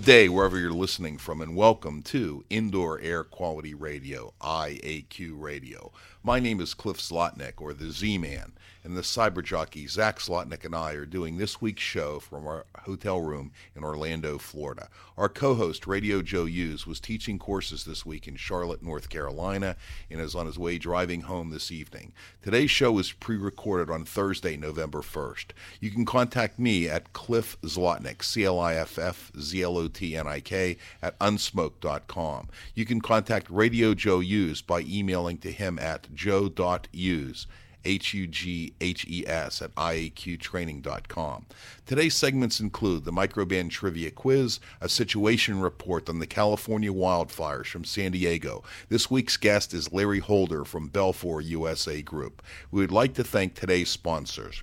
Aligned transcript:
Good 0.00 0.06
day, 0.06 0.28
wherever 0.30 0.58
you're 0.58 0.72
listening 0.72 1.18
from, 1.18 1.42
and 1.42 1.54
welcome 1.54 2.00
to 2.04 2.42
Indoor 2.48 2.98
Air 3.00 3.22
Quality 3.22 3.74
Radio, 3.74 4.32
IAQ 4.40 5.32
Radio. 5.34 5.92
My 6.22 6.40
name 6.40 6.58
is 6.60 6.72
Cliff 6.72 6.98
Zlotnik, 6.98 7.60
or 7.60 7.74
the 7.74 7.90
Z 7.90 8.16
Man, 8.16 8.52
and 8.82 8.96
the 8.96 9.02
cyber 9.02 9.44
jockey 9.44 9.86
Zach 9.86 10.18
Zlotnik 10.18 10.64
and 10.64 10.74
I 10.74 10.92
are 10.92 11.06
doing 11.06 11.36
this 11.36 11.60
week's 11.60 11.82
show 11.82 12.18
from 12.18 12.46
our 12.46 12.66
hotel 12.84 13.20
room 13.20 13.52
in 13.76 13.84
Orlando, 13.84 14.38
Florida. 14.38 14.88
Our 15.18 15.28
co 15.28 15.54
host, 15.54 15.86
Radio 15.86 16.22
Joe 16.22 16.46
Hughes, 16.46 16.86
was 16.86 17.00
teaching 17.00 17.38
courses 17.38 17.84
this 17.84 18.06
week 18.06 18.26
in 18.26 18.36
Charlotte, 18.36 18.82
North 18.82 19.08
Carolina, 19.10 19.76
and 20.10 20.20
is 20.20 20.34
on 20.34 20.46
his 20.46 20.58
way 20.58 20.78
driving 20.78 21.22
home 21.22 21.50
this 21.50 21.70
evening. 21.70 22.12
Today's 22.42 22.70
show 22.70 22.98
is 22.98 23.12
pre 23.12 23.36
recorded 23.36 23.90
on 23.92 24.04
Thursday, 24.04 24.56
November 24.56 25.00
1st. 25.00 25.52
You 25.80 25.90
can 25.90 26.04
contact 26.06 26.58
me 26.58 26.88
at 26.88 27.12
Cliff 27.12 27.58
Zlotnik, 27.62 28.22
C 28.22 28.44
L 28.44 28.58
I 28.58 28.74
F 28.74 28.98
F 28.98 29.30
Z 29.38 29.62
L 29.62 29.76
O 29.76 29.88
T 29.88 29.99
N 30.02 30.26
I 30.26 30.40
K, 30.40 30.76
at 31.02 31.18
unsmoke.com. 31.18 32.48
You 32.74 32.84
can 32.84 33.00
contact 33.00 33.50
Radio 33.50 33.94
Joe 33.94 34.20
Hughes 34.20 34.62
by 34.62 34.80
emailing 34.80 35.38
to 35.38 35.52
him 35.52 35.78
at 35.78 36.12
joe.hughes. 36.14 37.46
H 37.84 38.14
U 38.14 38.26
G 38.26 38.74
H 38.80 39.06
E 39.08 39.24
S 39.26 39.62
at 39.62 39.74
IAQtraining.com. 39.74 41.46
Today's 41.86 42.14
segments 42.14 42.60
include 42.60 43.04
the 43.04 43.12
microband 43.12 43.70
Trivia 43.70 44.10
Quiz, 44.10 44.60
a 44.80 44.88
situation 44.88 45.60
report 45.60 46.08
on 46.08 46.18
the 46.18 46.26
California 46.26 46.92
wildfires 46.92 47.66
from 47.66 47.84
San 47.84 48.12
Diego. 48.12 48.62
This 48.88 49.10
week's 49.10 49.36
guest 49.36 49.72
is 49.72 49.92
Larry 49.92 50.18
Holder 50.18 50.64
from 50.64 50.90
Belfor 50.90 51.42
USA 51.44 52.02
Group. 52.02 52.42
We 52.70 52.80
would 52.82 52.92
like 52.92 53.14
to 53.14 53.24
thank 53.24 53.54
today's 53.54 53.88
sponsors. 53.88 54.62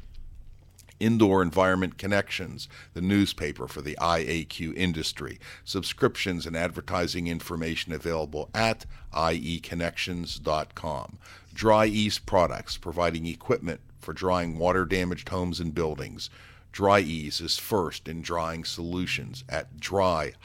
Indoor 0.99 1.41
Environment 1.41 1.97
Connections, 1.97 2.67
the 2.93 3.01
newspaper 3.01 3.67
for 3.67 3.81
the 3.81 3.97
IAQ 4.01 4.75
industry. 4.75 5.39
Subscriptions 5.63 6.45
and 6.45 6.55
advertising 6.55 7.27
information 7.27 7.93
available 7.93 8.49
at 8.53 8.85
ieconnections.com. 9.13 11.17
Dri-Eaz 11.53 12.25
Products, 12.25 12.77
providing 12.77 13.25
equipment 13.25 13.81
for 13.99 14.13
drying 14.13 14.57
water 14.57 14.85
damaged 14.85 15.29
homes 15.29 15.59
and 15.59 15.73
buildings. 15.73 16.29
Dri-Eaz 16.71 17.41
is 17.41 17.57
first 17.57 18.07
in 18.07 18.21
drying 18.21 18.63
solutions 18.63 19.43
at 19.49 19.79
dry-eaz.com. 19.79 20.35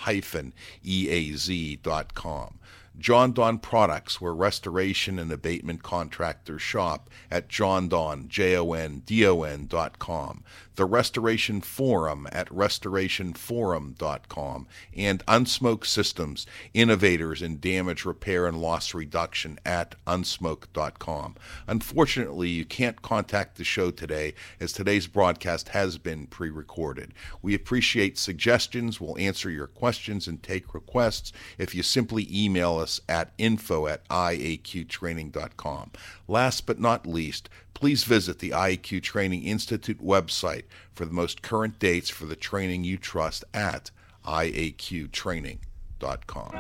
Jon-Don 2.98 3.58
Products, 3.58 4.20
where 4.20 4.34
restoration 4.34 5.19
and 5.19 5.32
abatement 5.32 5.82
contractors 5.82 6.62
shop 6.62 7.08
at 7.30 7.48
jondon, 7.48 8.28
J-O-N-D-O-N 8.28 9.66
dot 9.66 9.98
com. 9.98 10.44
The 10.77 10.84
Restoration 10.84 11.60
Forum 11.60 12.28
at 12.33 12.49
restorationforum.com. 12.49 14.66
And 14.97 15.22
Unsmoke 15.28 15.84
Systems, 15.84 16.47
innovators 16.75 17.43
in 17.43 17.60
damage 17.60 18.05
repair 18.05 18.47
and 18.47 18.60
loss 18.60 18.94
reduction 18.94 19.59
at 19.65 19.94
unsmoke.com. 20.06 21.37
Unfortunately, 21.66 22.49
you 22.49 22.65
can't 22.65 23.03
contact 23.03 23.56
the 23.56 23.65
show 23.65 23.91
today 23.91 24.34
as 24.60 24.72
today's 24.72 25.06
broadcast 25.06 25.71
has 25.71 25.99
been 25.99 26.27
pre-recorded. 26.27 27.15
We 27.43 27.54
appreciate 27.54 28.19
suggestions. 28.19 29.00
We'll 29.00 29.19
answer 29.19 29.50
your 29.50 29.66
questions 29.66 30.27
and 30.27 30.43
take 30.43 30.75
requests 30.75 31.33
if 31.59 31.75
you 31.75 31.83
simply 31.83 32.28
email 32.31 32.78
us 32.78 33.00
at 33.09 33.33
info 33.39 33.87
at 33.87 34.06
iaqtraining.com. 34.09 35.91
Last 36.28 36.66
but 36.66 36.81
not 36.81 37.06
least, 37.06 37.49
please 37.75 38.05
visit 38.05 38.38
the 38.38 38.50
IAQ 38.50 39.03
Training 39.03 39.44
Institute 39.44 40.03
website 40.03 40.65
for 40.94 41.05
the 41.05 41.12
most 41.12 41.43
current 41.43 41.78
dates 41.78 42.10
for 42.10 42.27
the 42.27 42.37
training 42.37 42.84
you 42.84 42.97
trust 42.97 43.44
at 43.53 43.91
iaqtraining.com. 44.25 46.53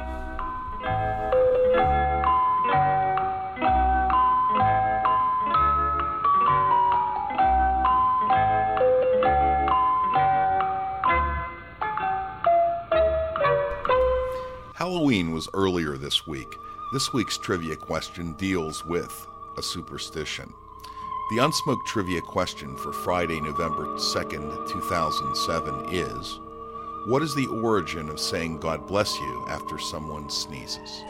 Halloween 14.74 15.32
was 15.32 15.48
earlier 15.54 15.96
this 15.96 16.26
week. 16.26 16.48
This 16.92 17.12
week's 17.12 17.38
trivia 17.38 17.76
question 17.76 18.32
deals 18.34 18.84
with 18.84 19.26
a 19.56 19.62
superstition. 19.62 20.52
The 21.32 21.38
unsmoked 21.38 21.86
trivia 21.86 22.20
question 22.20 22.76
for 22.76 22.92
Friday, 22.92 23.40
November 23.40 23.86
2nd, 23.96 24.68
2007 24.68 25.86
is 25.88 26.40
What 27.06 27.22
is 27.22 27.34
the 27.34 27.46
origin 27.46 28.10
of 28.10 28.20
saying 28.20 28.58
God 28.58 28.86
bless 28.86 29.18
you 29.18 29.46
after 29.48 29.78
someone 29.78 30.28
sneezes? 30.28 31.02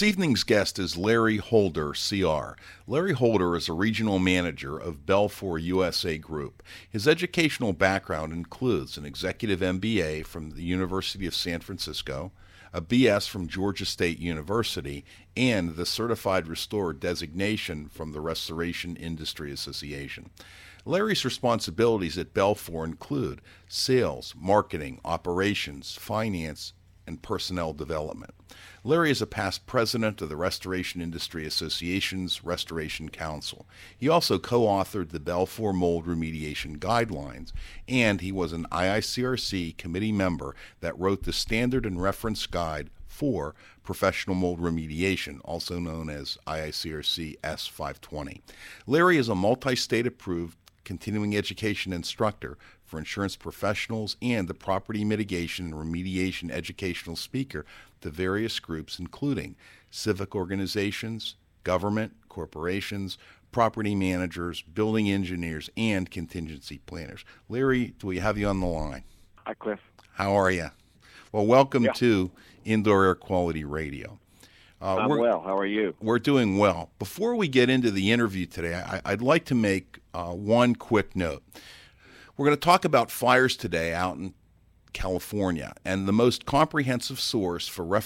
This 0.00 0.08
evening's 0.08 0.44
guest 0.44 0.78
is 0.78 0.96
Larry 0.96 1.36
Holder, 1.36 1.92
CR. 1.92 2.58
Larry 2.86 3.12
Holder 3.12 3.54
is 3.54 3.68
a 3.68 3.74
regional 3.74 4.18
manager 4.18 4.78
of 4.78 5.04
Belfor 5.04 5.60
USA 5.60 6.16
Group. 6.16 6.62
His 6.88 7.06
educational 7.06 7.74
background 7.74 8.32
includes 8.32 8.96
an 8.96 9.04
executive 9.04 9.60
MBA 9.60 10.24
from 10.24 10.52
the 10.52 10.62
University 10.62 11.26
of 11.26 11.34
San 11.34 11.60
Francisco, 11.60 12.32
a 12.72 12.80
BS 12.80 13.28
from 13.28 13.46
Georgia 13.46 13.84
State 13.84 14.18
University, 14.18 15.04
and 15.36 15.76
the 15.76 15.84
Certified 15.84 16.48
Restorer 16.48 16.94
designation 16.94 17.86
from 17.86 18.12
the 18.12 18.22
Restoration 18.22 18.96
Industry 18.96 19.52
Association. 19.52 20.30
Larry's 20.86 21.26
responsibilities 21.26 22.16
at 22.16 22.32
Belfor 22.32 22.86
include 22.86 23.42
sales, 23.68 24.32
marketing, 24.34 24.98
operations, 25.04 25.94
finance, 25.94 26.72
and 27.10 27.20
personnel 27.20 27.72
development. 27.72 28.32
Larry 28.84 29.10
is 29.10 29.20
a 29.20 29.26
past 29.26 29.66
president 29.66 30.22
of 30.22 30.28
the 30.28 30.36
Restoration 30.36 31.02
Industry 31.02 31.44
Association's 31.44 32.42
Restoration 32.44 33.08
Council. 33.08 33.66
He 33.98 34.08
also 34.08 34.38
co 34.38 34.62
authored 34.62 35.10
the 35.10 35.20
Belfor 35.20 35.74
Mold 35.74 36.06
Remediation 36.06 36.78
Guidelines, 36.78 37.52
and 37.88 38.20
he 38.20 38.32
was 38.32 38.52
an 38.52 38.66
IICRC 38.70 39.76
committee 39.76 40.12
member 40.12 40.54
that 40.80 40.98
wrote 40.98 41.24
the 41.24 41.32
Standard 41.32 41.84
and 41.84 42.00
Reference 42.00 42.46
Guide 42.46 42.90
for 43.08 43.54
Professional 43.82 44.36
Mold 44.36 44.60
Remediation, 44.60 45.40
also 45.44 45.80
known 45.80 46.08
as 46.08 46.38
IICRC 46.46 47.40
S520. 47.40 48.40
Larry 48.86 49.16
is 49.18 49.28
a 49.28 49.34
multi 49.34 49.74
state 49.74 50.06
approved 50.06 50.56
continuing 50.84 51.36
education 51.36 51.92
instructor 51.92 52.56
for 52.90 52.98
insurance 52.98 53.36
professionals 53.36 54.16
and 54.20 54.48
the 54.48 54.54
property 54.54 55.04
mitigation 55.04 55.66
and 55.66 55.74
remediation 55.74 56.50
educational 56.50 57.14
speaker 57.14 57.64
to 58.00 58.10
various 58.10 58.58
groups, 58.58 58.98
including 58.98 59.54
civic 59.92 60.34
organizations, 60.34 61.36
government, 61.62 62.12
corporations, 62.28 63.16
property 63.52 63.94
managers, 63.94 64.62
building 64.62 65.08
engineers, 65.08 65.70
and 65.76 66.10
contingency 66.10 66.80
planners. 66.86 67.24
Larry, 67.48 67.94
do 68.00 68.08
we 68.08 68.18
have 68.18 68.36
you 68.36 68.48
on 68.48 68.58
the 68.58 68.66
line? 68.66 69.04
Hi, 69.46 69.54
Cliff. 69.54 69.78
How 70.14 70.32
are 70.34 70.50
you? 70.50 70.70
Well, 71.30 71.46
welcome 71.46 71.84
Yeah. 71.84 71.92
to 71.92 72.32
Indoor 72.64 73.04
Air 73.04 73.14
Quality 73.14 73.64
Radio. 73.64 74.18
Uh, 74.82 74.96
I'm 74.96 75.10
well. 75.10 75.42
How 75.42 75.56
are 75.56 75.66
you? 75.66 75.94
we're 76.00 76.18
doing 76.18 76.58
well. 76.58 76.90
Before 76.98 77.36
we 77.36 77.46
get 77.46 77.70
into 77.70 77.90
the 77.92 78.10
interview 78.10 78.46
today, 78.46 78.74
I, 78.74 79.00
I'd 79.04 79.22
like 79.22 79.44
to 79.46 79.54
make 79.54 79.98
uh, 80.12 80.32
one 80.32 80.74
quick 80.74 81.14
note. 81.14 81.44
We're 82.40 82.46
going 82.46 82.56
to 82.56 82.64
talk 82.64 82.86
about 82.86 83.10
fires 83.10 83.54
today 83.54 83.92
out 83.92 84.16
in 84.16 84.32
California, 84.94 85.74
and 85.84 86.08
the 86.08 86.12
most 86.12 86.46
comprehensive 86.46 87.20
source 87.20 87.68
for, 87.68 88.00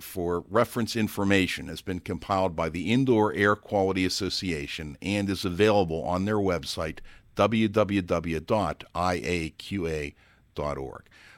for 0.00 0.44
reference 0.48 0.94
information 0.94 1.66
has 1.66 1.82
been 1.82 1.98
compiled 1.98 2.54
by 2.54 2.68
the 2.68 2.92
Indoor 2.92 3.34
Air 3.34 3.56
Quality 3.56 4.04
Association 4.04 4.96
and 5.02 5.28
is 5.28 5.44
available 5.44 6.04
on 6.04 6.24
their 6.24 6.36
website, 6.36 7.00
www.iaqa.org. 7.34 7.82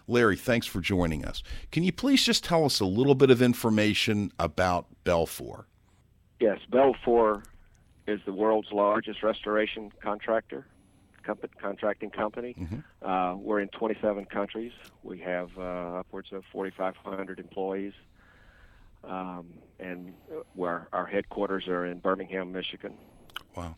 Larry, 0.06 0.36
thanks 0.36 0.66
for 0.66 0.80
joining 0.82 1.24
us. 1.24 1.42
Can 1.72 1.84
you 1.84 1.92
please 1.92 2.22
just 2.22 2.44
tell 2.44 2.66
us 2.66 2.80
a 2.80 2.84
little 2.84 3.14
bit 3.14 3.30
of 3.30 3.40
information 3.40 4.30
about 4.38 4.84
Belfor? 5.06 5.64
Yes, 6.38 6.58
Belfor 6.70 7.44
is 8.06 8.20
the 8.26 8.34
world's 8.34 8.72
largest 8.72 9.22
restoration 9.22 9.90
contractor, 10.02 10.66
contracting 11.61 12.11
company. 12.11 12.56
Uh, 13.02 13.34
we're 13.38 13.61
in 13.61 13.69
27 13.69 14.25
countries. 14.26 14.73
We 15.02 15.19
have 15.20 15.50
uh, 15.58 16.00
upwards 16.00 16.32
of 16.32 16.44
4,500 16.52 17.38
employees, 17.38 17.93
um, 19.05 19.46
and 19.78 20.12
where 20.55 20.88
our 20.93 21.06
headquarters 21.06 21.69
are 21.69 21.87
in 21.87 21.99
Birmingham, 21.99 22.52
Michigan. 22.52 22.94
Wow. 23.55 23.76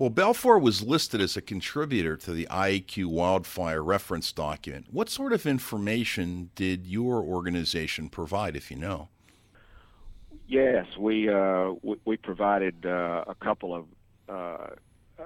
Well, 0.00 0.10
Belfor 0.10 0.58
was 0.58 0.82
listed 0.82 1.20
as 1.20 1.36
a 1.36 1.42
contributor 1.42 2.16
to 2.16 2.32
the 2.32 2.48
IAQ 2.50 3.04
wildfire 3.04 3.84
reference 3.84 4.32
document. 4.32 4.86
What 4.90 5.10
sort 5.10 5.34
of 5.34 5.44
information 5.44 6.48
did 6.54 6.86
your 6.86 7.22
organization 7.22 8.08
provide, 8.08 8.56
if 8.56 8.70
you 8.70 8.78
know? 8.78 9.10
Yes, 10.48 10.86
we 10.98 11.28
uh, 11.28 11.74
we, 11.82 11.96
we 12.06 12.16
provided 12.16 12.86
uh, 12.86 13.24
a 13.28 13.34
couple 13.34 13.74
of 13.74 13.84
uh, 14.28 14.32
uh, 15.18 15.24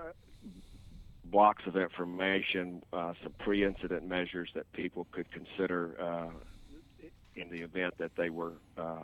blocks 1.35 1.67
of 1.67 1.77
information, 1.77 2.81
uh, 2.93 3.13
some 3.21 3.33
pre-incident 3.41 4.07
measures 4.07 4.51
that 4.55 4.73
people 4.73 5.05
could 5.11 5.27
consider 5.33 5.97
uh, 6.01 6.29
in 7.35 7.51
the 7.51 7.61
event 7.61 7.93
that 7.99 8.13
they 8.15 8.31
were 8.31 8.53
uh, 8.79 9.01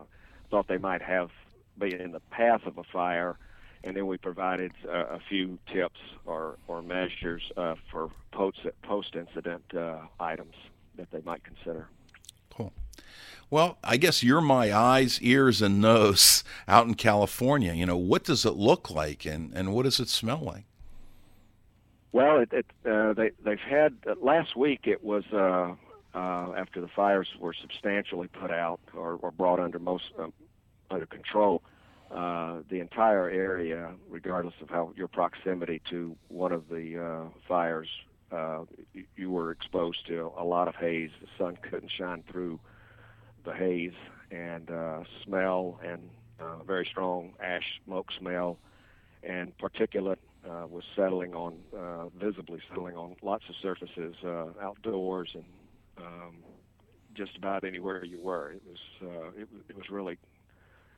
thought 0.49 0.69
they 0.69 0.79
might 0.79 1.03
have 1.03 1.31
been 1.77 2.00
in 2.00 2.12
the 2.12 2.21
path 2.31 2.65
of 2.67 2.79
a 2.79 2.85
fire, 2.85 3.37
and 3.82 3.97
then 3.97 4.06
we 4.06 4.17
provided 4.17 4.71
uh, 4.88 5.06
a 5.06 5.19
few 5.29 5.59
tips 5.73 5.99
or 6.25 6.56
or 6.69 6.82
measures 6.82 7.43
uh, 7.56 7.75
for 7.91 8.11
post 8.31 8.61
post 8.85 9.17
incident 9.17 9.65
uh, 9.76 9.99
items 10.21 10.55
that 10.94 11.11
they 11.11 11.23
might 11.23 11.43
consider. 11.43 11.88
Cool. 12.49 12.73
Well, 13.50 13.79
I 13.83 13.97
guess 13.97 14.23
you're 14.23 14.41
my 14.41 14.73
eyes, 14.73 15.21
ears, 15.21 15.61
and 15.61 15.81
nose 15.81 16.44
out 16.69 16.87
in 16.87 16.94
California. 16.94 17.73
You 17.73 17.87
know, 17.87 17.97
what 17.97 18.23
does 18.23 18.44
it 18.44 18.55
look 18.55 18.88
like 18.88 19.26
and, 19.26 19.53
and 19.53 19.75
what 19.75 19.83
does 19.83 19.99
it 19.99 20.09
smell 20.09 20.38
like? 20.38 20.67
Well, 22.12 22.41
it, 22.41 22.53
it 22.53 22.67
uh, 22.85 23.12
they 23.12 23.31
they've 23.45 23.59
had 23.59 23.95
uh, 24.07 24.15
last 24.21 24.57
week. 24.57 24.81
It 24.85 25.05
was 25.05 25.25
uh, 25.33 25.75
uh, 26.15 26.53
after 26.57 26.81
the 26.81 26.89
fires 26.89 27.29
were 27.39 27.55
substantially 27.55 28.29
put 28.29 28.51
out 28.51 28.81
or, 28.95 29.19
or 29.23 29.31
brought 29.31 29.61
under 29.61 29.79
most 29.79 30.05
um, 30.19 30.33
under 30.91 31.07
control. 31.07 31.62
Uh, 32.11 32.62
the 32.69 32.81
entire 32.81 33.31
area, 33.31 33.93
regardless 34.09 34.55
of 34.61 34.69
how 34.69 34.93
your 34.97 35.07
proximity 35.07 35.81
to 35.89 36.17
one 36.27 36.51
of 36.51 36.69
the 36.69 36.99
uh, 37.01 37.29
fires, 37.47 37.87
uh, 38.33 38.65
you, 38.93 39.05
you 39.15 39.31
were 39.31 39.53
exposed 39.53 40.05
to 40.09 40.33
a 40.37 40.43
lot 40.45 40.67
of 40.67 40.75
haze. 40.75 41.11
The 41.21 41.29
sun 41.39 41.57
couldn't 41.62 41.93
shine 41.97 42.25
through 42.29 42.59
the 43.45 43.55
haze, 43.55 43.93
and 44.33 44.69
uh, 44.69 45.05
smell 45.25 45.79
and 45.85 46.11
uh, 46.41 46.65
very 46.67 46.85
strong 46.91 47.35
ash 47.41 47.81
smoke 47.85 48.09
smell, 48.19 48.59
and 49.23 49.57
particulate 49.59 50.17
uh, 50.48 50.66
was 50.69 50.84
settling 50.96 51.34
on, 51.34 51.58
uh, 51.76 52.08
visibly 52.19 52.60
settling 52.69 52.96
on 52.96 53.16
lots 53.22 53.44
of 53.48 53.54
surfaces 53.60 54.14
uh, 54.25 54.46
outdoors 54.60 55.31
and 55.34 55.44
um, 55.98 56.37
just 57.14 57.37
about 57.37 57.64
anywhere 57.64 58.04
you 58.04 58.20
were. 58.20 58.52
It 58.52 58.62
was 58.66 58.78
uh, 59.02 59.40
it, 59.40 59.48
it 59.69 59.76
was 59.76 59.90
really 59.90 60.19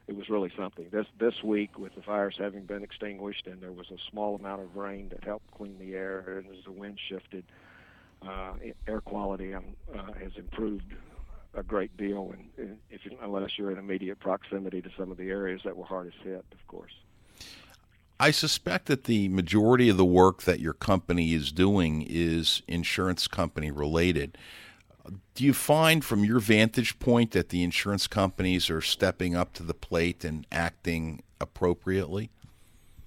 it 0.08 0.16
was 0.16 0.28
really 0.28 0.52
something. 0.56 0.86
This 0.90 1.06
this 1.18 1.42
week, 1.42 1.78
with 1.78 1.94
the 1.94 2.02
fires 2.02 2.36
having 2.38 2.64
been 2.64 2.82
extinguished 2.82 3.46
and 3.46 3.60
there 3.60 3.72
was 3.72 3.90
a 3.90 3.98
small 4.10 4.36
amount 4.36 4.62
of 4.62 4.76
rain 4.76 5.08
that 5.10 5.24
helped 5.24 5.50
clean 5.52 5.78
the 5.78 5.94
air, 5.94 6.20
and 6.38 6.46
as 6.56 6.64
the 6.64 6.72
wind 6.72 6.98
shifted, 7.08 7.44
uh, 8.26 8.52
air 8.86 9.00
quality 9.00 9.54
um, 9.54 9.76
uh, 9.94 10.12
has 10.12 10.32
improved 10.36 10.94
a 11.54 11.62
great 11.62 11.96
deal. 11.96 12.32
And, 12.32 12.78
if 12.90 13.00
unless 13.22 13.58
you're 13.58 13.70
in 13.70 13.78
immediate 13.78 14.20
proximity 14.20 14.80
to 14.82 14.90
some 14.98 15.10
of 15.10 15.16
the 15.16 15.30
areas 15.30 15.60
that 15.64 15.76
were 15.76 15.84
hardest 15.84 16.18
hit, 16.22 16.44
of 16.52 16.66
course. 16.66 16.92
I 18.18 18.30
suspect 18.30 18.86
that 18.86 19.04
the 19.04 19.28
majority 19.28 19.88
of 19.88 19.96
the 19.96 20.04
work 20.04 20.42
that 20.42 20.60
your 20.60 20.74
company 20.74 21.32
is 21.32 21.50
doing 21.50 22.06
is 22.08 22.62
insurance 22.68 23.26
company 23.26 23.70
related. 23.70 24.38
Do 25.34 25.44
you 25.44 25.52
find, 25.52 26.04
from 26.04 26.24
your 26.24 26.38
vantage 26.38 26.98
point, 26.98 27.32
that 27.32 27.48
the 27.48 27.64
insurance 27.64 28.06
companies 28.06 28.70
are 28.70 28.80
stepping 28.80 29.34
up 29.34 29.52
to 29.54 29.62
the 29.62 29.74
plate 29.74 30.24
and 30.24 30.46
acting 30.52 31.22
appropriately? 31.40 32.30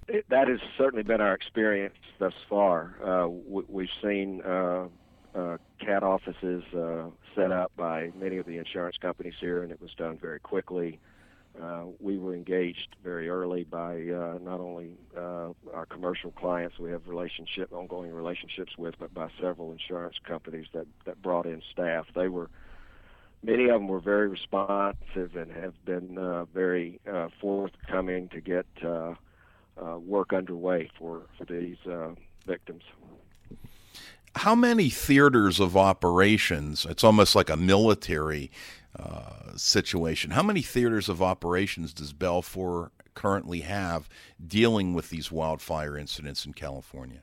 It, 0.08 0.26
that 0.28 0.48
has 0.48 0.60
certainly 0.76 1.02
been 1.02 1.20
our 1.20 1.34
experience 1.34 1.94
thus 2.18 2.34
far. 2.48 2.96
Uh, 3.02 3.28
we, 3.28 3.62
we've 3.68 3.88
seen 4.02 4.42
uh, 4.42 4.88
uh, 5.34 5.56
CAT 5.80 6.02
offices 6.02 6.62
uh, 6.74 7.04
set 7.34 7.52
up 7.52 7.72
by 7.76 8.12
many 8.18 8.36
of 8.36 8.46
the 8.46 8.58
insurance 8.58 8.96
companies 8.98 9.34
here, 9.40 9.62
and 9.62 9.72
it 9.72 9.80
was 9.80 9.92
done 9.94 10.18
very 10.18 10.40
quickly. 10.40 10.98
Uh, 11.62 11.84
we 12.00 12.18
were 12.18 12.34
engaged 12.34 12.96
very 13.02 13.28
early 13.28 13.64
by 13.64 13.94
uh, 13.94 14.38
not 14.42 14.60
only 14.60 14.90
uh, 15.16 15.48
our 15.72 15.86
commercial 15.88 16.30
clients 16.32 16.78
we 16.78 16.90
have 16.90 17.08
relationship, 17.08 17.72
ongoing 17.72 18.12
relationships 18.12 18.76
with, 18.76 18.94
but 18.98 19.12
by 19.14 19.28
several 19.40 19.72
insurance 19.72 20.16
companies 20.26 20.66
that, 20.74 20.86
that 21.06 21.20
brought 21.22 21.46
in 21.46 21.62
staff. 21.72 22.06
They 22.14 22.28
were 22.28 22.50
many 23.42 23.68
of 23.68 23.80
them 23.80 23.88
were 23.88 24.00
very 24.00 24.28
responsive 24.28 25.36
and 25.36 25.50
have 25.52 25.72
been 25.84 26.18
uh, 26.18 26.44
very 26.46 27.00
uh, 27.10 27.28
forthcoming 27.40 28.28
to 28.28 28.40
get 28.40 28.66
uh, 28.84 29.14
work 29.98 30.32
underway 30.32 30.90
for 30.98 31.22
for 31.38 31.44
these 31.44 31.78
victims. 32.46 32.82
How 34.34 34.54
many 34.54 34.90
theaters 34.90 35.60
of 35.60 35.76
operations? 35.78 36.84
It's 36.84 37.02
almost 37.02 37.34
like 37.34 37.48
a 37.48 37.56
military 37.56 38.50
situation. 39.56 40.30
How 40.30 40.42
many 40.42 40.62
theaters 40.62 41.08
of 41.08 41.22
operations 41.22 41.92
does 41.92 42.12
Belfor 42.12 42.90
currently 43.14 43.60
have 43.60 44.08
dealing 44.46 44.94
with 44.94 45.10
these 45.10 45.32
wildfire 45.32 45.98
incidents 45.98 46.46
in 46.46 46.52
California? 46.52 47.22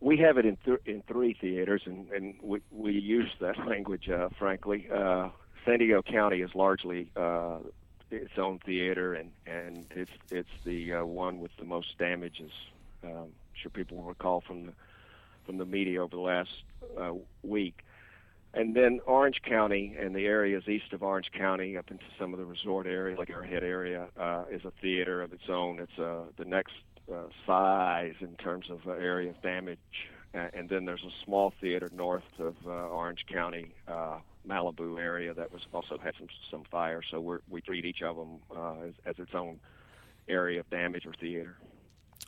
We 0.00 0.18
have 0.18 0.36
it 0.36 0.44
in 0.44 0.58
th- 0.64 0.82
in 0.84 1.02
three 1.08 1.32
theaters, 1.40 1.82
and, 1.86 2.10
and 2.10 2.34
we 2.42 2.60
we 2.70 2.92
use 2.92 3.30
that 3.40 3.58
language 3.66 4.10
uh, 4.10 4.28
frankly. 4.38 4.88
Uh, 4.92 5.30
San 5.64 5.78
Diego 5.78 6.02
County 6.02 6.42
is 6.42 6.54
largely 6.54 7.10
uh, 7.16 7.58
its 8.10 8.38
own 8.38 8.58
theater, 8.58 9.14
and 9.14 9.30
and 9.46 9.86
it's 9.90 10.10
it's 10.30 10.50
the 10.64 10.94
uh, 10.94 11.04
one 11.04 11.40
with 11.40 11.52
the 11.58 11.64
most 11.64 11.96
damages. 11.98 12.52
Um, 13.02 13.10
I'm 13.12 13.32
sure 13.54 13.70
people 13.70 13.98
will 13.98 14.04
recall 14.04 14.42
from 14.42 14.66
the 14.66 14.72
from 15.46 15.56
the 15.56 15.64
media 15.64 16.02
over 16.02 16.14
the 16.14 16.22
last 16.22 16.62
uh, 17.00 17.14
week. 17.42 17.82
And 18.52 18.74
then 18.74 19.00
Orange 19.06 19.40
County 19.48 19.96
and 19.98 20.14
the 20.14 20.26
areas 20.26 20.64
east 20.66 20.92
of 20.92 21.02
Orange 21.02 21.30
County, 21.36 21.76
up 21.76 21.90
into 21.90 22.04
some 22.18 22.32
of 22.32 22.40
the 22.40 22.44
resort 22.44 22.86
area, 22.86 23.16
like 23.16 23.30
Arrowhead 23.30 23.62
area, 23.62 24.08
uh, 24.18 24.44
is 24.50 24.64
a 24.64 24.72
theater 24.82 25.22
of 25.22 25.32
its 25.32 25.44
own. 25.48 25.78
It's 25.78 25.98
uh, 25.98 26.24
the 26.36 26.44
next 26.44 26.74
uh, 27.12 27.24
size 27.46 28.14
in 28.20 28.34
terms 28.36 28.66
of 28.68 28.80
uh, 28.86 28.92
area 28.92 29.30
of 29.30 29.40
damage. 29.42 29.78
Uh, 30.34 30.48
and 30.52 30.68
then 30.68 30.84
there's 30.84 31.04
a 31.04 31.24
small 31.24 31.52
theater 31.60 31.90
north 31.92 32.22
of 32.38 32.54
uh, 32.66 32.70
Orange 32.70 33.24
County, 33.32 33.72
uh, 33.88 34.18
Malibu 34.48 34.98
area 34.98 35.34
that 35.34 35.52
was 35.52 35.62
also 35.72 35.98
had 35.98 36.14
some 36.18 36.28
some 36.50 36.62
fire. 36.70 37.02
So 37.08 37.20
we 37.20 37.36
we 37.48 37.60
treat 37.60 37.84
each 37.84 38.02
of 38.02 38.16
them 38.16 38.38
uh, 38.56 38.86
as, 38.86 38.94
as 39.06 39.18
its 39.18 39.34
own 39.34 39.60
area 40.28 40.60
of 40.60 40.70
damage 40.70 41.04
or 41.06 41.12
theater. 41.20 41.56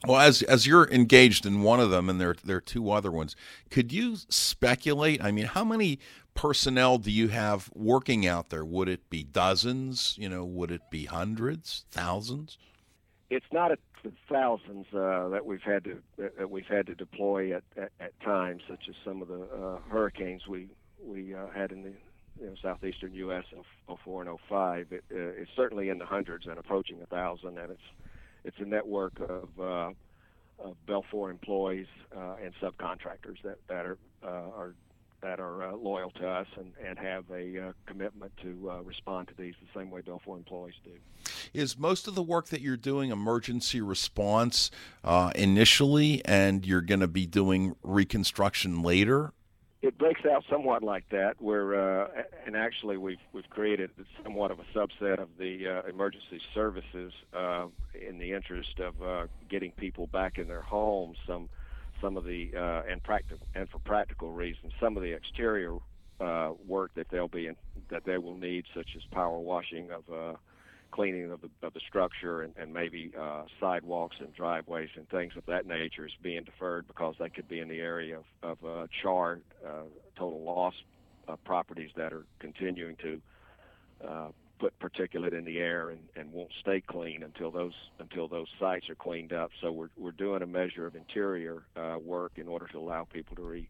Well, 0.07 0.21
as 0.21 0.43
as 0.43 0.67
you're 0.67 0.91
engaged 0.91 1.47
in 1.47 1.63
one 1.63 1.79
of 1.79 1.91
them, 1.91 2.09
and 2.09 2.21
there 2.21 2.35
there 2.45 2.57
are 2.57 2.61
two 2.61 2.91
other 2.91 3.11
ones, 3.11 3.37
could 3.71 3.93
you 3.93 4.17
speculate? 4.29 5.23
I 5.23 5.31
mean, 5.31 5.47
how 5.47 5.65
many 5.65 5.99
personnel 6.35 6.99
do 6.99 7.11
you 7.11 7.29
have 7.29 7.71
working 7.75 8.27
out 8.27 8.51
there? 8.51 8.65
Would 8.65 8.89
it 8.89 9.09
be 9.11 9.23
dozens? 9.23 10.17
You 10.19 10.29
know, 10.29 10.45
would 10.45 10.71
it 10.71 10.83
be 10.91 11.05
hundreds, 11.05 11.85
thousands? 11.91 12.59
It's 13.31 13.47
not 13.53 13.71
a 13.73 13.79
thousands 14.29 14.87
uh, 14.93 15.29
that 15.29 15.47
we've 15.47 15.63
had 15.63 15.85
to 15.85 16.03
that 16.19 16.51
we've 16.51 16.67
had 16.67 16.87
to 16.87 16.95
deploy 16.95 17.55
at, 17.55 17.63
at, 17.77 17.93
at 18.01 18.21
times, 18.21 18.63
such 18.69 18.89
as 18.89 18.95
some 19.05 19.23
of 19.23 19.29
the 19.29 19.43
uh, 19.43 19.79
hurricanes 19.89 20.47
we 20.49 20.69
we 21.05 21.35
uh, 21.35 21.47
had 21.55 21.73
in 21.73 21.83
the 21.83 21.93
you 22.41 22.47
know, 22.47 22.55
southeastern 22.61 23.15
U.S. 23.15 23.45
in 23.53 23.97
04 24.05 24.23
and 24.23 24.39
05. 24.49 24.87
It, 24.91 25.05
uh, 25.13 25.17
it's 25.17 25.51
certainly 25.55 25.89
in 25.89 25.99
the 25.99 26.07
hundreds 26.07 26.47
and 26.47 26.59
approaching 26.59 27.01
a 27.03 27.07
thousand, 27.07 27.59
and 27.59 27.71
it's 27.73 27.81
it's 28.45 28.59
a 28.59 28.65
network 28.65 29.19
of, 29.21 29.49
uh, 29.61 29.91
of 30.59 30.77
Belfor 30.87 31.31
employees 31.31 31.87
uh, 32.17 32.37
and 32.43 32.53
subcontractors 32.61 33.43
that 33.45 33.59
that 33.69 33.87
are 33.87 33.99
uh, 34.23 34.27
are 34.27 34.75
that 35.23 35.39
are 35.39 35.63
uh, 35.63 35.77
loyal 35.77 36.11
to 36.11 36.29
us 36.29 36.49
and, 36.57 36.73
and 36.85 36.99
have 36.99 37.25
a 37.31 37.69
uh, 37.69 37.73
commitment 37.87 38.33
to 38.43 38.69
uh, 38.69 38.83
respond 38.83 39.29
to 39.29 39.35
these 39.39 39.55
the 39.61 39.79
same 39.79 39.89
way 39.89 40.01
Belfor 40.01 40.37
employees 40.37 40.75
do. 40.83 40.91
Is 41.55 41.79
most 41.79 42.09
of 42.09 42.17
the 42.17 42.23
work 42.23 42.49
that 42.49 42.61
you're 42.61 42.77
doing 42.77 43.13
emergency 43.13 43.81
response 43.81 44.71
initially, 45.37 46.25
and 46.25 46.67
you're 46.67 46.81
going 46.81 47.01
to 47.01 47.09
be 47.09 47.27
doing 47.27 47.77
reconstruction 47.85 48.83
later? 48.83 49.33
It 49.83 49.99
breaks 49.99 50.21
out 50.25 50.45
somewhat 50.49 50.83
like 50.83 51.09
that. 51.11 51.41
Where 51.41 52.05
uh, 52.05 52.09
and 52.47 52.57
actually 52.57 52.97
we've 52.97 53.19
we've 53.33 53.49
created 53.51 53.91
somewhat 54.23 54.51
of 54.51 54.59
a 54.61 54.79
subset 54.79 55.19
of 55.21 55.29
the 55.39 55.67
uh, 55.69 55.89
emergency 55.89 56.41
services 56.55 57.13
uh, 57.35 57.67
in 57.95 58.19
the 58.19 58.33
interest 58.33 58.79
of 58.79 59.03
uh, 59.03 59.27
getting 59.51 59.73
people 59.73 60.07
back 60.07 60.39
in 60.39 60.47
their 60.47 60.63
homes. 60.63 61.19
Some 61.27 61.49
some 62.01 62.17
of 62.17 62.25
the 62.25 62.51
uh, 62.57 62.91
and 62.91 63.03
practical 63.03 63.47
and 63.55 63.69
for 63.69 63.81
practical 63.81 64.31
reasons, 64.33 64.73
some 64.81 64.97
of 64.97 65.03
the 65.03 65.13
exterior 65.13 65.77
uh, 66.21 66.53
work 66.67 66.93
that 66.95 67.09
they'll 67.11 67.29
be 67.29 67.49
in, 67.49 67.57
that 67.91 68.05
they 68.05 68.19
will 68.19 68.37
need, 68.37 68.65
such 68.75 68.91
as 68.97 69.03
power 69.11 69.39
washing 69.39 69.91
of. 69.91 70.05
Uh, 70.11 70.37
cleaning 70.93 71.33
of 71.33 71.41
the 71.41 71.51
of 71.67 71.73
the 71.75 71.81
structure 71.89 72.43
and, 72.43 72.55
and 72.57 72.73
maybe 72.73 73.11
uh, 73.19 73.43
sidewalks 73.59 74.17
and 74.21 74.33
driveways 74.35 74.91
and 74.97 75.09
things 75.09 75.33
of 75.37 75.45
that 75.47 75.67
nature 75.67 76.07
is 76.07 76.13
being 76.23 76.45
deferred 76.45 76.87
because 76.87 77.15
they 77.19 77.29
could 77.29 77.49
be 77.49 77.59
in 77.59 77.69
the 77.69 77.81
area 77.81 78.19
of, 78.19 78.59
of 78.61 78.65
uh, 78.65 78.87
char 79.03 79.41
uh, 79.67 79.83
total 80.17 80.43
loss 80.43 80.75
uh, 81.29 81.37
properties 81.45 81.91
that 81.97 82.13
are 82.13 82.25
continuing 82.39 82.97
to 82.97 83.21
uh, 84.07 84.29
put 84.59 84.79
particulate 84.79 85.37
in 85.37 85.45
the 85.45 85.59
air 85.59 85.91
and, 85.91 86.01
and 86.15 86.33
won't 86.33 86.53
stay 86.61 86.81
clean 86.81 87.23
until 87.23 87.51
those 87.51 87.75
until 87.99 88.29
those 88.29 88.47
sites 88.61 88.89
are 88.89 88.95
cleaned 88.95 89.33
up. 89.33 89.51
So 89.61 89.73
we're 89.73 89.91
we're 89.97 90.13
doing 90.13 90.43
a 90.43 90.47
measure 90.47 90.87
of 90.87 90.95
interior 90.95 91.65
uh, 91.77 91.97
work 92.03 92.33
in 92.37 92.47
order 92.47 92.69
to 92.69 92.79
allow 92.79 93.05
people 93.05 93.35
to 93.37 93.43
re 93.43 93.69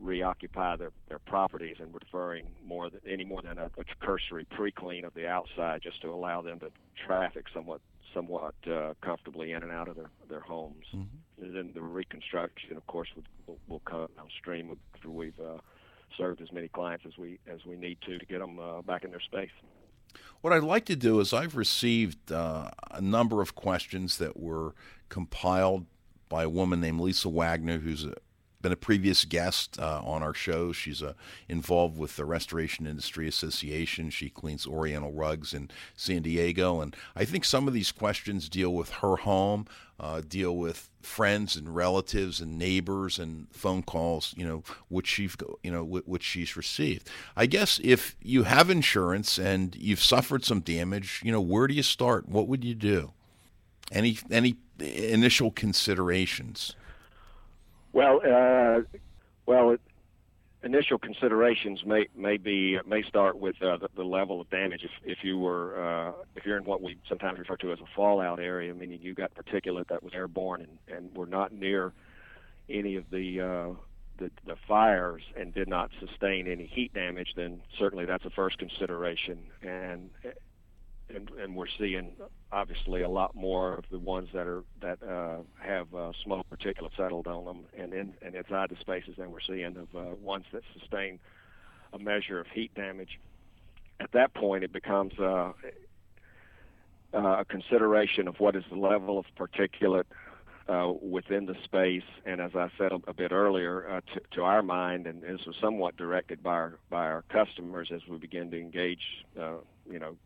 reoccupy 0.00 0.76
their, 0.76 0.92
their 1.08 1.18
properties 1.18 1.76
and 1.78 1.92
we're 1.92 2.00
deferring 2.00 2.46
more 2.64 2.90
than 2.90 3.00
any 3.08 3.24
more 3.24 3.42
than 3.42 3.58
a, 3.58 3.70
a 3.78 3.84
cursory 4.00 4.44
pre-clean 4.50 5.04
of 5.04 5.14
the 5.14 5.26
outside 5.26 5.80
just 5.82 6.00
to 6.02 6.08
allow 6.08 6.42
them 6.42 6.58
to 6.60 6.70
traffic 7.06 7.46
somewhat 7.54 7.80
somewhat 8.12 8.54
uh, 8.70 8.92
comfortably 9.00 9.52
in 9.52 9.62
and 9.62 9.72
out 9.72 9.88
of 9.88 9.96
their 9.96 10.10
their 10.28 10.40
homes. 10.40 10.84
Mm-hmm. 10.94 11.44
And 11.44 11.56
then 11.56 11.70
the 11.74 11.80
reconstruction, 11.80 12.76
of 12.76 12.86
course, 12.86 13.08
will, 13.46 13.58
will 13.68 13.80
come 13.80 14.08
downstream 14.16 14.76
after 14.94 15.10
we've 15.10 15.38
uh, 15.40 15.58
served 16.16 16.40
as 16.40 16.52
many 16.52 16.68
clients 16.68 17.04
as 17.06 17.16
we 17.16 17.38
as 17.46 17.64
we 17.64 17.76
need 17.76 17.98
to 18.06 18.18
to 18.18 18.26
get 18.26 18.40
them 18.40 18.58
uh, 18.58 18.82
back 18.82 19.04
in 19.04 19.10
their 19.10 19.20
space. 19.20 19.50
What 20.40 20.52
I'd 20.52 20.62
like 20.62 20.84
to 20.86 20.96
do 20.96 21.20
is 21.20 21.32
I've 21.32 21.56
received 21.56 22.30
uh, 22.30 22.70
a 22.90 23.00
number 23.00 23.40
of 23.40 23.54
questions 23.54 24.18
that 24.18 24.38
were 24.38 24.74
compiled 25.08 25.86
by 26.28 26.42
a 26.42 26.48
woman 26.48 26.80
named 26.80 27.00
Lisa 27.00 27.28
Wagner, 27.28 27.78
who's 27.78 28.04
a 28.04 28.14
been 28.62 28.72
a 28.72 28.76
previous 28.76 29.24
guest 29.24 29.78
uh, 29.78 30.00
on 30.04 30.22
our 30.22 30.32
show. 30.32 30.72
She's 30.72 31.02
uh, 31.02 31.14
involved 31.48 31.98
with 31.98 32.16
the 32.16 32.24
Restoration 32.24 32.86
Industry 32.86 33.28
Association. 33.28 34.10
She 34.10 34.30
cleans 34.30 34.66
Oriental 34.66 35.12
rugs 35.12 35.52
in 35.52 35.68
San 35.96 36.22
Diego, 36.22 36.80
and 36.80 36.96
I 37.14 37.24
think 37.24 37.44
some 37.44 37.68
of 37.68 37.74
these 37.74 37.92
questions 37.92 38.48
deal 38.48 38.72
with 38.72 38.90
her 38.90 39.16
home, 39.16 39.66
uh, 39.98 40.22
deal 40.26 40.56
with 40.56 40.88
friends 41.02 41.56
and 41.56 41.74
relatives 41.74 42.40
and 42.40 42.58
neighbors 42.58 43.18
and 43.18 43.48
phone 43.52 43.82
calls, 43.82 44.34
you 44.36 44.46
know, 44.46 44.62
which 44.88 45.08
she's 45.08 45.36
you 45.62 45.70
know 45.70 45.84
which 45.84 46.22
she's 46.22 46.56
received. 46.56 47.10
I 47.36 47.46
guess 47.46 47.80
if 47.82 48.16
you 48.22 48.44
have 48.44 48.70
insurance 48.70 49.38
and 49.38 49.74
you've 49.76 50.02
suffered 50.02 50.44
some 50.44 50.60
damage, 50.60 51.20
you 51.24 51.32
know, 51.32 51.40
where 51.40 51.66
do 51.66 51.74
you 51.74 51.82
start? 51.82 52.28
What 52.28 52.48
would 52.48 52.64
you 52.64 52.74
do? 52.74 53.12
Any 53.90 54.18
any 54.30 54.56
initial 54.78 55.50
considerations? 55.50 56.74
Well, 57.92 58.20
uh, 58.24 58.80
well, 59.46 59.76
initial 60.62 60.98
considerations 60.98 61.84
may 61.84 62.06
may 62.16 62.36
be 62.36 62.78
may 62.86 63.02
start 63.02 63.38
with 63.38 63.60
uh, 63.62 63.76
the, 63.78 63.88
the 63.96 64.04
level 64.04 64.40
of 64.40 64.48
damage. 64.50 64.84
If 64.84 64.90
if 65.04 65.24
you 65.24 65.38
were 65.38 65.82
uh, 65.82 66.12
if 66.36 66.46
you're 66.46 66.56
in 66.56 66.64
what 66.64 66.82
we 66.82 66.96
sometimes 67.08 67.38
refer 67.38 67.56
to 67.58 67.72
as 67.72 67.80
a 67.80 67.96
fallout 67.96 68.40
area, 68.40 68.74
meaning 68.74 69.00
you 69.02 69.14
got 69.14 69.32
particulate 69.34 69.88
that 69.88 70.02
was 70.02 70.14
airborne 70.14 70.62
and 70.62 70.96
and 70.96 71.16
were 71.16 71.26
not 71.26 71.52
near 71.52 71.92
any 72.68 72.96
of 72.96 73.04
the 73.10 73.40
uh, 73.40 73.74
the, 74.18 74.30
the 74.46 74.56
fires 74.68 75.22
and 75.36 75.52
did 75.52 75.68
not 75.68 75.90
sustain 75.98 76.46
any 76.46 76.66
heat 76.66 76.94
damage, 76.94 77.32
then 77.36 77.60
certainly 77.78 78.04
that's 78.04 78.24
a 78.24 78.30
first 78.30 78.58
consideration. 78.58 79.38
And 79.62 80.10
and, 81.14 81.30
and 81.30 81.54
we're 81.54 81.66
seeing 81.78 82.12
obviously 82.50 83.02
a 83.02 83.08
lot 83.08 83.34
more 83.34 83.74
of 83.74 83.84
the 83.90 83.98
ones 83.98 84.28
that 84.32 84.46
are 84.46 84.62
that 84.80 85.02
uh, 85.02 85.38
have 85.60 85.92
uh, 85.94 86.12
smoke 86.24 86.46
particulate 86.50 86.96
settled 86.96 87.26
on 87.26 87.44
them 87.44 87.64
and 87.76 87.92
in 87.92 88.14
and 88.22 88.34
inside 88.34 88.70
the 88.70 88.76
spaces 88.80 89.14
than 89.18 89.30
we're 89.30 89.40
seeing 89.40 89.76
of 89.76 89.88
uh, 89.94 90.14
ones 90.20 90.44
that 90.52 90.62
sustain 90.78 91.18
a 91.92 91.98
measure 91.98 92.40
of 92.40 92.46
heat 92.48 92.74
damage. 92.74 93.18
At 94.00 94.12
that 94.12 94.34
point, 94.34 94.64
it 94.64 94.72
becomes 94.72 95.12
uh, 95.18 95.52
uh, 97.14 97.40
a 97.40 97.44
consideration 97.44 98.26
of 98.26 98.40
what 98.40 98.56
is 98.56 98.64
the 98.70 98.76
level 98.76 99.18
of 99.18 99.26
particulate 99.38 100.04
uh, 100.68 100.92
within 101.02 101.46
the 101.46 101.56
space, 101.64 102.04
and 102.24 102.40
as 102.40 102.52
I 102.54 102.68
said 102.78 102.92
a, 103.06 103.12
bit 103.12 103.32
earlier, 103.32 103.88
uh, 103.88 104.00
to, 104.14 104.20
to 104.36 104.42
our 104.42 104.62
mind, 104.62 105.06
and 105.06 105.22
this 105.22 105.44
was 105.46 105.56
somewhat 105.60 105.96
directed 105.96 106.42
by 106.42 106.52
our 106.52 106.78
by 106.88 107.06
our 107.06 107.22
customers 107.28 107.90
as 107.92 108.00
we 108.08 108.16
begin 108.16 108.50
to 108.52 108.60
engage, 108.60 109.24
uh, 109.40 109.56
you 109.90 109.98
know, 109.98 110.16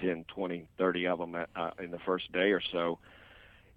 10, 0.00 0.24
20, 0.28 0.66
30 0.78 1.06
of 1.06 1.18
them 1.18 1.34
at, 1.34 1.48
uh, 1.56 1.70
in 1.82 1.90
the 1.90 1.98
first 1.98 2.30
day 2.32 2.52
or 2.52 2.60
so 2.72 2.98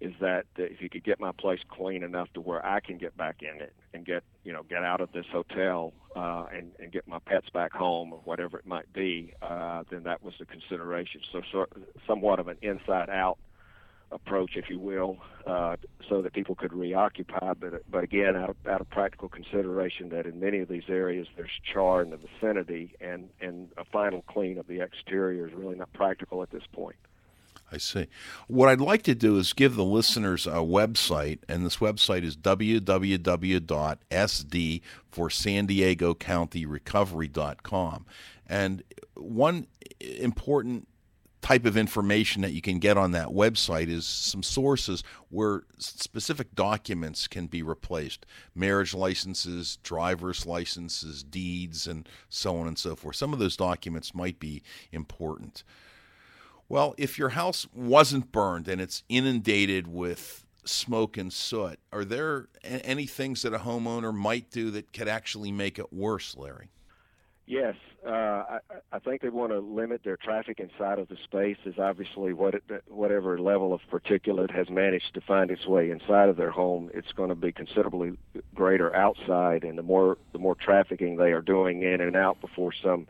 is 0.00 0.12
that 0.20 0.46
if 0.56 0.80
you 0.80 0.88
could 0.88 1.02
get 1.02 1.18
my 1.18 1.32
place 1.32 1.60
clean 1.68 2.02
enough 2.02 2.28
to 2.32 2.40
where 2.40 2.64
I 2.64 2.80
can 2.80 2.98
get 2.98 3.16
back 3.16 3.42
in 3.42 3.60
it 3.60 3.72
and 3.92 4.06
get 4.06 4.22
you 4.44 4.52
know 4.52 4.62
get 4.62 4.84
out 4.84 5.00
of 5.00 5.10
this 5.12 5.26
hotel 5.32 5.92
uh, 6.14 6.46
and 6.52 6.70
and 6.78 6.92
get 6.92 7.08
my 7.08 7.18
pets 7.18 7.48
back 7.52 7.72
home 7.72 8.12
or 8.12 8.20
whatever 8.24 8.58
it 8.58 8.66
might 8.66 8.92
be, 8.92 9.34
uh, 9.42 9.82
then 9.90 10.04
that 10.04 10.22
was 10.22 10.34
the 10.38 10.46
consideration. 10.46 11.20
So, 11.32 11.42
so 11.50 11.66
somewhat 12.06 12.38
of 12.38 12.46
an 12.48 12.58
inside 12.62 13.10
out 13.10 13.38
approach, 14.10 14.56
if 14.56 14.70
you 14.70 14.78
will, 14.78 15.18
uh, 15.46 15.76
so 16.08 16.22
that 16.22 16.32
people 16.32 16.54
could 16.54 16.72
reoccupy. 16.72 17.52
But 17.54 17.82
but 17.90 18.04
again, 18.04 18.36
out 18.36 18.50
of, 18.50 18.56
out 18.66 18.80
of 18.80 18.88
practical 18.90 19.28
consideration, 19.28 20.08
that 20.10 20.26
in 20.26 20.40
many 20.40 20.58
of 20.58 20.68
these 20.68 20.88
areas 20.88 21.26
there's 21.36 21.50
char 21.72 22.02
in 22.02 22.10
the 22.10 22.18
vicinity, 22.18 22.94
and 23.00 23.28
and 23.40 23.68
a 23.76 23.84
final 23.84 24.22
clean 24.22 24.58
of 24.58 24.66
the 24.66 24.80
exterior 24.80 25.46
is 25.46 25.54
really 25.54 25.76
not 25.76 25.92
practical 25.92 26.42
at 26.42 26.50
this 26.50 26.64
point. 26.72 26.96
I 27.70 27.76
see. 27.76 28.06
What 28.46 28.70
I'd 28.70 28.80
like 28.80 29.02
to 29.02 29.14
do 29.14 29.36
is 29.36 29.52
give 29.52 29.76
the 29.76 29.84
listeners 29.84 30.46
a 30.46 30.60
website, 30.64 31.40
and 31.48 31.66
this 31.66 31.76
website 31.76 32.22
is 32.22 32.34
www.sd 32.36 32.80
for 35.10 35.30
San 35.30 35.66
Diego 35.66 36.14
County 36.14 36.64
Recovery.com. 36.64 38.06
And 38.48 38.82
one 39.14 39.66
important 40.00 40.87
type 41.48 41.64
of 41.64 41.78
information 41.78 42.42
that 42.42 42.52
you 42.52 42.60
can 42.60 42.78
get 42.78 42.98
on 42.98 43.12
that 43.12 43.28
website 43.28 43.88
is 43.88 44.06
some 44.06 44.42
sources 44.42 45.02
where 45.30 45.62
specific 45.78 46.54
documents 46.54 47.26
can 47.26 47.46
be 47.46 47.62
replaced 47.62 48.26
marriage 48.54 48.92
licenses, 48.92 49.78
driver's 49.82 50.44
licenses, 50.44 51.22
deeds, 51.22 51.86
and 51.86 52.06
so 52.28 52.58
on 52.58 52.66
and 52.66 52.78
so 52.78 52.94
forth. 52.94 53.16
Some 53.16 53.32
of 53.32 53.38
those 53.38 53.56
documents 53.56 54.14
might 54.14 54.38
be 54.38 54.62
important. 54.92 55.64
Well, 56.68 56.94
if 56.98 57.18
your 57.18 57.30
house 57.30 57.66
wasn't 57.74 58.30
burned 58.30 58.68
and 58.68 58.78
it's 58.78 59.02
inundated 59.08 59.88
with 59.88 60.44
smoke 60.66 61.16
and 61.16 61.32
soot, 61.32 61.78
are 61.90 62.04
there 62.04 62.48
any 62.62 63.06
things 63.06 63.40
that 63.40 63.54
a 63.54 63.60
homeowner 63.60 64.14
might 64.14 64.50
do 64.50 64.70
that 64.72 64.92
could 64.92 65.08
actually 65.08 65.50
make 65.50 65.78
it 65.78 65.94
worse, 65.94 66.36
Larry? 66.36 66.68
Yes, 67.46 67.76
uh, 68.08 68.12
I, 68.12 68.58
I 68.92 68.98
think 68.98 69.20
they 69.20 69.28
want 69.28 69.52
to 69.52 69.58
limit 69.58 70.02
their 70.02 70.16
traffic 70.16 70.60
inside 70.60 70.98
of 70.98 71.08
the 71.08 71.16
space. 71.24 71.58
Is 71.66 71.78
obviously 71.78 72.32
what 72.32 72.54
it, 72.54 72.62
whatever 72.88 73.38
level 73.38 73.74
of 73.74 73.80
particulate 73.92 74.50
has 74.50 74.70
managed 74.70 75.12
to 75.14 75.20
find 75.20 75.50
its 75.50 75.66
way 75.66 75.90
inside 75.90 76.28
of 76.28 76.36
their 76.36 76.50
home, 76.50 76.90
it's 76.94 77.12
going 77.12 77.28
to 77.28 77.34
be 77.34 77.52
considerably 77.52 78.16
greater 78.54 78.94
outside, 78.96 79.62
and 79.62 79.76
the 79.76 79.82
more 79.82 80.16
the 80.32 80.38
more 80.38 80.54
trafficking 80.54 81.16
they 81.16 81.32
are 81.32 81.42
doing 81.42 81.82
in 81.82 82.00
and 82.00 82.16
out 82.16 82.40
before 82.40 82.72
some 82.82 83.06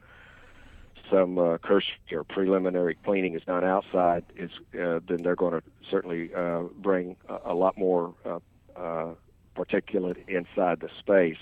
some 1.10 1.38
uh, 1.38 1.58
cursory 1.58 1.96
or 2.12 2.24
preliminary 2.24 2.96
cleaning 3.04 3.34
is 3.34 3.42
done 3.44 3.64
outside, 3.64 4.24
is 4.36 4.50
uh, 4.74 5.00
then 5.08 5.22
they're 5.22 5.36
going 5.36 5.54
to 5.54 5.62
certainly 5.90 6.34
uh, 6.34 6.62
bring 6.78 7.16
a, 7.28 7.52
a 7.52 7.54
lot 7.54 7.78
more 7.78 8.14
uh, 8.26 8.38
uh, 8.76 9.14
particulate 9.56 10.28
inside 10.28 10.80
the 10.80 10.90
space. 10.98 11.38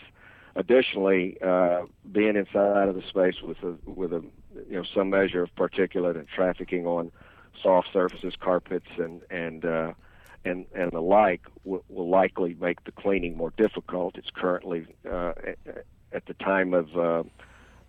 Additionally, 0.57 1.37
uh, 1.43 1.83
being 2.17 2.35
inside 2.35 2.89
of 2.89 2.95
the 2.95 3.03
space 3.07 3.43
with 3.43 3.59
a 3.63 3.77
with 3.85 4.11
a 4.11 4.23
you 4.71 4.77
know 4.77 4.85
some 4.95 5.11
measure 5.11 5.43
of 5.43 5.55
particulate 5.55 6.17
and 6.17 6.27
trafficking 6.27 6.87
on 6.87 7.13
soft 7.63 7.89
surfaces, 7.93 8.33
carpets, 8.41 8.89
and 8.97 9.21
and 9.31 9.67
uh, 9.67 9.93
and 10.43 10.65
and 10.75 10.93
the 10.93 11.01
like 11.01 11.43
will, 11.65 11.85
will 11.91 12.09
likely 12.09 12.57
make 12.59 12.83
the 12.85 12.93
cleaning 12.93 13.37
more 13.37 13.53
difficult. 13.59 14.17
It's 14.17 14.31
currently 14.35 14.87
uh, 15.09 15.33
at, 16.11 16.25
the 16.25 16.35
time 16.35 16.73
of 16.73 16.97
uh, 16.97 17.23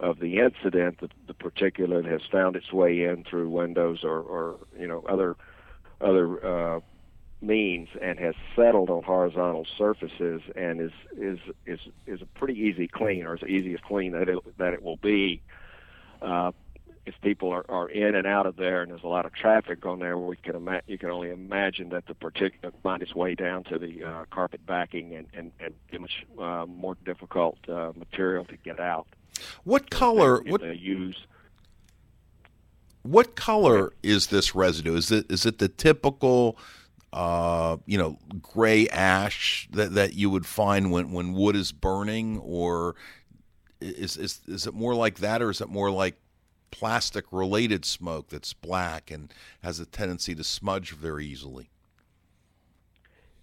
of 0.01 0.19
the 0.19 0.39
incident, 0.39 0.99
the, 0.99 1.09
the 1.25 1.33
particulate 1.33 2.05
has 2.05 2.21
found 2.29 2.57
its 2.57 2.73
way 2.73 3.05
in 3.05 3.23
through 3.23 3.49
windows 3.49 3.99
or, 4.03 4.19
or 4.19 4.59
you 4.77 4.87
know 4.87 5.05
other 5.07 5.37
other 6.01 6.45
uh, 6.45 6.79
means 7.41 7.89
and 8.01 8.19
has 8.19 8.35
settled 8.55 8.89
on 8.89 9.03
horizontal 9.03 9.65
surfaces 9.77 10.41
and 10.55 10.81
is 10.81 10.91
is 11.15 11.39
is 11.65 11.79
is 12.05 12.21
a 12.21 12.25
pretty 12.25 12.59
easy 12.59 12.87
clean 12.87 13.25
or 13.25 13.33
as 13.33 13.43
easy 13.43 13.73
as 13.73 13.79
clean 13.81 14.13
that 14.13 14.29
it 14.29 14.39
that 14.57 14.73
it 14.73 14.81
will 14.81 14.97
be. 14.97 15.41
Uh, 16.21 16.51
if 17.05 17.13
people 17.21 17.53
are, 17.53 17.63
are 17.69 17.87
in 17.87 18.15
and 18.15 18.27
out 18.27 18.45
of 18.45 18.57
there 18.57 18.81
and 18.81 18.91
there's 18.91 19.03
a 19.03 19.07
lot 19.07 19.25
of 19.25 19.33
traffic 19.33 19.85
on 19.85 19.99
there, 19.99 20.17
we 20.17 20.35
can 20.35 20.57
ima- 20.57 20.81
you 20.87 20.97
can 20.97 21.09
only 21.09 21.29
imagine 21.29 21.87
that 21.89 22.05
the 22.05 22.13
particulate 22.13 22.73
find 22.83 23.01
its 23.01 23.15
way 23.15 23.33
down 23.33 23.63
to 23.63 23.79
the 23.79 24.03
uh, 24.03 24.25
carpet 24.29 24.65
backing 24.65 25.15
and 25.15 25.27
and, 25.33 25.51
and 25.59 25.73
be 25.89 25.99
much 25.99 26.25
uh, 26.39 26.65
more 26.65 26.97
difficult 27.05 27.57
uh, 27.69 27.93
material 27.95 28.43
to 28.45 28.57
get 28.57 28.79
out. 28.79 29.07
What 29.63 29.89
color? 29.89 30.41
What 30.41 30.61
they 30.61 30.73
use 30.73 31.27
what 33.07 33.35
color 33.35 33.93
is 34.03 34.27
this 34.27 34.53
residue? 34.53 34.95
Is 34.95 35.11
it 35.11 35.31
is 35.31 35.45
it 35.45 35.59
the 35.59 35.69
typical, 35.69 36.57
uh, 37.17 37.77
you 37.87 37.97
know, 37.97 38.19
gray 38.43 38.87
ash 38.89 39.67
that, 39.71 39.95
that 39.95 40.13
you 40.13 40.29
would 40.29 40.45
find 40.45 40.91
when, 40.91 41.11
when 41.11 41.33
wood 41.33 41.55
is 41.55 41.71
burning, 41.71 42.37
or 42.37 42.95
is 43.81 44.17
is 44.17 44.41
is 44.47 44.67
it 44.67 44.75
more 44.75 44.93
like 44.93 45.17
that, 45.17 45.41
or 45.41 45.49
is 45.49 45.59
it 45.59 45.67
more 45.67 45.89
like 45.89 46.15
plastic 46.69 47.25
related 47.31 47.85
smoke 47.85 48.29
that's 48.29 48.53
black 48.53 49.09
and 49.09 49.33
has 49.63 49.79
a 49.79 49.85
tendency 49.87 50.35
to 50.35 50.43
smudge 50.43 50.91
very 50.91 51.25
easily? 51.25 51.71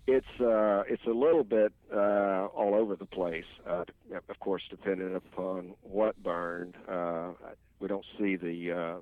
It's 0.07 0.41
uh, 0.41 0.85
it's 0.87 1.05
a 1.07 1.17
little 1.27 1.43
bit 1.43 1.73
uh, 1.93 2.47
all 2.55 2.77
over 2.77 2.95
the 2.95 3.07
place. 3.07 3.45
Uh, 3.67 3.83
of 4.29 4.39
course, 4.39 4.63
depending 4.71 5.17
upon 5.17 5.75
what 5.83 6.15
burned. 6.23 6.77
Uh, 6.89 7.31
we 7.81 7.89
don't 7.89 8.07
see 8.19 8.37
the, 8.37 8.73
uh, 8.73 8.95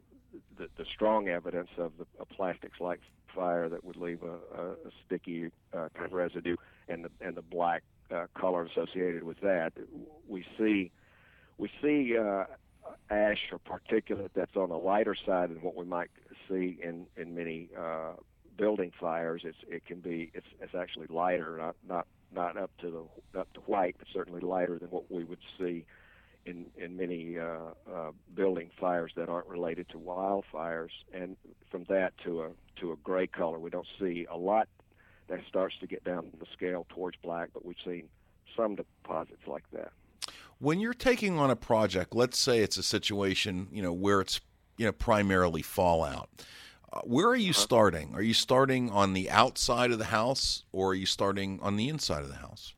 the 0.59 0.69
the 0.77 0.85
strong 0.85 1.29
evidence 1.29 1.71
of 1.79 1.93
the 1.99 2.07
of 2.19 2.29
plastics 2.29 2.81
like 2.81 3.01
fire 3.35 3.69
that 3.69 3.85
would 3.85 3.97
leave 3.97 4.23
a, 4.23 4.61
a, 4.61 4.71
a 4.73 4.91
sticky 5.07 5.51
uh, 5.73 5.89
kind 5.95 6.07
of 6.07 6.13
residue 6.13 6.57
and 6.89 7.05
the 7.05 7.11
and 7.21 7.37
the 7.37 7.43
black 7.43 7.83
uh, 8.11 8.27
color 8.35 8.65
associated 8.65 9.23
with 9.23 9.41
that. 9.41 9.73
We 10.29 10.45
see 10.59 10.91
we 11.59 11.71
see 11.81 12.17
uh, 12.17 12.45
ash 13.11 13.51
or 13.53 13.59
particulate 13.59 14.31
that's 14.35 14.57
on 14.57 14.69
the 14.69 14.77
lighter 14.77 15.15
side 15.15 15.51
than 15.51 15.63
what 15.63 15.77
we 15.77 15.85
might 15.85 16.11
see 16.49 16.79
in 16.83 17.07
in 17.17 17.35
many 17.35 17.69
uh, 17.79 18.13
building 18.57 18.93
fires. 18.99 19.43
It's 19.45 19.59
it 19.69 19.87
can 19.87 20.01
be 20.01 20.31
it's 20.35 20.47
it's 20.61 20.75
actually 20.75 21.07
lighter, 21.09 21.57
not 21.59 21.77
not 21.89 22.07
not 22.35 22.57
up 22.57 22.71
to 22.81 23.09
the 23.35 23.41
up 23.41 23.53
to 23.55 23.61
white, 23.61 23.97
but 23.99 24.09
certainly 24.13 24.41
lighter 24.41 24.79
than 24.79 24.89
what 24.89 25.11
we 25.11 25.25
would 25.25 25.41
see 25.59 25.85
in 26.47 26.67
in 26.77 26.97
many 26.97 27.39
uh, 27.39 27.73
uh, 27.93 28.11
building 28.35 28.71
fires 28.81 29.13
that 29.17 29.29
aren't 29.29 29.47
related 29.47 29.89
to 29.91 29.99
wildfires. 29.99 30.91
And 31.13 31.37
from 31.71 31.85
that 31.85 32.13
to 32.25 32.43
a 32.43 32.51
to 32.81 32.93
a 32.93 32.97
gray 32.97 33.27
color, 33.27 33.59
we 33.59 33.71
don't 33.71 33.87
see 33.99 34.27
a 34.31 34.37
lot 34.37 34.69
that 35.29 35.41
starts 35.49 35.75
to 35.81 35.87
get 35.87 36.05
down 36.05 36.31
the 36.39 36.47
scale 36.53 36.87
towards 36.91 37.17
black, 37.23 37.51
but 37.55 37.65
we've 37.65 37.77
seen 37.85 38.09
some 38.57 38.77
deposits 38.77 39.47
like 39.47 39.65
that. 39.73 39.93
When 40.59 40.79
you're 40.79 40.95
taking 40.95 41.39
on 41.39 41.51
a 41.51 41.57
project, 41.57 42.15
let's 42.15 42.39
say 42.39 42.61
it's 42.61 42.77
a 42.77 42.83
situation, 42.83 43.69
you 43.73 43.83
know, 43.83 43.93
where 43.93 44.21
it's 44.21 44.41
you 44.77 44.87
know 44.87 44.93
primarily 44.93 45.63
fallout. 45.63 46.29
Uh, 46.93 47.01
where 47.05 47.29
are 47.29 47.37
you 47.37 47.55
starting? 47.55 48.15
Are 48.15 48.23
you 48.23 48.35
starting 48.35 48.91
on 48.91 49.15
the 49.15 49.31
outside 49.31 49.91
of 49.91 49.99
the 49.99 50.07
house, 50.07 50.65
or 50.73 50.91
are 50.91 50.95
you 50.95 51.07
starting 51.07 51.59
on 51.63 51.77
the 51.77 51.89
inside 51.89 52.23
of 52.23 52.29
the 52.29 52.37
house? 52.37 52.75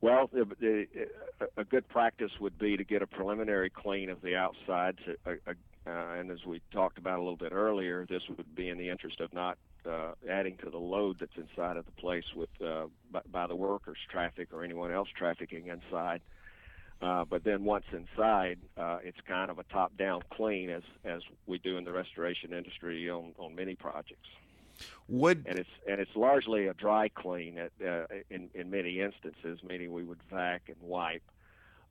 Well, 0.00 0.30
the, 0.32 0.46
the, 0.60 0.86
a 1.56 1.64
good 1.64 1.88
practice 1.88 2.30
would 2.40 2.58
be 2.58 2.76
to 2.76 2.84
get 2.84 3.02
a 3.02 3.06
preliminary 3.06 3.70
clean 3.70 4.10
of 4.10 4.20
the 4.22 4.36
outside. 4.36 4.96
To, 5.04 5.16
uh, 5.26 5.52
uh, 5.86 6.14
and 6.14 6.30
as 6.30 6.44
we 6.46 6.60
talked 6.70 6.98
about 6.98 7.18
a 7.18 7.22
little 7.22 7.36
bit 7.36 7.52
earlier, 7.52 8.06
this 8.08 8.22
would 8.28 8.54
be 8.54 8.68
in 8.68 8.78
the 8.78 8.90
interest 8.90 9.20
of 9.20 9.32
not 9.32 9.58
uh, 9.88 10.12
adding 10.30 10.56
to 10.62 10.70
the 10.70 10.78
load 10.78 11.16
that's 11.18 11.36
inside 11.36 11.76
of 11.76 11.84
the 11.86 11.92
place 11.92 12.24
with 12.36 12.50
uh, 12.64 12.86
by, 13.10 13.22
by 13.32 13.46
the 13.46 13.56
workers' 13.56 13.98
traffic 14.10 14.48
or 14.52 14.62
anyone 14.62 14.92
else 14.92 15.08
trafficking 15.16 15.66
inside. 15.66 16.20
Uh, 17.00 17.24
but 17.24 17.42
then 17.44 17.64
once 17.64 17.84
inside, 17.92 18.58
uh, 18.76 18.98
it's 19.02 19.18
kind 19.26 19.50
of 19.50 19.58
a 19.58 19.64
top-down 19.64 20.20
clean, 20.32 20.68
as 20.68 20.82
as 21.04 21.22
we 21.46 21.58
do 21.58 21.76
in 21.76 21.84
the 21.84 21.92
restoration 21.92 22.52
industry 22.52 23.08
on 23.08 23.32
on 23.38 23.54
many 23.54 23.74
projects. 23.74 24.28
Would 25.08 25.46
and 25.48 25.58
it's 25.58 25.70
and 25.88 26.00
it's 26.00 26.14
largely 26.14 26.66
a 26.66 26.74
dry 26.74 27.08
clean 27.08 27.58
at, 27.58 27.72
uh, 27.86 28.06
in 28.30 28.50
in 28.54 28.70
many 28.70 29.00
instances, 29.00 29.60
meaning 29.62 29.92
we 29.92 30.04
would 30.04 30.20
vac 30.30 30.62
and 30.68 30.76
wipe 30.80 31.22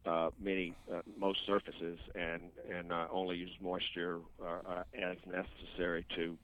uh, 0.06 0.30
many 0.39 0.73
uh, 0.93 1.02
most 1.17 1.39
surfaces 1.45 2.00
and 2.15 2.43
and 2.71 2.91
uh, 2.91 3.08
only 3.12 3.38
use 3.38 3.52
moisture 3.62 4.19
uh, 4.41 4.69
uh, 4.69 4.84
as 5.02 5.17
necessary 5.26 6.06
to 6.15 6.38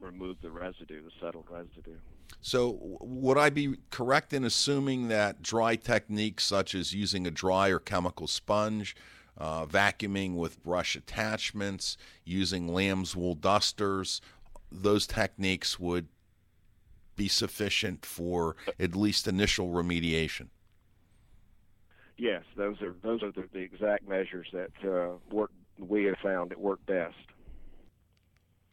remove 0.00 0.36
the 0.42 0.50
residue, 0.50 1.02
the 1.02 1.10
settled 1.20 1.46
residue. 1.50 1.98
So, 2.40 2.78
would 3.00 3.36
I 3.36 3.50
be 3.50 3.76
correct 3.90 4.32
in 4.32 4.44
assuming 4.44 5.08
that 5.08 5.42
dry 5.42 5.76
techniques 5.76 6.44
such 6.44 6.74
as 6.74 6.94
using 6.94 7.26
a 7.26 7.30
dry 7.30 7.68
or 7.68 7.78
chemical 7.78 8.26
sponge, 8.26 8.94
uh, 9.36 9.66
vacuuming 9.66 10.36
with 10.36 10.62
brush 10.62 10.94
attachments, 10.94 11.96
using 12.24 12.68
lamb's 12.68 13.16
wool 13.16 13.34
dusters, 13.34 14.20
those 14.70 15.06
techniques 15.06 15.78
would 15.78 16.08
be 17.16 17.28
sufficient 17.28 18.06
for 18.06 18.56
at 18.78 18.94
least 18.94 19.26
initial 19.26 19.68
remediation? 19.68 20.48
Yes, 22.16 22.42
those 22.56 22.80
are 22.82 22.94
those 23.02 23.22
are 23.22 23.30
the, 23.30 23.44
the 23.52 23.60
exact 23.60 24.08
measures 24.08 24.48
that 24.52 24.70
uh, 24.84 25.16
work. 25.30 25.50
We 25.78 26.04
have 26.04 26.16
found 26.22 26.50
that 26.50 26.58
work 26.58 26.84
best. 26.86 27.14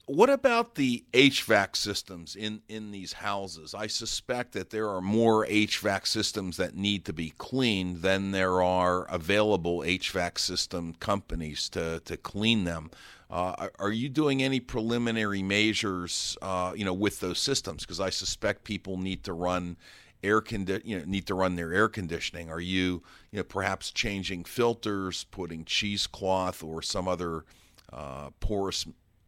What 0.08 0.30
about 0.30 0.76
the 0.76 1.04
HVAC 1.14 1.76
systems 1.76 2.36
in, 2.36 2.62
in 2.70 2.92
these 2.92 3.14
houses? 3.14 3.74
I 3.74 3.88
suspect 3.88 4.52
that 4.52 4.70
there 4.70 4.88
are 4.88 5.02
more 5.02 5.48
HVAC 5.48 6.06
systems 6.06 6.58
that 6.58 6.76
need 6.76 7.06
to 7.06 7.14
be 7.14 7.32
cleaned 7.40 8.04
than 8.04 8.30
there 8.30 8.62
are 8.62 9.06
available 9.06 9.80
HVAC 9.80 10.38
system 10.38 10.94
companies 11.00 11.70
to, 11.70 12.02
to 12.06 12.18
clean 12.18 12.66
them. 12.66 12.92
Uh, 13.32 13.70
are 13.80 13.92
you 13.92 14.08
doing 14.08 14.44
any 14.44 14.60
preliminary 14.60 15.42
measures, 15.42 16.38
uh, 16.44 16.74
you 16.76 16.86
know, 16.86 16.94
with 16.94 17.20
those 17.20 17.40
systems? 17.40 17.82
Because 17.82 18.00
I 18.00 18.12
suspect 18.12 18.64
people 18.64 18.98
need 18.98 19.24
to 19.24 19.34
run 19.34 19.76
air 20.24 20.40
condi- 20.40 20.86
you 20.86 21.00
know, 21.00 21.06
need 21.06 21.26
to 21.26 21.34
run 21.34 21.56
their 21.56 21.74
air 21.74 21.88
conditioning. 21.88 22.52
Are 22.52 22.62
you, 22.62 23.02
you 23.32 23.38
know, 23.38 23.44
perhaps 23.44 23.90
changing 23.90 24.44
filters, 24.44 25.24
putting 25.32 25.66
cheesecloth 25.66 26.64
or 26.64 26.84
some 26.84 27.08
other 27.08 27.44
uh, 27.92 28.30
porous 28.40 28.86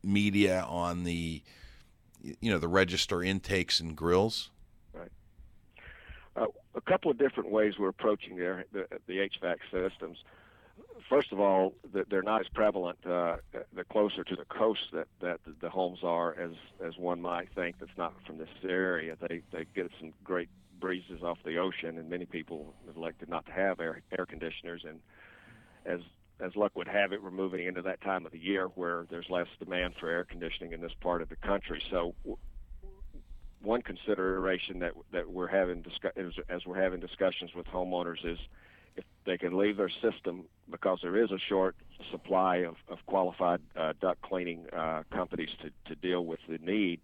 media 0.07 0.65
on 0.67 1.03
the 1.03 1.43
you 2.21 2.51
know 2.51 2.59
the 2.59 2.67
register 2.67 3.23
intakes 3.23 3.79
and 3.79 3.95
grills? 3.95 4.49
Right. 4.93 5.11
Uh, 6.35 6.45
a 6.75 6.81
couple 6.81 7.11
of 7.11 7.17
different 7.17 7.51
ways 7.51 7.73
we're 7.79 7.89
approaching 7.89 8.37
the, 8.37 8.63
the, 8.71 8.87
the 9.07 9.13
HVAC 9.13 9.57
systems. 9.71 10.17
First 11.09 11.31
of 11.31 11.39
all 11.39 11.73
they're 12.09 12.21
not 12.21 12.41
as 12.41 12.47
prevalent 12.53 12.97
uh, 13.05 13.37
the 13.73 13.83
closer 13.85 14.23
to 14.23 14.35
the 14.35 14.45
coast 14.45 14.81
that, 14.93 15.07
that 15.21 15.39
the 15.61 15.69
homes 15.69 15.99
are 16.03 16.37
as 16.39 16.51
as 16.85 16.97
one 16.97 17.21
might 17.21 17.49
think 17.55 17.79
that's 17.79 17.97
not 17.97 18.13
from 18.25 18.37
this 18.37 18.49
area. 18.63 19.15
They 19.19 19.41
they 19.51 19.65
get 19.75 19.89
some 19.99 20.13
great 20.23 20.49
breezes 20.79 21.23
off 21.23 21.39
the 21.43 21.57
ocean 21.57 21.97
and 21.97 22.09
many 22.09 22.25
people 22.25 22.73
have 22.85 22.97
elected 22.97 23.29
not 23.29 23.45
to 23.47 23.51
have 23.51 23.79
air 23.79 24.01
air 24.17 24.25
conditioners. 24.25 24.85
And 24.87 24.99
as 25.85 26.01
as 26.39 26.55
luck 26.55 26.75
would 26.75 26.87
have 26.87 27.13
it, 27.13 27.21
we're 27.21 27.31
moving 27.31 27.65
into 27.65 27.81
that 27.81 28.01
time 28.01 28.25
of 28.25 28.31
the 28.31 28.39
year 28.39 28.67
where 28.75 29.05
there's 29.09 29.29
less 29.29 29.47
demand 29.59 29.95
for 29.99 30.09
air 30.09 30.23
conditioning 30.23 30.73
in 30.73 30.81
this 30.81 30.91
part 31.01 31.21
of 31.21 31.29
the 31.29 31.35
country. 31.37 31.81
So, 31.89 32.13
one 33.61 33.81
consideration 33.81 34.79
that 34.79 34.93
that 35.11 35.29
we're 35.29 35.47
having 35.47 35.81
discuss- 35.81 36.13
as, 36.15 36.33
as 36.49 36.65
we're 36.65 36.81
having 36.81 36.99
discussions 36.99 37.53
with 37.55 37.65
homeowners 37.67 38.23
is 38.23 38.37
if 38.95 39.03
they 39.25 39.37
can 39.37 39.57
leave 39.57 39.77
their 39.77 39.89
system 39.89 40.45
because 40.69 40.99
there 41.01 41.17
is 41.17 41.31
a 41.31 41.39
short 41.49 41.75
supply 42.11 42.57
of, 42.57 42.75
of 42.89 42.97
qualified 43.05 43.61
uh, 43.75 43.93
duct 44.01 44.21
cleaning 44.21 44.65
uh, 44.75 45.03
companies 45.11 45.49
to, 45.61 45.71
to 45.85 45.95
deal 45.95 46.25
with 46.25 46.39
the 46.49 46.57
need. 46.59 46.99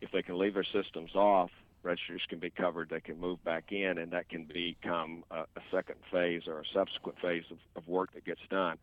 If 0.00 0.10
they 0.12 0.22
can 0.22 0.38
leave 0.38 0.54
their 0.54 0.64
systems 0.64 1.14
off, 1.14 1.50
registers 1.82 2.22
can 2.28 2.38
be 2.38 2.50
covered. 2.50 2.90
They 2.90 3.00
can 3.00 3.18
move 3.18 3.42
back 3.44 3.72
in, 3.72 3.98
and 3.98 4.12
that 4.12 4.28
can 4.28 4.44
become 4.44 5.24
a, 5.30 5.40
a 5.40 5.62
second 5.70 5.96
phase 6.12 6.42
or 6.46 6.60
a 6.60 6.64
subsequent 6.74 7.18
phase 7.20 7.44
of, 7.50 7.58
of 7.76 7.88
work 7.88 8.12
that 8.14 8.24
gets 8.24 8.40
done. 8.50 8.78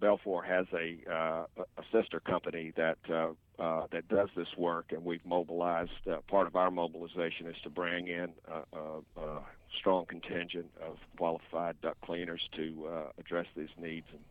Belfor 0.00 0.44
has 0.46 0.66
a 0.72 0.98
uh, 1.12 1.44
a 1.56 1.82
sister 1.92 2.20
company 2.20 2.72
that 2.76 2.98
uh, 3.10 3.30
uh, 3.60 3.86
that 3.90 4.08
does 4.08 4.28
this 4.36 4.48
work, 4.56 4.92
and 4.92 5.04
we've 5.04 5.24
mobilized. 5.26 5.90
Uh, 6.08 6.18
part 6.28 6.46
of 6.46 6.54
our 6.54 6.70
mobilization 6.70 7.48
is 7.48 7.56
to 7.64 7.70
bring 7.70 8.06
in 8.06 8.28
a, 8.46 9.20
a, 9.20 9.40
strong 9.78 10.06
contingent 10.06 10.70
of 10.80 10.96
qualified 11.16 11.76
duct 11.82 12.00
cleaners 12.00 12.40
to 12.56 12.88
uh, 12.88 13.02
address 13.18 13.46
these 13.56 13.68
needs. 13.76 14.06
And 14.12 14.22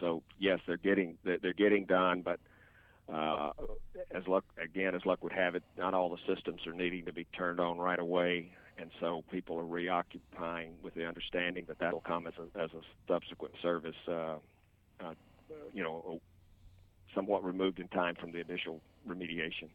so, 0.00 0.22
yes, 0.38 0.60
they're 0.66 0.76
getting 0.78 1.18
they're 1.24 1.52
getting 1.52 1.84
done, 1.84 2.22
but 2.22 2.40
uh, 3.12 3.50
as 4.10 4.26
luck 4.26 4.44
again 4.62 4.94
as 4.94 5.04
luck 5.06 5.22
would 5.22 5.32
have 5.32 5.54
it, 5.54 5.62
not 5.76 5.94
all 5.94 6.10
the 6.10 6.34
systems 6.34 6.66
are 6.66 6.72
needing 6.72 7.04
to 7.06 7.12
be 7.12 7.24
turned 7.36 7.60
on 7.60 7.78
right 7.78 7.98
away, 7.98 8.50
and 8.76 8.90
so 9.00 9.24
people 9.30 9.58
are 9.58 9.66
reoccupying 9.66 10.74
with 10.82 10.94
the 10.94 11.06
understanding 11.06 11.64
that 11.68 11.78
that'll 11.78 12.00
come 12.00 12.26
as 12.26 12.34
a 12.38 12.58
as 12.60 12.70
a 12.72 12.80
subsequent 13.06 13.54
service. 13.62 13.96
Uh, 14.06 14.36
uh, 15.00 15.14
you 15.72 15.82
know, 15.82 16.20
somewhat 17.14 17.44
removed 17.44 17.78
in 17.78 17.88
time 17.88 18.14
from 18.14 18.32
the 18.32 18.40
initial 18.40 18.80
remediation. 19.08 19.68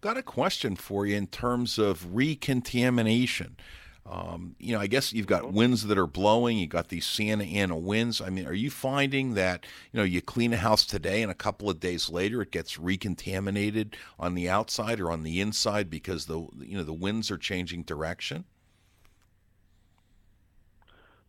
Got 0.00 0.16
a 0.16 0.22
question 0.22 0.76
for 0.76 1.06
you 1.06 1.16
in 1.16 1.26
terms 1.26 1.78
of 1.78 2.14
recontamination. 2.14 3.56
Um, 4.04 4.56
you 4.58 4.74
know, 4.74 4.80
I 4.80 4.88
guess 4.88 5.12
you've 5.12 5.28
got 5.28 5.52
winds 5.52 5.86
that 5.86 5.96
are 5.96 6.08
blowing. 6.08 6.58
You 6.58 6.66
got 6.66 6.88
these 6.88 7.06
Santa 7.06 7.44
Ana 7.44 7.76
winds. 7.76 8.20
I 8.20 8.30
mean, 8.30 8.46
are 8.46 8.52
you 8.52 8.68
finding 8.68 9.34
that 9.34 9.64
you 9.92 9.98
know 9.98 10.04
you 10.04 10.20
clean 10.20 10.52
a 10.52 10.56
house 10.56 10.84
today 10.84 11.22
and 11.22 11.30
a 11.30 11.36
couple 11.36 11.70
of 11.70 11.78
days 11.78 12.10
later 12.10 12.42
it 12.42 12.50
gets 12.50 12.78
recontaminated 12.78 13.96
on 14.18 14.34
the 14.34 14.48
outside 14.48 14.98
or 14.98 15.10
on 15.10 15.22
the 15.22 15.40
inside 15.40 15.88
because 15.88 16.26
the 16.26 16.40
you 16.58 16.76
know 16.76 16.82
the 16.82 16.92
winds 16.92 17.30
are 17.30 17.38
changing 17.38 17.84
direction? 17.84 18.44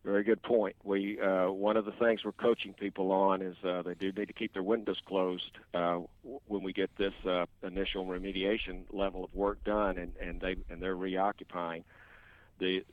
Very 0.04 0.22
good 0.22 0.42
point. 0.42 0.76
We 0.82 1.18
uh, 1.18 1.50
one 1.50 1.78
of 1.78 1.86
the 1.86 1.92
things 1.92 2.24
we're 2.24 2.32
coaching 2.32 2.74
people 2.74 3.10
on 3.10 3.40
is 3.40 3.56
uh, 3.64 3.82
they 3.82 3.94
do 3.94 4.12
need 4.12 4.26
to 4.26 4.34
keep 4.34 4.52
their 4.52 4.62
windows 4.62 5.00
closed 5.06 5.50
uh, 5.72 6.00
when 6.46 6.62
we 6.62 6.74
get 6.74 6.90
this 6.98 7.14
uh, 7.24 7.46
initial 7.62 8.04
remediation 8.04 8.82
level 8.90 9.24
of 9.24 9.34
work 9.34 9.62
done, 9.64 9.96
and, 9.96 10.12
and 10.20 10.40
they 10.42 10.56
and 10.68 10.82
they're 10.82 10.96
reoccupying. 10.96 11.84
The 12.58 12.84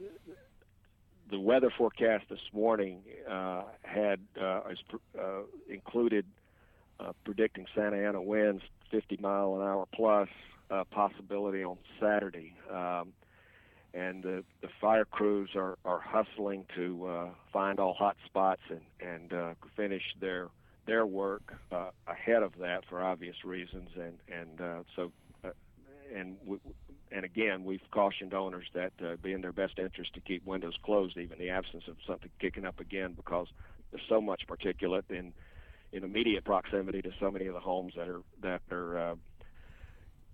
the 1.32 1.40
weather 1.40 1.72
forecast 1.76 2.26
this 2.30 2.42
morning 2.54 3.00
uh, 3.30 3.64
had 3.84 4.20
uh, 4.40 4.62
uh, 5.18 5.22
included 5.70 6.26
uh, 7.00 7.14
predicting 7.24 7.66
Santa 7.74 7.98
Ana 8.06 8.22
winds 8.22 8.62
50 8.92 9.18
mile 9.22 9.56
an 9.56 9.62
hour 9.62 9.88
plus 9.94 10.28
uh, 10.70 10.84
possibility 10.92 11.64
on 11.64 11.78
Saturday. 12.00 12.54
Um, 12.70 13.14
and 13.94 14.24
the, 14.24 14.44
the 14.62 14.68
fire 14.80 15.06
crews 15.06 15.50
are, 15.56 15.78
are 15.86 16.00
hustling 16.00 16.66
to 16.76 17.06
uh, 17.08 17.30
find 17.52 17.80
all 17.80 17.94
hot 17.94 18.18
spots 18.26 18.62
and, 18.70 18.82
and 19.02 19.56
finish 19.76 20.04
their 20.20 20.50
their 20.88 21.06
work 21.06 21.54
ahead 22.08 22.42
of 22.42 22.54
that 22.60 22.84
for 22.90 23.02
obvious 23.02 23.36
reasons. 23.46 23.90
And 23.96 24.18
and 24.28 24.84
so 24.96 25.12
and 26.14 26.38
and 27.12 27.26
again, 27.26 27.64
we've 27.64 27.82
cautioned 27.92 28.34
owners 28.34 28.66
that 28.74 28.94
uh, 29.04 29.16
be 29.22 29.34
in 29.34 29.42
their 29.42 29.52
best 29.52 29.78
interest 29.78 30.14
to 30.14 30.22
keep 30.22 30.46
windows 30.46 30.76
closed, 30.84 31.18
even 31.18 31.34
in 31.34 31.40
the 31.40 31.50
absence 31.50 31.84
of 31.88 31.98
something 32.08 32.30
kicking 32.40 32.66
up 32.66 32.80
again, 32.80 33.14
because 33.14 33.48
there's 33.92 34.04
so 34.08 34.22
much 34.22 34.44
particulate 34.48 35.10
in 35.10 35.34
in 35.94 36.06
immediate 36.06 36.46
proximity 36.46 37.02
to 37.02 37.12
so 37.20 37.30
many 37.30 37.48
of 37.48 37.54
the 37.54 37.60
homes 37.60 37.94
that 37.98 38.08
are 38.08 38.22
that 38.42 38.62
are 38.72 39.12
uh, 39.12 39.16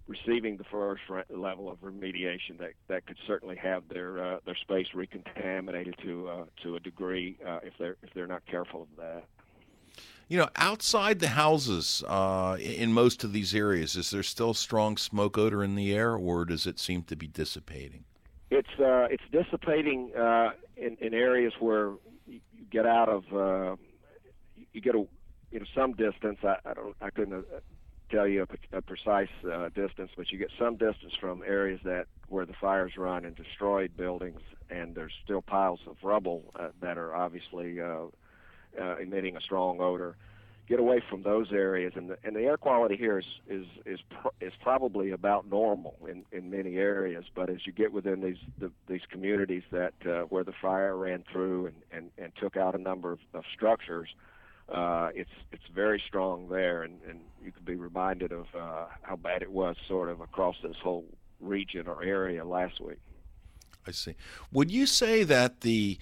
receiving 0.08 0.58
the 0.58 0.63
first 0.66 1.02
level 1.30 1.70
of 1.70 1.80
remediation 1.82 2.58
that 2.60 2.72
that 2.88 3.06
could 3.06 3.18
certainly 3.26 3.56
have 3.56 3.84
their 3.90 4.24
uh, 4.24 4.40
their 4.46 4.56
space 4.56 4.88
recontaminated 4.94 5.96
to 6.04 6.30
uh, 6.30 6.46
to 6.63 6.76
a 6.76 6.80
degree 6.80 7.38
uh, 7.46 7.60
if 7.63 7.74
they're 7.80 7.98
if 8.04 8.13
they're 8.13 8.28
not 8.28 8.46
careful 8.46 8.84
of 8.84 8.88
that. 8.98 9.24
You 10.28 10.38
know, 10.40 10.50
outside 10.58 11.20
the 11.20 11.30
houses 11.30 12.04
uh, 12.06 12.58
in 12.60 12.92
most 12.92 13.24
of 13.24 13.32
these 13.32 13.56
areas, 13.56 13.96
is 13.96 14.10
there 14.12 14.24
still 14.24 14.54
strong 14.54 14.98
smoke 14.98 15.38
odor 15.38 15.63
in 15.63 15.76
the 15.76 15.94
air, 15.94 16.16
or 16.16 16.44
does 16.44 16.68
it 16.68 16.80
seem 16.80 17.04
to 17.04 17.16
be 17.16 17.28
dissipating? 17.28 18.04
It's 18.50 18.80
uh, 18.80 19.08
it's 19.10 19.24
dissipating 19.32 20.12
uh, 20.16 20.52
in 20.76 20.98
in 21.00 21.13
areas 21.13 21.54
where 21.60 21.94
you 22.28 22.42
get 22.70 22.86
out 22.86 23.08
of 23.08 23.78
you 24.74 24.82
get 24.82 24.96
a 24.96 25.06
you 25.52 25.60
know 25.60 25.66
some 25.74 25.94
distance. 25.94 26.40
I, 26.44 26.58
I 26.66 26.74
don't 26.74 26.96
I 27.02 27.10
couldn't 27.10 27.46
tell 28.10 28.28
you 28.28 28.46
a, 28.74 28.78
a 28.78 28.82
precise 28.82 29.30
uh, 29.52 29.70
distance, 29.70 30.12
but 30.16 30.32
you 30.32 30.38
get 30.38 30.52
some 30.58 30.76
distance 30.76 31.13
from 31.20 31.44
areas 31.46 31.80
that 31.84 32.08
where 32.30 32.46
the 32.46 32.54
fires 32.54 32.94
run 32.98 33.26
and 33.26 33.36
destroyed 33.36 33.96
buildings, 33.98 34.42
and 34.70 34.96
there's 34.96 35.13
still 35.24 35.42
piles 35.42 35.80
of 35.88 35.98
rubble 36.04 36.54
uh, 36.60 36.70
that 36.82 36.98
are 36.98 37.16
obviously 37.16 37.82
uh, 37.82 38.06
uh, 38.80 38.97
emitting 38.97 39.38
a 39.38 39.41
strong 39.41 39.80
odor. 39.80 40.15
Get 40.67 40.82
away 40.82 41.01
from 41.10 41.23
those 41.23 41.53
areas, 41.53 41.93
and 41.95 42.10
the, 42.10 42.17
and 42.25 42.36
the 42.36 42.41
air 42.41 42.58
quality 42.58 42.97
here 42.97 43.19
is 43.19 43.25
is 43.47 43.65
is, 43.86 43.99
is 44.41 44.51
probably 44.62 45.12
about 45.12 45.49
normal 45.49 45.95
in, 46.10 46.25
in 46.34 46.51
many 46.51 46.75
areas. 46.75 47.23
But 47.34 47.49
as 47.49 47.65
you 47.65 47.71
get 47.71 47.93
within 47.93 48.19
these 48.19 48.38
the, 48.60 48.69
these 48.88 49.01
communities 49.10 49.63
that 49.71 49.93
uh, 50.06 50.23
where 50.23 50.43
the 50.43 50.51
fire 50.51 50.97
ran 50.97 51.23
through 51.32 51.67
and, 51.67 51.75
and, 51.93 52.12
and 52.17 52.34
took 52.36 52.58
out 52.58 52.75
a 52.75 52.77
number 52.77 53.13
of, 53.13 53.19
of 53.34 53.45
structures, 53.56 54.10
uh, 54.67 55.10
it's 55.15 55.30
it's 55.53 55.63
very 55.73 56.03
strong 56.06 56.49
there, 56.49 56.84
and, 56.84 56.99
and 57.08 57.21
you 57.41 57.53
can 57.53 57.63
be 57.63 57.75
reminded 57.75 58.34
of 58.34 58.47
uh, 58.53 58.88
how 59.03 59.15
bad 59.15 59.41
it 59.41 59.51
was 59.51 59.77
sort 59.88 60.10
of 60.10 60.19
across 60.19 60.58
this 60.62 60.75
whole 60.84 61.06
region 61.39 61.88
or 61.88 62.03
area 62.03 62.43
last 62.43 62.82
week. 62.82 62.99
I 63.88 63.91
see. 63.91 64.15
Would 64.51 64.69
you 64.69 64.86
say 64.86 65.23
that 65.23 65.62
the 65.62 65.97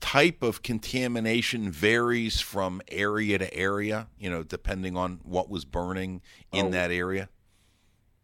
type 0.00 0.42
of 0.42 0.62
contamination 0.62 1.70
varies 1.70 2.40
from 2.40 2.80
area 2.88 3.38
to 3.38 3.52
area? 3.54 4.08
You 4.18 4.30
know, 4.30 4.42
depending 4.42 4.96
on 4.96 5.20
what 5.22 5.48
was 5.48 5.64
burning 5.64 6.22
in 6.52 6.66
Oh. 6.66 6.70
that 6.70 6.90
area. 6.90 7.28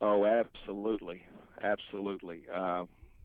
Oh, 0.00 0.24
absolutely, 0.24 1.24
absolutely. 1.62 2.42
Uh, 2.52 2.84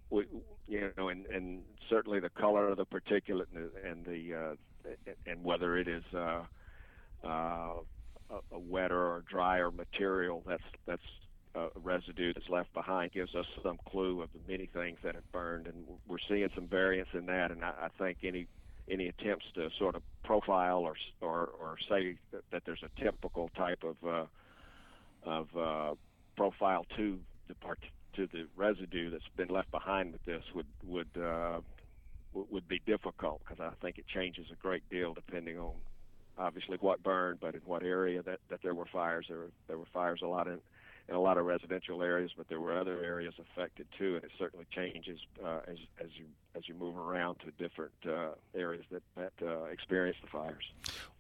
we, 0.10 0.26
you 0.68 0.92
know, 0.98 1.10
and, 1.10 1.26
and 1.28 1.62
certainly 1.90 2.20
the 2.20 2.30
color 2.30 2.70
of 2.70 2.78
the 2.78 2.86
particulate 2.86 3.48
and 3.54 3.70
the, 3.74 3.90
and, 3.90 4.06
the 4.06 4.34
uh, 4.36 4.90
and 5.26 5.44
whether 5.44 5.78
it 5.78 5.88
is 5.88 6.04
uh, 6.14 6.44
uh, 7.24 7.28
a, 7.28 8.36
a 8.52 8.60
wetter 8.60 8.98
or 8.98 9.24
drier 9.30 9.72
material 9.72 10.44
that's 10.48 10.64
that's 10.86 11.02
uh, 11.56 11.68
residue 11.84 12.34
that's 12.34 12.50
left 12.50 12.74
behind 12.74 13.12
gives 13.12 13.34
us 13.36 13.46
some 13.64 13.80
clue 13.90 14.22
of 14.22 14.30
the 14.34 14.52
many 14.52 14.68
things 14.68 14.98
that 15.04 15.16
have 15.16 15.32
burned, 15.32 15.68
and 15.68 15.86
we're 16.08 16.18
seeing 16.28 16.50
some 16.56 16.68
variance 16.68 17.10
in 17.14 17.26
that. 17.28 17.52
And 17.52 17.64
I, 17.64 17.74
I 17.84 17.88
think 17.98 18.20
any 18.24 18.48
any 18.90 19.08
attempts 19.08 19.46
to 19.56 19.70
sort 19.78 19.96
of 19.96 20.02
profile 20.24 20.80
or 20.80 20.96
or, 21.22 21.50
or 21.60 21.78
say 21.90 22.16
that, 22.32 22.42
that 22.52 22.64
there's 22.66 22.84
a 22.84 23.04
typical 23.04 23.50
type 23.56 23.84
of 23.84 23.96
uh, 24.08 24.26
of 25.24 25.48
uh, 25.58 25.96
profile 26.36 26.86
to 26.98 27.20
the 27.48 27.56
part 27.56 27.80
to 28.16 28.28
the 28.28 28.46
residue 28.56 29.10
that's 29.10 29.24
been 29.36 29.50
left 29.50 29.72
behind 29.72 30.12
with 30.14 30.24
this 30.26 30.44
would 30.54 30.68
would 30.86 31.22
uh, 31.22 31.60
would 32.34 32.68
be 32.68 32.80
difficult 32.86 33.42
because 33.44 33.60
I 33.60 33.74
think 33.82 33.98
it 33.98 34.06
changes 34.08 34.46
a 34.52 34.56
great 34.56 34.88
deal 34.90 35.14
depending 35.14 35.58
on 35.58 35.74
obviously 36.38 36.78
what 36.80 37.04
burned, 37.04 37.40
but 37.42 37.56
in 37.56 37.62
what 37.66 37.84
area 37.84 38.22
that, 38.24 38.40
that 38.50 38.60
there 38.64 38.74
were 38.74 38.86
fires. 38.92 39.26
There 39.28 39.48
there 39.68 39.78
were 39.78 39.88
fires 39.94 40.22
a 40.24 40.28
lot 40.28 40.48
in 40.48 40.60
in 41.10 41.16
a 41.16 41.20
lot 41.20 41.38
of 41.38 41.46
residential 41.46 42.04
areas, 42.04 42.32
but 42.38 42.48
there 42.50 42.60
were 42.60 42.78
other 42.78 43.04
areas 43.04 43.34
affected 43.40 43.88
too, 43.98 44.16
and 44.16 44.24
it 44.24 44.32
certainly 44.38 44.66
changes 44.72 45.20
uh, 45.44 45.60
as 45.68 45.78
as 46.00 46.10
you 46.16 46.26
as 46.56 46.68
you 46.68 46.76
move 46.76 46.98
around 46.98 47.38
to 47.40 47.52
different 47.52 47.92
uh, 48.08 48.30
areas 48.56 48.86
that 48.92 49.02
that 49.16 49.34
uh, 49.42 49.64
experience 49.66 50.18
the 50.22 50.28
fires. 50.28 50.64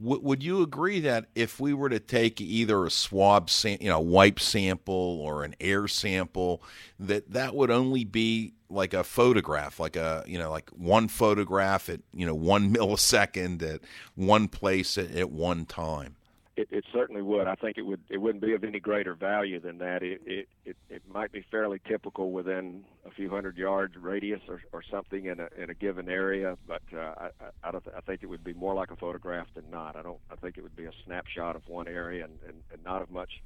W- 0.02 0.22
would 0.22 0.44
you 0.44 0.62
agree 0.62 1.00
that 1.02 1.26
if 1.34 1.60
we 1.60 1.74
were 1.74 1.90
to 1.90 2.00
take 2.00 2.40
either 2.40 2.86
a 2.86 2.92
swab, 2.92 3.50
sam- 3.50 3.80
you 3.82 3.90
know, 3.90 4.00
wipe 4.00 4.40
sample 4.40 4.94
or 4.94 5.44
an 5.44 5.56
air 5.60 5.88
sample, 5.88 6.62
that 7.00 7.32
that 7.32 7.56
would 7.56 7.72
only 7.72 8.04
be 8.04 8.54
like 8.70 8.94
a 8.94 9.04
photograph, 9.04 9.80
like 9.80 9.96
a 9.96 10.24
you 10.28 10.38
know, 10.38 10.52
like 10.52 10.70
one 10.70 11.08
photograph 11.08 11.90
at 11.90 12.02
you 12.14 12.28
know 12.28 12.36
one 12.36 12.74
millisecond 12.76 13.64
at 13.64 13.82
one 14.14 14.48
place 14.48 15.00
at, 15.00 15.12
at 15.16 15.32
one 15.32 15.66
time? 15.66 16.16
It, 16.60 16.68
it 16.72 16.86
certainly 16.92 17.22
would. 17.22 17.48
I 17.48 17.56
think 17.56 17.78
it 17.78 17.84
would. 17.84 18.02
It 18.10 18.18
wouldn't 18.18 18.44
be 18.44 18.54
of 18.54 18.64
any 18.64 18.80
greater 18.80 19.16
value 19.16 19.60
than 19.60 19.78
that. 19.78 20.04
It 20.04 20.22
it 20.26 20.50
it, 20.66 20.78
it 20.90 21.02
might 21.08 21.32
be 21.32 21.46
fairly 21.50 21.80
typical 21.88 22.32
within 22.32 22.84
a 23.06 23.12
few 23.12 23.30
hundred 23.30 23.58
yards 23.58 23.96
radius 23.96 24.42
or, 24.50 24.62
or 24.74 24.84
something 24.92 25.26
in 25.26 25.40
a 25.40 25.48
in 25.58 25.70
a 25.70 25.74
given 25.74 26.10
area, 26.10 26.58
but 26.68 26.82
uh, 26.94 27.14
I 27.18 27.30
I, 27.64 27.72
don't 27.72 27.84
th- 27.84 27.96
I 27.96 28.02
think 28.02 28.24
it 28.24 28.28
would 28.28 28.44
be 28.44 28.54
more 28.54 28.74
like 28.74 28.92
a 28.92 28.98
photograph 28.98 29.48
than 29.56 29.70
not. 29.72 29.96
I 29.96 30.02
don't. 30.02 30.20
I 30.30 30.36
think 30.36 30.58
it 30.58 30.62
would 30.62 30.76
be 30.76 30.86
a 30.86 30.92
snapshot 31.06 31.56
of 31.56 31.62
one 31.68 31.88
area 31.88 32.26
and, 32.26 32.38
and, 32.46 32.58
and 32.74 32.84
not 32.84 33.02
of 33.02 33.10
much 33.10 33.42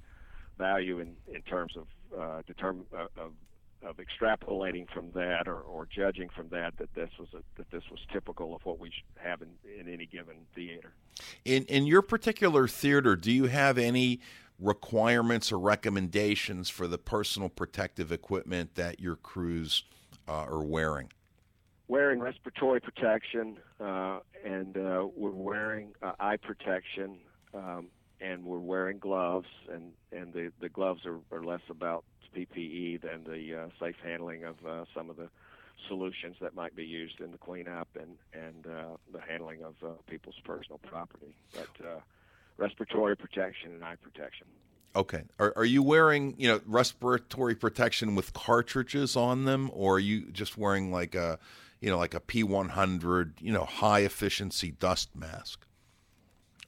value 0.58 1.00
in 1.00 1.16
in 1.34 1.44
terms 1.44 1.74
of 1.78 1.88
uh, 2.20 2.42
determine 2.48 2.86
uh, 2.98 3.06
of 3.18 3.34
of 3.86 3.98
extrapolating 3.98 4.90
from 4.90 5.12
that 5.12 5.48
or, 5.48 5.60
or 5.60 5.86
judging 5.86 6.30
from 6.30 6.48
that 6.50 6.78
that 6.78 6.94
this 6.94 7.10
was 7.20 7.28
a, 7.34 7.44
that 7.58 7.70
this 7.72 7.84
was 7.92 8.00
typical 8.12 8.56
of 8.56 8.66
what 8.66 8.80
we 8.80 8.92
have 9.16 9.42
in, 9.42 9.50
in 9.80 9.92
any 9.92 10.06
given 10.06 10.36
theater. 10.56 10.94
In 11.46 11.64
in 11.66 11.86
your 11.86 12.02
particular 12.02 12.68
theater, 12.68 13.16
do 13.16 13.32
you 13.32 13.46
have 13.46 13.78
any 13.78 14.20
requirements 14.60 15.52
or 15.52 15.60
recommendations 15.60 16.70
for 16.70 16.88
the 16.88 16.98
personal 16.98 17.50
protective 17.50 18.12
equipment 18.12 18.76
that 18.76 19.00
your 19.00 19.16
crews 19.16 19.84
uh, 20.28 20.32
are 20.32 20.64
wearing? 20.64 21.12
Wearing 21.88 22.20
respiratory 22.20 22.80
protection, 22.80 23.58
uh, 23.80 24.20
and 24.44 24.78
uh, 24.78 25.06
we're 25.16 25.32
wearing 25.32 25.94
uh, 26.02 26.14
eye 26.20 26.38
protection, 26.38 27.18
um, 27.54 27.88
and 28.22 28.44
we're 28.46 28.58
wearing 28.58 29.00
gloves, 29.00 29.50
and, 29.72 29.92
and 30.12 30.34
the, 30.34 30.52
the 30.62 30.70
gloves 30.70 31.02
are, 31.06 31.20
are 31.32 31.44
less 31.44 31.62
about 31.70 32.06
PPE 32.36 33.02
than 33.02 33.24
the 33.24 33.64
uh, 33.64 33.68
safe 33.80 33.96
handling 34.04 34.44
of 34.44 34.56
uh, 34.66 34.86
some 34.96 35.10
of 35.10 35.18
the 35.18 35.30
solutions 35.88 36.36
that 36.40 36.56
might 36.56 36.76
be 36.76 36.86
used 36.86 37.20
in 37.20 37.32
the 37.32 37.38
cleanup 37.38 37.88
and 38.00 38.18
and 38.34 38.68
uh, 38.68 38.98
the 39.12 39.20
handling 39.22 39.64
of 39.64 39.76
people's 40.08 40.40
personal 40.44 40.80
property. 40.80 41.36
But 41.54 42.02
respiratory 42.58 43.16
protection 43.16 43.74
and 43.74 43.84
eye 43.84 43.96
protection. 44.02 44.48
Okay. 44.96 45.24
Are, 45.40 45.54
are 45.56 45.66
you 45.66 45.82
wearing 45.82 46.36
you 46.38 46.48
know 46.48 46.62
respiratory 46.66 47.56
protection 47.56 48.16
with 48.16 48.34
cartridges 48.34 49.16
on 49.16 49.46
them, 49.46 49.72
or 49.74 49.96
are 49.96 50.00
you 50.00 50.32
just 50.32 50.58
wearing 50.58 50.92
like 50.92 51.16
a 51.16 51.40
you 51.80 51.90
know 51.90 51.98
like 51.98 52.14
a 52.14 52.20
P100 52.20 53.34
you 53.42 53.52
know 53.52 53.66
high 53.66 54.02
efficiency 54.02 54.72
dust 54.72 55.16
mask? 55.16 55.66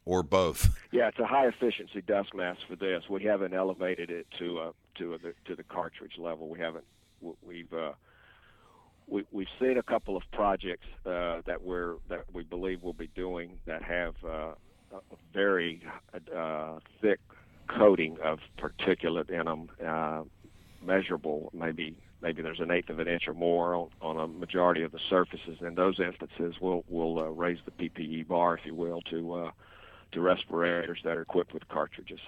Or 0.05 0.21
both. 0.21 0.69
Yeah, 0.91 1.07
it's 1.07 1.17
a 1.17 1.25
high 1.25 1.47
efficiency 1.47 2.01
dust 2.01 2.35
mask 2.35 2.59
for 2.69 2.75
this. 2.75 3.03
We 3.09 3.23
haven't 3.23 3.53
elevated 3.53 4.11
it 4.11 4.27
to 4.37 4.59
a 4.59 4.71
to 4.99 5.17
the 5.21 5.33
to 5.45 5.55
the 5.55 5.63
cartridge 5.63 6.17
level. 6.19 6.47
We 6.47 6.59
haven't 6.59 6.85
we've 7.43 7.73
uh, 7.73 7.93
we, 9.07 9.25
we've 9.31 9.47
seen 9.59 9.77
a 9.77 9.83
couple 9.83 10.15
of 10.15 10.23
projects 10.31 10.87
uh, 11.05 11.41
that 11.45 11.63
we're 11.63 11.95
that 12.09 12.25
we 12.33 12.43
believe 12.43 12.83
we'll 12.83 12.93
be 12.93 13.09
doing 13.15 13.57
that 13.65 13.81
have 13.81 14.15
uh, 14.23 14.53
a 14.93 15.15
very 15.33 15.81
uh, 16.35 16.79
thick 17.01 17.19
coating 17.67 18.17
of 18.23 18.39
particulate 18.57 19.29
in 19.29 19.45
them, 19.45 19.69
uh, 19.85 20.21
measurable. 20.83 21.51
Maybe 21.53 21.95
maybe 22.21 22.41
there's 22.41 22.59
an 22.59 22.71
eighth 22.71 22.89
of 22.89 22.99
an 22.99 23.07
inch 23.07 23.27
or 23.27 23.33
more 23.33 23.75
on, 23.75 23.89
on 24.01 24.17
a 24.17 24.27
majority 24.27 24.83
of 24.83 24.91
the 24.91 24.99
surfaces. 25.09 25.57
In 25.61 25.75
those 25.75 25.99
instances, 25.99 26.55
we'll 26.61 26.83
we'll 26.87 27.19
uh, 27.19 27.23
raise 27.23 27.59
the 27.65 27.71
PPE 27.71 28.27
bar, 28.27 28.57
if 28.57 28.65
you 28.65 28.75
will, 28.75 29.01
to 29.09 29.33
uh, 29.33 29.51
to 30.11 30.21
respirators 30.21 30.99
that 31.03 31.17
are 31.17 31.21
equipped 31.21 31.53
with 31.53 31.67
cartridges. 31.67 32.19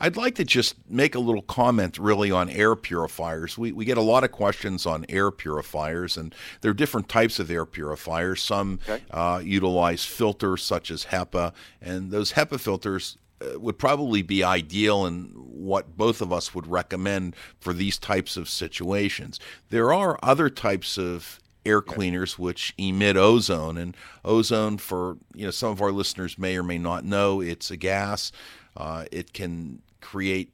I'd 0.00 0.16
like 0.16 0.34
to 0.36 0.44
just 0.44 0.76
make 0.88 1.14
a 1.14 1.18
little 1.18 1.42
comment 1.42 1.98
really 1.98 2.30
on 2.30 2.48
air 2.48 2.74
purifiers. 2.76 3.58
We, 3.58 3.72
we 3.72 3.84
get 3.84 3.98
a 3.98 4.02
lot 4.02 4.24
of 4.24 4.32
questions 4.32 4.86
on 4.86 5.04
air 5.08 5.30
purifiers, 5.30 6.16
and 6.16 6.34
there 6.60 6.70
are 6.70 6.74
different 6.74 7.08
types 7.08 7.38
of 7.38 7.50
air 7.50 7.66
purifiers. 7.66 8.42
Some 8.42 8.80
okay. 8.88 9.02
uh, 9.10 9.42
utilize 9.44 10.04
filters 10.04 10.62
such 10.62 10.90
as 10.90 11.06
HEPA, 11.06 11.52
and 11.82 12.10
those 12.10 12.32
HEPA 12.32 12.60
filters 12.60 13.18
uh, 13.40 13.58
would 13.60 13.78
probably 13.78 14.22
be 14.22 14.42
ideal 14.42 15.06
and 15.06 15.32
what 15.34 15.96
both 15.96 16.20
of 16.20 16.32
us 16.32 16.54
would 16.54 16.66
recommend 16.66 17.36
for 17.60 17.72
these 17.72 17.98
types 17.98 18.36
of 18.36 18.48
situations. 18.48 19.38
There 19.70 19.92
are 19.92 20.18
other 20.22 20.48
types 20.48 20.96
of 20.96 21.40
air 21.66 21.82
cleaners 21.82 22.38
which 22.38 22.72
emit 22.78 23.16
ozone 23.16 23.76
and 23.76 23.96
ozone 24.24 24.78
for 24.78 25.18
you 25.34 25.44
know 25.44 25.50
some 25.50 25.70
of 25.70 25.82
our 25.82 25.92
listeners 25.92 26.38
may 26.38 26.56
or 26.56 26.62
may 26.62 26.78
not 26.78 27.04
know 27.04 27.40
it's 27.40 27.70
a 27.70 27.76
gas 27.76 28.32
uh, 28.76 29.04
it 29.10 29.32
can 29.32 29.82
create 30.00 30.52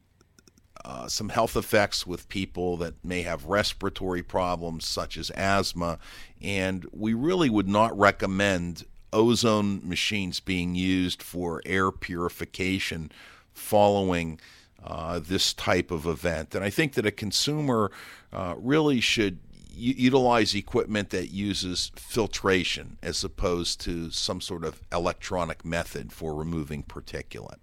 uh, 0.85 1.09
some 1.09 1.31
health 1.31 1.57
effects 1.57 2.07
with 2.07 2.29
people 2.29 2.77
that 2.77 3.03
may 3.03 3.23
have 3.23 3.47
respiratory 3.47 4.23
problems 4.23 4.87
such 4.87 5.17
as 5.17 5.31
asthma, 5.31 5.99
and 6.43 6.87
we 6.93 7.15
really 7.15 7.49
would 7.49 7.69
not 7.69 7.97
recommend 7.99 8.85
ozone 9.13 9.81
machines 9.83 10.41
being 10.41 10.75
used 10.75 11.23
for 11.23 11.63
air 11.65 11.91
purification 11.91 13.11
following 13.53 14.39
uh, 14.83 15.19
this 15.19 15.55
type 15.55 15.91
of 15.91 16.05
event. 16.05 16.55
And 16.55 16.63
I 16.63 16.69
think 16.69 16.95
that 16.95 17.07
a 17.07 17.11
consumer 17.11 17.91
uh, 18.33 18.55
really 18.59 19.01
should 19.01 19.39
utilize 19.75 20.55
equipment 20.55 21.11
that 21.11 21.31
uses 21.31 21.91
filtration 21.97 22.99
as 23.03 23.25
opposed 23.25 23.81
to 23.83 24.11
some 24.11 24.41
sort 24.41 24.65
of 24.65 24.81
electronic 24.93 25.65
method 25.65 26.13
for 26.13 26.35
removing 26.35 26.83
particulate. 26.83 27.59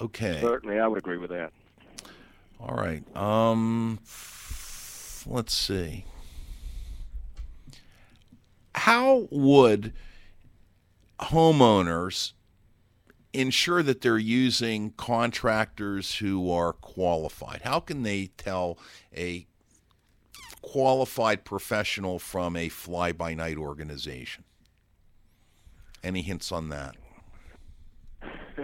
Okay. 0.00 0.40
Certainly, 0.40 0.80
I 0.80 0.86
would 0.86 0.98
agree 0.98 1.18
with 1.18 1.30
that. 1.30 1.52
All 2.60 2.74
right. 2.76 3.04
Um, 3.16 3.98
let's 5.26 5.54
see. 5.54 6.04
How 8.74 9.28
would 9.30 9.92
homeowners 11.20 12.32
ensure 13.32 13.82
that 13.82 14.00
they're 14.00 14.18
using 14.18 14.92
contractors 14.92 16.16
who 16.16 16.50
are 16.50 16.72
qualified? 16.72 17.62
How 17.62 17.80
can 17.80 18.02
they 18.02 18.28
tell 18.36 18.78
a 19.16 19.46
qualified 20.62 21.44
professional 21.44 22.18
from 22.18 22.56
a 22.56 22.68
fly 22.68 23.12
by 23.12 23.34
night 23.34 23.58
organization? 23.58 24.44
Any 26.02 26.22
hints 26.22 26.50
on 26.50 26.70
that? 26.70 26.96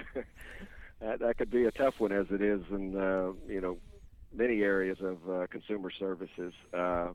that, 1.01 1.21
that 1.21 1.39
could 1.39 1.51
be 1.51 1.65
a 1.65 1.73
tough 1.73 2.01
one 2.01 2.13
as 2.13 2.27
it 2.31 2.41
is 2.41 2.63
in 2.71 2.97
uh, 2.97 3.33
you 3.49 3.61
know 3.61 3.79
many 4.33 4.63
areas 4.63 4.99
of 5.01 5.19
uh, 5.29 5.47
consumer 5.49 5.91
services. 5.91 6.53
Uh, 6.73 7.09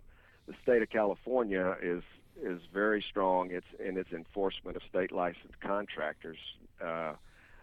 the 0.47 0.53
state 0.61 0.81
of 0.81 0.89
California 0.89 1.75
is 1.81 2.03
is 2.41 2.61
very 2.73 3.03
strong. 3.09 3.51
It's 3.51 3.67
in 3.79 3.97
its 3.97 4.11
enforcement 4.11 4.75
of 4.75 4.83
state 4.89 5.11
licensed 5.11 5.59
contractors 5.61 6.37
uh, 6.83 7.13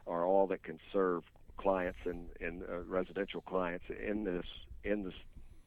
are 0.06 0.24
all 0.24 0.46
that 0.48 0.62
can 0.62 0.78
serve 0.92 1.24
clients 1.56 1.98
and, 2.04 2.28
and 2.40 2.62
uh, 2.62 2.80
residential 2.82 3.42
clients 3.42 3.84
in 3.88 4.24
this 4.24 4.46
in 4.84 5.04
this 5.04 5.14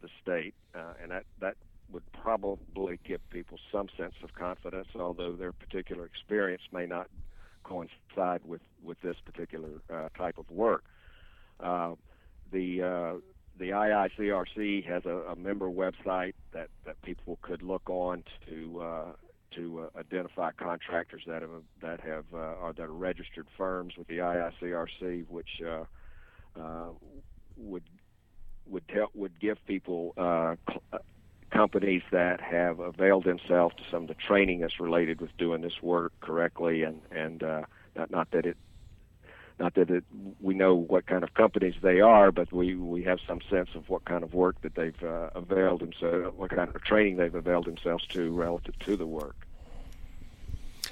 the 0.03 0.09
state, 0.21 0.53
uh, 0.75 0.93
and 1.01 1.09
that 1.09 1.23
that 1.39 1.55
would 1.91 2.03
probably 2.11 2.99
give 3.05 3.21
people 3.29 3.57
some 3.71 3.87
sense 3.97 4.15
of 4.23 4.33
confidence, 4.33 4.87
although 4.95 5.33
their 5.33 5.51
particular 5.51 6.05
experience 6.05 6.61
may 6.71 6.85
not 6.85 7.07
coincide 7.63 8.41
with 8.45 8.61
with 8.83 8.99
this 9.01 9.15
particular 9.25 9.69
uh, 9.91 10.09
type 10.17 10.37
of 10.37 10.49
work. 10.51 10.83
Uh, 11.59 11.95
the 12.51 12.81
uh, 12.81 13.19
the 13.57 13.69
IICRC 13.69 14.85
has 14.85 15.05
a, 15.05 15.31
a, 15.31 15.35
member 15.35 15.69
website 15.69 16.33
that, 16.53 16.69
that 16.85 16.99
people 17.03 17.37
could 17.43 17.61
look 17.61 17.87
on 17.87 18.23
to 18.49 18.81
uh, 18.81 19.11
to 19.55 19.81
uh, 19.95 19.99
identify 19.99 20.51
contractors 20.51 21.21
that 21.27 21.41
have 21.41 21.51
that 21.81 21.99
have 22.01 22.25
uh, 22.33 22.71
that 22.75 22.83
are 22.83 22.93
registered 22.93 23.47
firms 23.57 23.93
with 23.97 24.07
the 24.07 24.17
IICRC, 24.17 25.25
which 25.29 25.61
would 27.55 27.83
would 28.67 28.87
tell 28.87 29.09
would 29.13 29.39
give 29.39 29.63
people 29.65 30.13
companies 31.53 32.01
that 32.11 32.41
have 32.41 32.79
availed 32.79 33.23
themselves 33.23 33.75
to 33.75 33.83
some 33.91 34.03
of 34.03 34.07
the 34.07 34.15
training 34.15 34.59
that's 34.59 34.79
related 34.79 35.21
with 35.21 35.35
doing 35.37 35.61
this 35.61 35.81
work 35.81 36.11
correctly, 36.19 36.83
and 36.83 37.01
and 37.11 37.43
uh, 37.43 37.61
not 37.95 38.11
not 38.11 38.31
that 38.31 38.45
it 38.45 38.57
not 39.59 39.75
that 39.75 39.89
it, 39.89 40.03
we 40.41 40.55
know 40.55 40.73
what 40.73 41.05
kind 41.05 41.23
of 41.23 41.33
companies 41.35 41.75
they 41.81 42.01
are, 42.01 42.31
but 42.31 42.51
we 42.51 42.75
we 42.75 43.03
have 43.03 43.19
some 43.27 43.39
sense 43.49 43.69
of 43.75 43.87
what 43.87 44.03
kind 44.05 44.23
of 44.23 44.33
work 44.33 44.59
that 44.61 44.75
they've 44.75 45.03
uh, 45.03 45.29
availed 45.35 45.81
themselves, 45.81 46.35
what 46.37 46.49
kind 46.49 46.73
of 46.73 46.83
training 46.83 47.17
they've 47.17 47.35
availed 47.35 47.65
themselves 47.65 48.05
to 48.07 48.31
relative 48.31 48.77
to 48.79 48.97
the 48.97 49.05
work. 49.05 49.35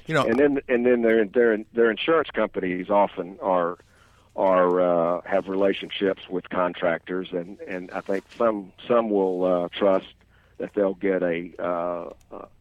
You 0.06 0.14
know, 0.14 0.26
and 0.26 0.40
then 0.40 0.60
and 0.70 0.86
then 0.86 1.02
their 1.02 1.26
their 1.26 1.58
their 1.74 1.90
insurance 1.90 2.30
companies 2.30 2.90
often 2.90 3.40
are 3.42 3.80
are 4.36 4.82
uh, 4.82 5.22
have 5.26 5.48
relationships 5.48 6.22
with 6.30 6.50
contractors, 6.50 7.30
and 7.32 7.60
and 7.67 7.91
I 7.91 8.02
think 8.02 8.24
some 8.38 8.72
some 8.88 9.10
will 9.10 9.44
uh, 9.44 9.67
trust 9.78 10.13
that 10.58 10.72
they'll 10.76 10.94
get 10.94 11.24
a, 11.24 11.50
uh, 11.60 12.10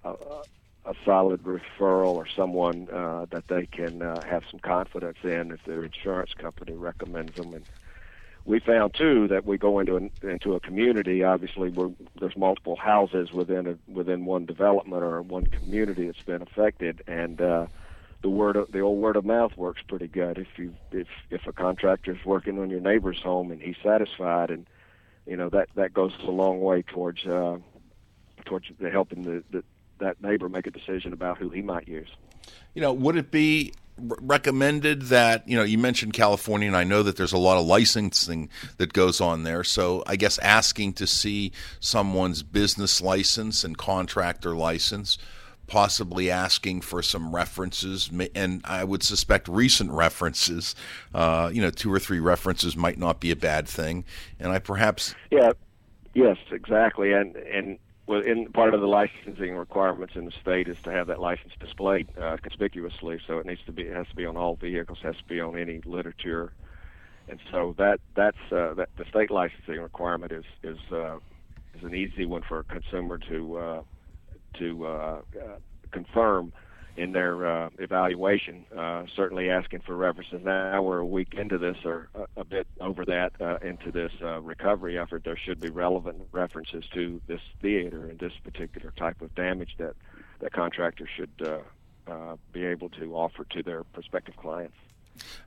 a, 0.04 0.14
a 0.86 0.94
solid 1.04 1.42
referral 1.42 2.14
or 2.14 2.26
someone 2.34 2.88
uh, 2.90 3.26
that 3.30 3.44
they 3.48 3.66
can 3.66 4.00
uh, 4.00 4.22
have 4.22 4.42
some 4.50 4.58
confidence 4.58 5.18
in 5.22 5.52
if 5.52 5.60
their 5.66 5.84
insurance 5.84 6.30
company 6.32 6.72
recommends 6.72 7.36
them. 7.36 7.52
And 7.52 7.64
we 8.46 8.58
found 8.58 8.94
too 8.94 9.28
that 9.28 9.44
we 9.44 9.58
go 9.58 9.78
into 9.78 9.96
an, 9.96 10.10
into 10.22 10.54
a 10.54 10.60
community. 10.60 11.22
Obviously, 11.22 11.68
where 11.68 11.90
there's 12.18 12.36
multiple 12.36 12.76
houses 12.76 13.32
within 13.32 13.66
a, 13.66 13.92
within 13.92 14.24
one 14.24 14.46
development 14.46 15.02
or 15.02 15.20
one 15.20 15.46
community 15.46 16.06
that's 16.06 16.22
been 16.24 16.42
affected, 16.42 17.02
and 17.06 17.40
uh, 17.40 17.66
the 18.22 18.28
word 18.28 18.56
of, 18.56 18.70
the 18.72 18.80
old 18.80 19.00
word 19.00 19.16
of 19.16 19.24
mouth 19.24 19.56
works 19.56 19.80
pretty 19.88 20.08
good. 20.08 20.38
If 20.38 20.48
you 20.58 20.74
if 20.92 21.08
if 21.30 21.46
a 21.46 21.52
contractor 21.52 22.12
is 22.12 22.24
working 22.24 22.58
on 22.58 22.70
your 22.70 22.80
neighbor's 22.80 23.20
home 23.20 23.50
and 23.50 23.60
he's 23.60 23.76
satisfied, 23.82 24.50
and 24.50 24.66
you 25.26 25.36
know 25.36 25.48
that 25.50 25.68
that 25.74 25.94
goes 25.94 26.12
a 26.22 26.30
long 26.30 26.60
way 26.60 26.82
towards 26.82 27.24
uh, 27.26 27.58
towards 28.44 28.66
the 28.78 28.90
helping 28.90 29.22
the, 29.22 29.42
the 29.50 29.64
that 29.98 30.22
neighbor 30.22 30.48
make 30.48 30.66
a 30.66 30.70
decision 30.70 31.12
about 31.12 31.38
who 31.38 31.50
he 31.50 31.62
might 31.62 31.88
use. 31.88 32.08
You 32.74 32.82
know, 32.82 32.92
would 32.92 33.16
it 33.16 33.30
be 33.30 33.72
recommended 33.98 35.02
that 35.02 35.46
you 35.48 35.56
know 35.56 35.62
you 35.62 35.78
mentioned 35.78 36.12
California, 36.12 36.66
and 36.66 36.76
I 36.76 36.84
know 36.84 37.02
that 37.02 37.16
there's 37.16 37.32
a 37.32 37.38
lot 37.38 37.58
of 37.58 37.66
licensing 37.66 38.48
that 38.78 38.92
goes 38.92 39.20
on 39.20 39.44
there. 39.44 39.64
So 39.64 40.02
I 40.06 40.16
guess 40.16 40.38
asking 40.38 40.94
to 40.94 41.06
see 41.06 41.52
someone's 41.80 42.42
business 42.42 43.00
license 43.00 43.64
and 43.64 43.76
contractor 43.76 44.56
license, 44.56 45.18
possibly 45.70 46.32
asking 46.32 46.80
for 46.80 47.00
some 47.00 47.32
references, 47.32 48.10
and 48.34 48.60
I 48.64 48.82
would 48.82 49.04
suspect 49.04 49.46
recent 49.46 49.92
references. 49.92 50.74
Uh, 51.14 51.48
you 51.52 51.62
know, 51.62 51.70
two 51.70 51.92
or 51.92 52.00
three 52.00 52.18
references 52.18 52.76
might 52.76 52.98
not 52.98 53.20
be 53.20 53.30
a 53.30 53.36
bad 53.36 53.68
thing, 53.68 54.04
and 54.40 54.50
I 54.52 54.58
perhaps 54.58 55.14
yeah, 55.30 55.52
yes, 56.12 56.36
exactly, 56.50 57.12
and 57.12 57.36
and 57.36 57.78
in 58.08 58.50
part 58.52 58.74
of 58.74 58.80
the 58.80 58.88
licensing 58.88 59.54
requirements 59.54 60.16
in 60.16 60.24
the 60.24 60.32
state 60.32 60.66
is 60.66 60.76
to 60.82 60.90
have 60.90 61.06
that 61.06 61.20
license 61.20 61.52
displayed 61.60 62.08
uh, 62.20 62.36
conspicuously. 62.42 63.20
So 63.24 63.38
it 63.38 63.46
needs 63.46 63.60
to 63.66 63.72
be 63.72 63.82
it 63.84 63.94
has 63.94 64.08
to 64.08 64.16
be 64.16 64.26
on 64.26 64.36
all 64.36 64.56
vehicles, 64.56 64.98
has 65.02 65.16
to 65.16 65.24
be 65.24 65.40
on 65.40 65.56
any 65.56 65.80
literature, 65.86 66.52
and 67.28 67.38
so 67.52 67.76
that 67.78 68.00
that's 68.16 68.50
uh, 68.50 68.74
that 68.74 68.88
the 68.96 69.04
state 69.08 69.30
licensing 69.30 69.80
requirement 69.80 70.32
is 70.32 70.44
is 70.64 70.78
uh, 70.90 71.18
is 71.78 71.84
an 71.84 71.94
easy 71.94 72.26
one 72.26 72.42
for 72.42 72.58
a 72.58 72.64
consumer 72.64 73.18
to 73.18 73.56
uh, 73.56 73.82
to 74.54 74.86
uh, 74.86 74.88
uh, 74.90 75.56
confirm 75.90 76.52
in 76.96 77.12
their 77.12 77.46
uh, 77.46 77.70
evaluation. 77.78 78.64
Uh, 78.76 79.04
certainly 79.16 79.48
asking 79.50 79.80
for 79.80 79.96
references. 79.96 80.40
Now 80.44 80.82
we're 80.82 80.98
a 80.98 81.06
week 81.06 81.34
into 81.34 81.56
this, 81.56 81.76
or 81.84 82.08
a, 82.14 82.40
a 82.40 82.44
bit 82.44 82.66
over 82.80 83.04
that, 83.06 83.32
uh, 83.40 83.58
into 83.62 83.90
this 83.90 84.12
uh, 84.22 84.40
recovery 84.40 84.98
effort. 84.98 85.24
There 85.24 85.36
should 85.36 85.60
be 85.60 85.70
relevant 85.70 86.22
references 86.32 86.84
to 86.94 87.20
this 87.26 87.40
theater 87.62 88.06
and 88.06 88.18
this 88.18 88.32
particular 88.44 88.92
type 88.96 89.22
of 89.22 89.34
damage 89.34 89.76
that 89.78 89.94
that 90.40 90.52
contractor 90.52 91.08
should 91.16 91.30
uh, 91.42 92.10
uh, 92.10 92.36
be 92.52 92.64
able 92.64 92.88
to 92.90 93.14
offer 93.14 93.44
to 93.44 93.62
their 93.62 93.84
prospective 93.84 94.36
clients 94.36 94.76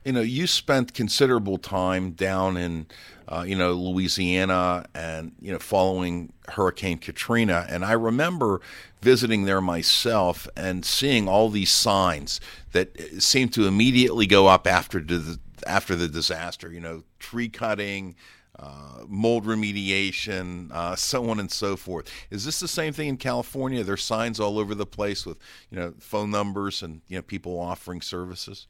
you 0.04 0.12
know, 0.12 0.20
you 0.20 0.46
spent 0.46 0.94
considerable 0.94 1.58
time 1.58 2.12
down 2.12 2.56
in, 2.56 2.86
uh, 3.28 3.44
you 3.46 3.56
know, 3.56 3.72
Louisiana 3.72 4.86
and, 4.94 5.32
you 5.40 5.52
know, 5.52 5.58
following 5.58 6.32
Hurricane 6.48 6.98
Katrina. 6.98 7.66
And 7.68 7.84
I 7.84 7.92
remember 7.92 8.60
visiting 9.00 9.44
there 9.44 9.60
myself 9.60 10.48
and 10.56 10.84
seeing 10.84 11.28
all 11.28 11.48
these 11.48 11.70
signs 11.70 12.40
that 12.72 13.22
seemed 13.22 13.52
to 13.54 13.66
immediately 13.66 14.26
go 14.26 14.46
up 14.46 14.66
after 14.66 15.00
the, 15.00 15.38
after 15.66 15.96
the 15.96 16.08
disaster, 16.08 16.70
you 16.70 16.80
know, 16.80 17.04
tree 17.18 17.48
cutting, 17.48 18.14
uh, 18.58 19.04
mold 19.08 19.44
remediation, 19.44 20.70
uh, 20.70 20.94
so 20.94 21.28
on 21.28 21.40
and 21.40 21.50
so 21.50 21.76
forth. 21.76 22.08
Is 22.30 22.44
this 22.44 22.60
the 22.60 22.68
same 22.68 22.92
thing 22.92 23.08
in 23.08 23.16
California? 23.16 23.82
There's 23.82 24.04
signs 24.04 24.38
all 24.38 24.58
over 24.58 24.74
the 24.74 24.86
place 24.86 25.26
with, 25.26 25.38
you 25.70 25.78
know, 25.78 25.94
phone 25.98 26.30
numbers 26.30 26.82
and, 26.82 27.00
you 27.08 27.16
know, 27.16 27.22
people 27.22 27.58
offering 27.58 28.00
services? 28.00 28.66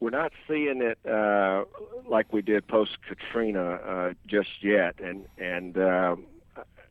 We're 0.00 0.10
not 0.10 0.32
seeing 0.46 0.82
it 0.82 0.98
uh, 1.10 1.64
like 2.08 2.32
we 2.32 2.42
did 2.42 2.66
post 2.66 2.98
Katrina 3.08 3.74
uh, 3.74 4.12
just 4.26 4.62
yet, 4.62 5.00
and 5.00 5.26
and 5.38 5.78
uh, 5.78 6.16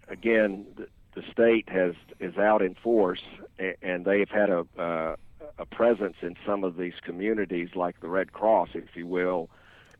again, 0.09 0.65
the, 0.75 0.87
the 1.13 1.23
state 1.31 1.69
has 1.69 1.93
is 2.19 2.37
out 2.37 2.61
in 2.61 2.75
force, 2.75 3.23
and 3.81 4.05
they've 4.05 4.29
had 4.29 4.49
a 4.49 4.65
uh, 4.77 5.15
a 5.57 5.65
presence 5.65 6.17
in 6.21 6.35
some 6.45 6.63
of 6.63 6.77
these 6.77 6.95
communities, 7.01 7.69
like 7.75 7.99
the 8.01 8.07
Red 8.07 8.33
Cross, 8.33 8.69
if 8.73 8.95
you 8.95 9.07
will, 9.07 9.49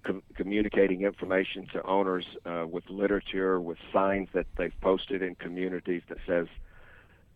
com- 0.04 0.24
communicating 0.36 1.04
information 1.04 1.68
to 1.74 1.84
owners 1.84 2.26
uh, 2.46 2.66
with 2.70 2.90
literature, 2.90 3.62
with 3.62 3.78
signs 3.94 4.28
that 4.34 4.48
they've 4.58 4.80
posted 4.82 5.22
in 5.22 5.36
communities 5.36 6.02
that 6.10 6.18
says 6.28 6.48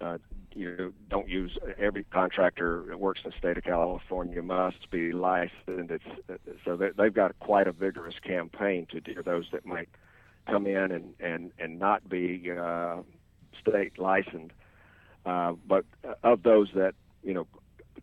uh, 0.02 0.18
you 0.54 0.94
don't 1.10 1.30
use 1.30 1.58
every 1.78 2.04
contractor 2.06 2.84
that 2.88 3.00
works 3.00 3.22
in 3.24 3.32
the 3.32 3.38
state 3.38 3.58
of 3.58 3.64
California 3.64 4.42
must 4.42 4.90
be 4.90 5.12
licensed. 5.12 5.56
It's, 5.68 6.04
so 6.66 6.76
they've 6.76 7.14
got 7.14 7.38
quite 7.40 7.68
a 7.68 7.72
vigorous 7.72 8.16
campaign 8.24 8.88
to 8.92 9.00
deter 9.00 9.22
those 9.22 9.46
that 9.52 9.66
might 9.66 9.90
come 10.48 10.66
in 10.66 10.92
and 10.92 11.14
and 11.20 11.52
and 11.60 11.80
not 11.80 12.08
be 12.10 12.52
uh, 12.52 12.98
state 13.62 14.00
licensed. 14.00 14.54
Uh, 15.26 15.54
but 15.68 15.86
of 16.24 16.44
those 16.44 16.70
that 16.76 16.96
you 17.24 17.34
know 17.34 17.48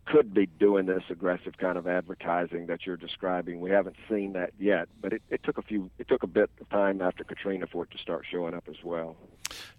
could 0.07 0.33
be 0.33 0.45
doing 0.45 0.85
this 0.85 1.03
aggressive 1.09 1.57
kind 1.57 1.77
of 1.77 1.87
advertising 1.87 2.67
that 2.67 2.85
you're 2.85 2.97
describing. 2.97 3.59
We 3.59 3.69
haven't 3.69 3.97
seen 4.09 4.33
that 4.33 4.51
yet, 4.57 4.87
but 5.01 5.13
it, 5.13 5.21
it 5.29 5.43
took 5.43 5.57
a 5.57 5.61
few, 5.61 5.89
it 5.99 6.07
took 6.07 6.23
a 6.23 6.27
bit 6.27 6.49
of 6.61 6.69
time 6.69 7.01
after 7.01 7.23
Katrina 7.23 7.67
for 7.67 7.83
it 7.83 7.91
to 7.91 7.97
start 7.97 8.25
showing 8.29 8.53
up 8.53 8.65
as 8.69 8.83
well. 8.83 9.17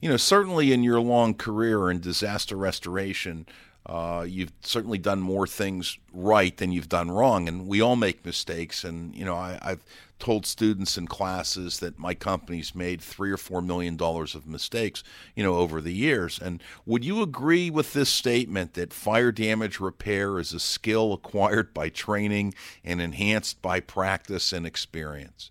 You 0.01 0.11
know, 0.11 0.17
certainly 0.17 0.73
in 0.73 0.83
your 0.83 1.01
long 1.01 1.35
career 1.35 1.91
in 1.91 2.01
disaster 2.01 2.57
restoration, 2.57 3.47
uh, 3.87 4.25
you've 4.29 4.53
certainly 4.61 4.99
done 4.99 5.21
more 5.21 5.47
things 5.47 5.99
right 6.13 6.57
than 6.57 6.73
you've 6.73 6.89
done 6.89 7.11
wrong, 7.11 7.49
and 7.49 7.67
we 7.67 7.81
all 7.81 7.97
make 7.97 8.25
mistakes. 8.25 8.85
And 8.85 9.15
you 9.17 9.25
know, 9.25 9.35
I, 9.35 9.59
have 9.63 9.85
told 10.19 10.45
students 10.45 10.99
in 10.99 11.07
classes 11.07 11.79
that 11.79 11.99
my 11.99 12.13
company's 12.13 12.75
made 12.75 13.01
three 13.01 13.31
or 13.31 13.37
four 13.37 13.63
million 13.63 13.97
dollars 13.97 14.35
of 14.35 14.47
mistakes, 14.47 15.03
you 15.35 15.43
know, 15.43 15.55
over 15.55 15.81
the 15.81 15.95
years. 15.95 16.39
And 16.39 16.63
would 16.85 17.05
you 17.05 17.23
agree 17.23 17.71
with 17.71 17.93
this 17.93 18.11
statement 18.11 18.75
that 18.75 18.93
fire 18.93 19.33
damage 19.33 19.81
repair 19.81 20.39
is 20.39 20.53
a 20.53 20.61
skill 20.61 21.13
acquired 21.15 21.73
by 21.73 21.89
training 21.89 22.55
and 22.85 23.01
enhanced 23.01 23.63
by 23.63 23.81
practice 23.81 24.53
and 24.53 24.67
experience? 24.67 25.51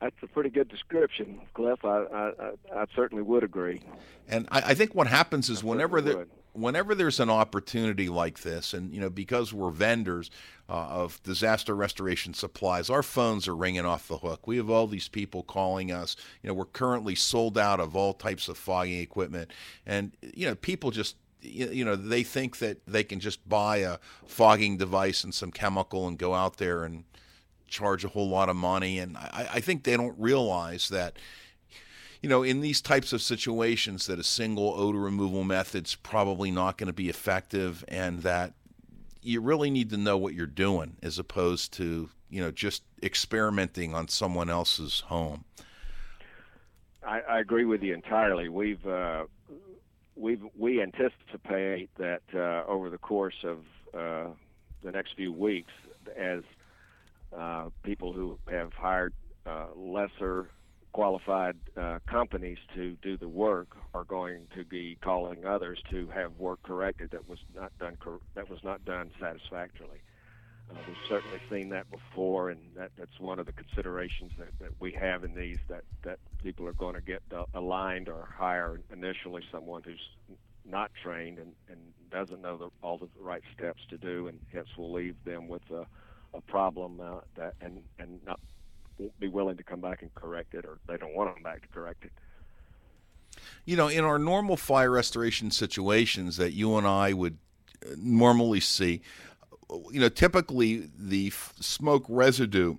That's 0.00 0.16
a 0.22 0.26
pretty 0.26 0.50
good 0.50 0.68
description, 0.68 1.40
Cliff. 1.54 1.84
I 1.84 2.04
I, 2.12 2.32
I 2.74 2.84
certainly 2.94 3.22
would 3.22 3.44
agree. 3.44 3.82
And 4.28 4.48
I, 4.50 4.58
I 4.70 4.74
think 4.74 4.94
what 4.94 5.06
happens 5.06 5.48
is 5.48 5.62
I 5.62 5.66
whenever 5.66 6.00
there, 6.00 6.26
whenever 6.56 6.94
there's 6.94 7.20
an 7.20 7.30
opportunity 7.30 8.08
like 8.08 8.40
this, 8.40 8.74
and 8.74 8.92
you 8.92 9.00
know, 9.00 9.10
because 9.10 9.52
we're 9.52 9.70
vendors 9.70 10.30
uh, 10.68 10.72
of 10.72 11.22
disaster 11.22 11.74
restoration 11.74 12.34
supplies, 12.34 12.90
our 12.90 13.02
phones 13.02 13.46
are 13.46 13.56
ringing 13.56 13.84
off 13.84 14.08
the 14.08 14.18
hook. 14.18 14.46
We 14.46 14.56
have 14.56 14.70
all 14.70 14.86
these 14.86 15.08
people 15.08 15.42
calling 15.42 15.92
us. 15.92 16.16
You 16.42 16.48
know, 16.48 16.54
we're 16.54 16.64
currently 16.64 17.14
sold 17.14 17.56
out 17.56 17.80
of 17.80 17.94
all 17.94 18.14
types 18.14 18.48
of 18.48 18.58
fogging 18.58 19.00
equipment, 19.00 19.52
and 19.84 20.12
you 20.34 20.46
know, 20.46 20.54
people 20.54 20.90
just 20.90 21.16
you 21.42 21.84
know 21.84 21.96
they 21.96 22.22
think 22.22 22.58
that 22.58 22.84
they 22.86 23.04
can 23.04 23.20
just 23.20 23.48
buy 23.48 23.78
a 23.78 23.98
fogging 24.26 24.76
device 24.76 25.22
and 25.24 25.34
some 25.34 25.52
chemical 25.52 26.08
and 26.08 26.18
go 26.18 26.34
out 26.34 26.56
there 26.56 26.84
and 26.84 27.04
charge 27.68 28.04
a 28.04 28.08
whole 28.08 28.28
lot 28.28 28.48
of 28.48 28.56
money. 28.56 28.98
And 28.98 29.16
I, 29.16 29.48
I 29.54 29.60
think 29.60 29.84
they 29.84 29.96
don't 29.96 30.18
realize 30.18 30.88
that 30.88 31.16
you 32.22 32.28
know, 32.28 32.42
in 32.42 32.60
these 32.60 32.80
types 32.80 33.12
of 33.12 33.22
situations, 33.22 34.06
that 34.06 34.18
a 34.18 34.24
single 34.24 34.74
odor 34.76 34.98
removal 34.98 35.44
method's 35.44 35.94
probably 35.94 36.50
not 36.50 36.78
going 36.78 36.88
to 36.88 36.92
be 36.92 37.08
effective, 37.08 37.84
and 37.88 38.22
that 38.22 38.54
you 39.22 39.40
really 39.40 39.70
need 39.70 39.90
to 39.90 39.96
know 39.96 40.16
what 40.16 40.34
you're 40.34 40.46
doing 40.46 40.96
as 41.02 41.18
opposed 41.18 41.72
to 41.74 42.08
you 42.30 42.40
know 42.40 42.50
just 42.50 42.82
experimenting 43.02 43.94
on 43.94 44.08
someone 44.08 44.48
else's 44.48 45.00
home. 45.00 45.44
I, 47.06 47.20
I 47.20 47.38
agree 47.40 47.64
with 47.64 47.82
you 47.82 47.94
entirely. 47.94 48.48
We've 48.48 48.84
uh, 48.86 49.24
we 50.16 50.38
we 50.56 50.82
anticipate 50.82 51.90
that 51.98 52.22
uh, 52.34 52.64
over 52.66 52.90
the 52.90 52.98
course 52.98 53.44
of 53.44 53.58
uh, 53.94 54.30
the 54.82 54.92
next 54.92 55.14
few 55.16 55.32
weeks, 55.32 55.72
as 56.16 56.42
uh, 57.36 57.68
people 57.82 58.12
who 58.12 58.38
have 58.50 58.72
hired 58.72 59.12
uh, 59.46 59.66
lesser 59.76 60.50
qualified 60.96 61.56
uh, 61.76 61.98
companies 62.10 62.56
to 62.74 62.96
do 63.02 63.18
the 63.18 63.28
work 63.28 63.76
are 63.92 64.04
going 64.04 64.48
to 64.56 64.64
be 64.64 64.96
calling 65.04 65.44
others 65.44 65.78
to 65.90 66.08
have 66.08 66.32
work 66.38 66.58
corrected 66.62 67.10
that 67.10 67.28
was 67.28 67.38
not 67.54 67.70
done 67.78 67.98
cor- 68.02 68.22
that 68.34 68.48
was 68.48 68.60
not 68.64 68.82
done 68.86 69.10
satisfactorily. 69.20 70.00
Uh, 70.70 70.78
we've 70.88 70.96
certainly 71.06 71.38
seen 71.50 71.68
that 71.68 71.84
before, 71.90 72.48
and 72.48 72.60
that, 72.74 72.90
that's 72.98 73.20
one 73.20 73.38
of 73.38 73.44
the 73.44 73.52
considerations 73.52 74.32
that, 74.38 74.48
that 74.58 74.70
we 74.80 74.90
have 74.90 75.22
in 75.22 75.34
these 75.34 75.58
that, 75.68 75.84
that 76.02 76.18
people 76.42 76.66
are 76.66 76.72
going 76.72 76.94
to 76.94 77.02
get 77.02 77.20
uh, 77.30 77.44
aligned 77.52 78.08
or 78.08 78.26
hire 78.34 78.80
initially 78.90 79.42
someone 79.52 79.82
who's 79.84 80.08
not 80.64 80.90
trained 81.02 81.36
and, 81.36 81.52
and 81.68 81.78
doesn't 82.10 82.40
know 82.40 82.56
the, 82.56 82.70
all 82.82 82.96
the 82.96 83.08
right 83.20 83.42
steps 83.54 83.82
to 83.90 83.98
do, 83.98 84.28
and 84.28 84.40
hence 84.50 84.68
will 84.78 84.94
leave 84.94 85.16
them 85.26 85.46
with 85.46 85.62
a, 85.70 85.86
a 86.34 86.40
problem 86.48 87.00
uh, 87.02 87.20
that 87.36 87.52
and 87.60 87.82
and 87.98 88.18
not 88.24 88.40
won't 88.98 89.18
be 89.20 89.28
willing 89.28 89.56
to 89.56 89.62
come 89.62 89.80
back 89.80 90.02
and 90.02 90.14
correct 90.14 90.54
it, 90.54 90.64
or 90.64 90.78
they 90.86 90.96
don't 90.96 91.14
want 91.14 91.34
them 91.34 91.42
back 91.42 91.62
to 91.62 91.68
correct 91.68 92.04
it. 92.04 92.12
You 93.64 93.76
know, 93.76 93.88
in 93.88 94.04
our 94.04 94.18
normal 94.18 94.56
fire 94.56 94.90
restoration 94.90 95.50
situations 95.50 96.36
that 96.36 96.52
you 96.52 96.76
and 96.76 96.86
I 96.86 97.12
would 97.12 97.38
uh, 97.84 97.94
normally 97.98 98.60
see, 98.60 99.02
you 99.90 100.00
know, 100.00 100.08
typically 100.08 100.88
the 100.96 101.30
smoke 101.60 102.04
residue 102.08 102.76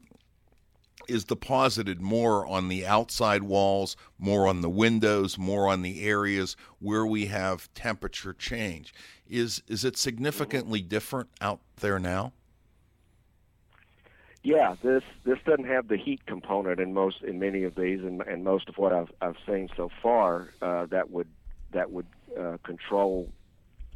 is 1.07 1.23
deposited 1.23 2.01
more 2.01 2.45
on 2.45 2.67
the 2.67 2.85
outside 2.85 3.43
walls, 3.43 3.95
more 4.17 4.47
on 4.47 4.61
the 4.61 4.69
windows, 4.69 5.37
more 5.37 5.67
on 5.67 5.81
the 5.81 6.03
areas 6.03 6.55
where 6.79 7.05
we 7.05 7.27
have 7.27 7.73
temperature 7.73 8.33
change. 8.33 8.93
Is 9.29 9.61
is 9.67 9.83
it 9.85 9.97
significantly 9.97 10.81
different 10.81 11.29
out 11.41 11.59
there 11.77 11.99
now? 11.99 12.33
Yeah, 14.47 14.75
this 14.81 15.03
this 15.25 15.39
doesn't 15.45 15.67
have 15.67 15.89
the 15.89 15.97
heat 15.97 16.25
component 16.25 16.79
in 16.79 16.93
most 16.93 17.21
in 17.21 17.37
many 17.37 17.63
of 17.63 17.75
these, 17.75 17.99
and, 17.99 18.21
and 18.21 18.45
most 18.45 18.69
of 18.69 18.77
what 18.77 18.93
I've 18.93 19.11
I've 19.19 19.35
seen 19.45 19.67
so 19.75 19.89
far 20.01 20.53
uh, 20.61 20.85
that 20.85 21.11
would 21.11 21.27
that 21.73 21.91
would 21.91 22.05
uh, 22.39 22.55
control 22.63 23.29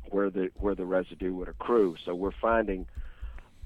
where 0.09 0.29
the 0.29 0.49
where 0.55 0.75
the 0.75 0.83
residue 0.83 1.33
would 1.35 1.47
accrue. 1.47 1.95
So 2.03 2.13
we're 2.13 2.33
finding 2.41 2.85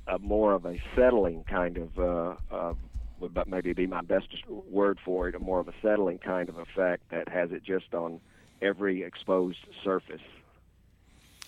a 0.05 0.19
more 0.19 0.53
of 0.53 0.67
a 0.67 0.79
settling 0.95 1.43
kind 1.45 1.77
of 1.79 1.97
uh, 1.97 2.36
uh, 2.53 2.73
would 3.19 3.36
maybe 3.47 3.73
be 3.73 3.88
my 3.88 4.01
best 4.01 4.27
word 4.47 4.99
for 5.03 5.27
it, 5.27 5.33
a 5.33 5.39
more 5.39 5.59
of 5.59 5.67
a 5.67 5.73
settling 5.81 6.19
kind 6.19 6.49
of 6.49 6.59
effect 6.59 7.09
that 7.09 7.29
has 7.29 7.51
it 7.51 7.63
just 7.63 7.95
on 7.95 8.21
every 8.61 9.01
exposed 9.01 9.65
surface. 9.83 10.21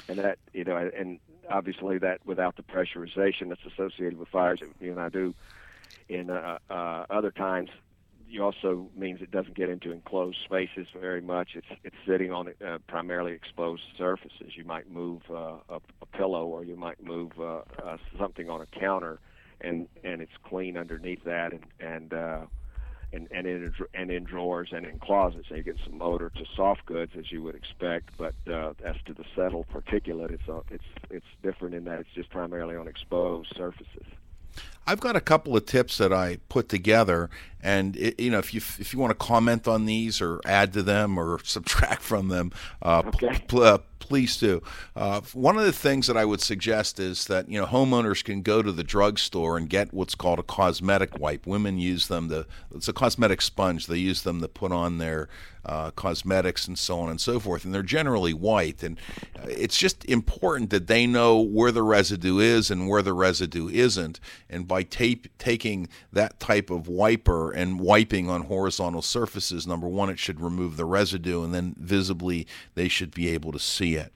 And 0.09 0.17
that 0.17 0.39
you 0.51 0.63
know, 0.63 0.89
and 0.97 1.19
obviously 1.49 1.97
that 1.99 2.19
without 2.25 2.55
the 2.55 2.63
pressurization 2.63 3.49
that's 3.49 3.65
associated 3.65 4.17
with 4.17 4.27
fires 4.29 4.59
that 4.59 4.69
you 4.83 4.91
and 4.91 4.99
I 4.99 5.09
do 5.09 5.33
in 6.09 6.29
uh, 6.29 6.57
uh, 6.69 7.05
other 7.09 7.31
times, 7.31 7.69
you 8.29 8.43
also 8.43 8.89
means 8.95 9.21
it 9.21 9.31
doesn't 9.31 9.55
get 9.55 9.69
into 9.69 9.91
enclosed 9.91 10.37
spaces 10.43 10.87
very 10.99 11.21
much. 11.21 11.49
It's 11.55 11.67
it's 11.83 11.95
sitting 12.05 12.31
on 12.31 12.49
uh, 12.65 12.77
primarily 12.87 13.31
exposed 13.31 13.83
surfaces. 13.97 14.53
You 14.55 14.65
might 14.65 14.89
move 14.91 15.21
uh, 15.29 15.57
a, 15.69 15.79
a 16.01 16.05
pillow 16.11 16.45
or 16.45 16.63
you 16.63 16.75
might 16.75 17.01
move 17.01 17.31
uh, 17.39 17.61
uh, 17.83 17.97
something 18.19 18.49
on 18.49 18.61
a 18.61 18.79
counter, 18.79 19.19
and 19.61 19.87
and 20.03 20.21
it's 20.21 20.31
clean 20.43 20.77
underneath 20.77 21.23
that, 21.23 21.53
and 21.53 21.63
and 21.79 22.13
uh, 22.13 22.45
and 23.13 23.27
and 23.31 23.47
in 23.47 23.73
and 23.93 24.11
in 24.11 24.23
drawers 24.23 24.69
and 24.71 24.85
in 24.85 24.99
closets. 24.99 25.47
So 25.49 25.55
you 25.55 25.63
get 25.63 25.77
some 25.85 26.01
odor 26.01 26.29
to 26.35 26.45
soft 26.55 26.85
goods 26.85 27.13
as 27.17 27.31
you 27.31 27.41
would 27.43 27.55
expect, 27.55 28.11
but 28.17 28.35
uh, 28.51 28.73
as 28.83 28.95
to 29.05 29.13
the 29.13 29.25
settled 29.35 29.67
particulate, 29.73 30.31
it's 30.31 30.49
uh, 30.49 30.61
it's 30.69 30.83
it's 31.09 31.25
different 31.43 31.75
in 31.75 31.85
that 31.85 31.99
it's 31.99 32.09
just 32.13 32.29
primarily 32.29 32.75
on 32.75 32.87
exposed 32.87 33.53
surfaces. 33.55 34.05
I've 34.87 35.01
got 35.01 35.17
a 35.17 35.21
couple 35.21 35.55
of 35.55 35.65
tips 35.65 35.97
that 35.97 36.13
I 36.13 36.37
put 36.47 36.69
together, 36.69 37.29
and 37.61 37.97
it, 37.97 38.19
you 38.19 38.31
know, 38.31 38.39
if 38.39 38.53
you 38.53 38.59
if 38.79 38.93
you 38.93 38.99
want 38.99 39.11
to 39.11 39.25
comment 39.25 39.67
on 39.67 39.85
these 39.85 40.21
or 40.21 40.39
add 40.45 40.71
to 40.73 40.81
them 40.81 41.17
or 41.17 41.39
subtract 41.43 42.01
from 42.01 42.29
them, 42.29 42.51
uh, 42.81 43.03
okay. 43.05 43.27
pl- 43.27 43.39
pl- 43.47 43.63
uh, 43.63 43.77
please 43.99 44.37
do. 44.37 44.61
Uh, 44.95 45.19
one 45.33 45.57
of 45.57 45.65
the 45.65 45.73
things 45.73 46.07
that 46.07 46.15
I 46.15 46.23
would 46.23 46.39
suggest 46.39 46.99
is 46.99 47.25
that 47.25 47.49
you 47.49 47.59
know 47.59 47.67
homeowners 47.67 48.23
can 48.23 48.41
go 48.41 48.61
to 48.61 48.71
the 48.71 48.83
drugstore 48.83 49.57
and 49.57 49.69
get 49.69 49.93
what's 49.93 50.15
called 50.15 50.39
a 50.39 50.43
cosmetic 50.43 51.19
wipe. 51.19 51.45
Women 51.45 51.77
use 51.77 52.07
them 52.07 52.29
to 52.29 52.45
it's 52.73 52.87
a 52.87 52.93
cosmetic 52.93 53.41
sponge. 53.41 53.87
They 53.87 53.97
use 53.97 54.21
them 54.21 54.39
to 54.41 54.47
put 54.47 54.71
on 54.71 54.97
their 54.97 55.27
uh, 55.65 55.91
cosmetics 55.91 56.67
and 56.67 56.79
so 56.79 56.99
on 56.99 57.09
and 57.09 57.19
so 57.19 57.39
forth, 57.39 57.65
and 57.65 57.73
they're 57.73 57.83
generally 57.83 58.33
white. 58.33 58.81
And 58.81 58.97
it's 59.43 59.77
just 59.77 60.05
important 60.05 60.69
that 60.69 60.87
they 60.87 61.05
know 61.05 61.39
where 61.39 61.71
the 61.71 61.83
residue 61.83 62.39
is 62.39 62.71
and 62.71 62.87
where 62.87 63.01
the 63.01 63.13
residue 63.13 63.67
isn't. 63.67 64.19
And 64.49 64.67
by 64.67 64.76
tape, 64.83 65.27
taking 65.37 65.87
that 66.11 66.39
type 66.39 66.69
of 66.69 66.87
wiper 66.87 67.51
and 67.51 67.79
wiping 67.79 68.29
on 68.29 68.43
horizontal 68.43 69.01
surfaces, 69.01 69.67
number 69.67 69.87
one, 69.87 70.09
it 70.09 70.19
should 70.19 70.41
remove 70.41 70.77
the 70.77 70.85
residue, 70.85 71.43
and 71.43 71.53
then 71.53 71.75
visibly 71.79 72.47
they 72.75 72.87
should 72.87 73.13
be 73.13 73.29
able 73.29 73.51
to 73.51 73.59
see 73.59 73.95
it. 73.95 74.13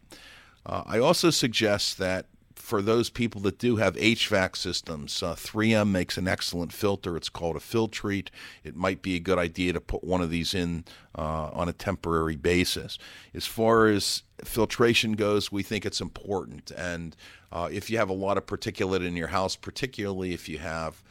Uh, 0.65 0.83
I 0.85 0.99
also 0.99 1.29
suggest 1.29 1.97
that 1.97 2.25
for 2.71 2.81
those 2.81 3.09
people 3.09 3.41
that 3.41 3.59
do 3.59 3.75
have 3.75 3.97
HVAC 3.97 4.55
systems, 4.55 5.21
uh, 5.21 5.35
3M 5.35 5.91
makes 5.91 6.17
an 6.17 6.25
excellent 6.25 6.71
filter. 6.71 7.17
It's 7.17 7.27
called 7.27 7.57
a 7.57 7.59
Filtrete. 7.59 8.29
It 8.63 8.77
might 8.77 9.01
be 9.01 9.17
a 9.17 9.19
good 9.19 9.37
idea 9.37 9.73
to 9.73 9.81
put 9.81 10.05
one 10.05 10.21
of 10.21 10.29
these 10.29 10.53
in 10.53 10.85
uh, 11.17 11.49
on 11.51 11.67
a 11.67 11.73
temporary 11.73 12.37
basis. 12.37 12.97
As 13.33 13.45
far 13.45 13.87
as 13.87 14.23
filtration 14.45 15.17
goes, 15.17 15.51
we 15.51 15.63
think 15.63 15.85
it's 15.85 15.99
important. 15.99 16.71
And 16.71 17.13
uh, 17.51 17.67
if 17.69 17.89
you 17.89 17.97
have 17.97 18.09
a 18.09 18.13
lot 18.13 18.37
of 18.37 18.45
particulate 18.45 19.05
in 19.05 19.17
your 19.17 19.27
house, 19.27 19.57
particularly 19.57 20.33
if 20.33 20.47
you 20.47 20.59
have 20.59 21.03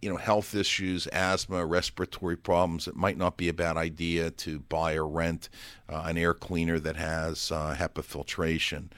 you 0.00 0.08
know 0.08 0.16
health 0.16 0.54
issues, 0.54 1.06
asthma, 1.08 1.66
respiratory 1.66 2.38
problems, 2.38 2.88
it 2.88 2.96
might 2.96 3.18
not 3.18 3.36
be 3.36 3.50
a 3.50 3.52
bad 3.52 3.76
idea 3.76 4.30
to 4.30 4.60
buy 4.60 4.94
or 4.94 5.06
rent 5.06 5.50
uh, 5.90 6.04
an 6.06 6.16
air 6.16 6.32
cleaner 6.32 6.78
that 6.78 6.96
has 6.96 7.52
uh, 7.52 7.76
HEPA 7.78 8.02
filtration. 8.02 8.90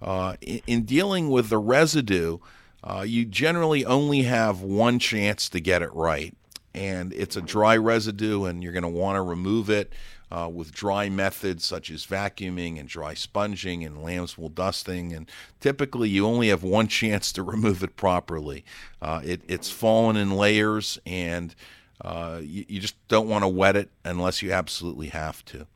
Uh, 0.00 0.36
in, 0.40 0.60
in, 0.66 0.82
dealing 0.82 1.30
with 1.30 1.48
the 1.48 1.58
residue, 1.58 2.38
uh, 2.84 3.04
you 3.06 3.24
generally 3.24 3.84
only 3.84 4.22
have 4.22 4.60
one 4.60 4.98
chance 4.98 5.48
to 5.48 5.60
get 5.60 5.82
it 5.82 5.92
right. 5.92 6.34
And 6.74 7.12
it's 7.12 7.36
a 7.36 7.42
dry 7.42 7.76
residue, 7.76 8.44
and 8.44 8.62
you're 8.62 8.72
going 8.72 8.82
to 8.82 8.88
want 8.88 9.16
to 9.16 9.22
remove 9.22 9.68
it 9.68 9.92
uh, 10.30 10.48
with 10.52 10.72
dry 10.72 11.08
methods 11.08 11.64
such 11.64 11.90
as 11.90 12.06
vacuuming 12.06 12.78
and 12.78 12.88
dry 12.88 13.14
sponging 13.14 13.84
and 13.84 14.02
lamb's 14.02 14.36
wool 14.36 14.48
dusting. 14.48 15.12
And 15.12 15.28
typically, 15.60 16.08
you 16.08 16.26
only 16.26 16.48
have 16.48 16.62
one 16.62 16.88
chance 16.88 17.32
to 17.32 17.42
remove 17.42 17.82
it 17.82 17.96
properly. 17.96 18.64
Uh, 19.00 19.20
it, 19.24 19.42
it's 19.48 19.70
fallen 19.70 20.16
in 20.16 20.30
layers, 20.30 20.98
and 21.06 21.54
uh, 22.00 22.40
you, 22.42 22.64
you, 22.68 22.80
just 22.80 22.94
don't 23.08 23.28
want 23.28 23.42
to 23.42 23.48
wet 23.48 23.74
it 23.74 23.90
unless 24.04 24.40
you 24.42 24.52
absolutely 24.52 25.08
have 25.08 25.44
to. 25.46 25.66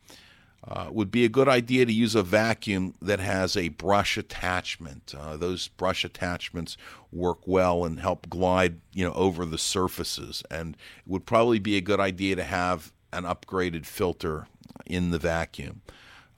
Uh, 0.67 0.87
would 0.93 1.11
be 1.11 1.25
a 1.25 1.29
good 1.29 1.49
idea 1.49 1.85
to 1.85 1.93
use 1.93 2.15
a 2.15 2.23
vacuum 2.23 2.95
that 3.03 3.19
has 3.19 3.57
a 3.57 3.69
brush 3.71 4.17
attachment. 4.17 5.13
Uh, 5.19 5.37
those 5.37 5.67
brush 5.67 6.05
attachments 6.05 6.77
work 7.11 7.41
well 7.47 7.85
and 7.85 7.99
help 7.99 8.31
glide, 8.31 8.81
you 8.93 9.05
know, 9.05 9.13
over 9.15 9.45
the 9.45 9.59
surfaces. 9.59 10.45
And 10.53 10.77
it 11.05 11.11
would 11.11 11.27
probably 11.27 11.59
be 11.59 11.77
a 11.77 11.81
good 11.81 11.99
idea 11.99 12.37
to 12.37 12.45
have 12.45 12.93
an 13.13 13.25
upgraded 13.25 13.87
filter 13.87 14.47
in 14.87 15.11
the 15.11 15.19
vacuum. 15.19 15.83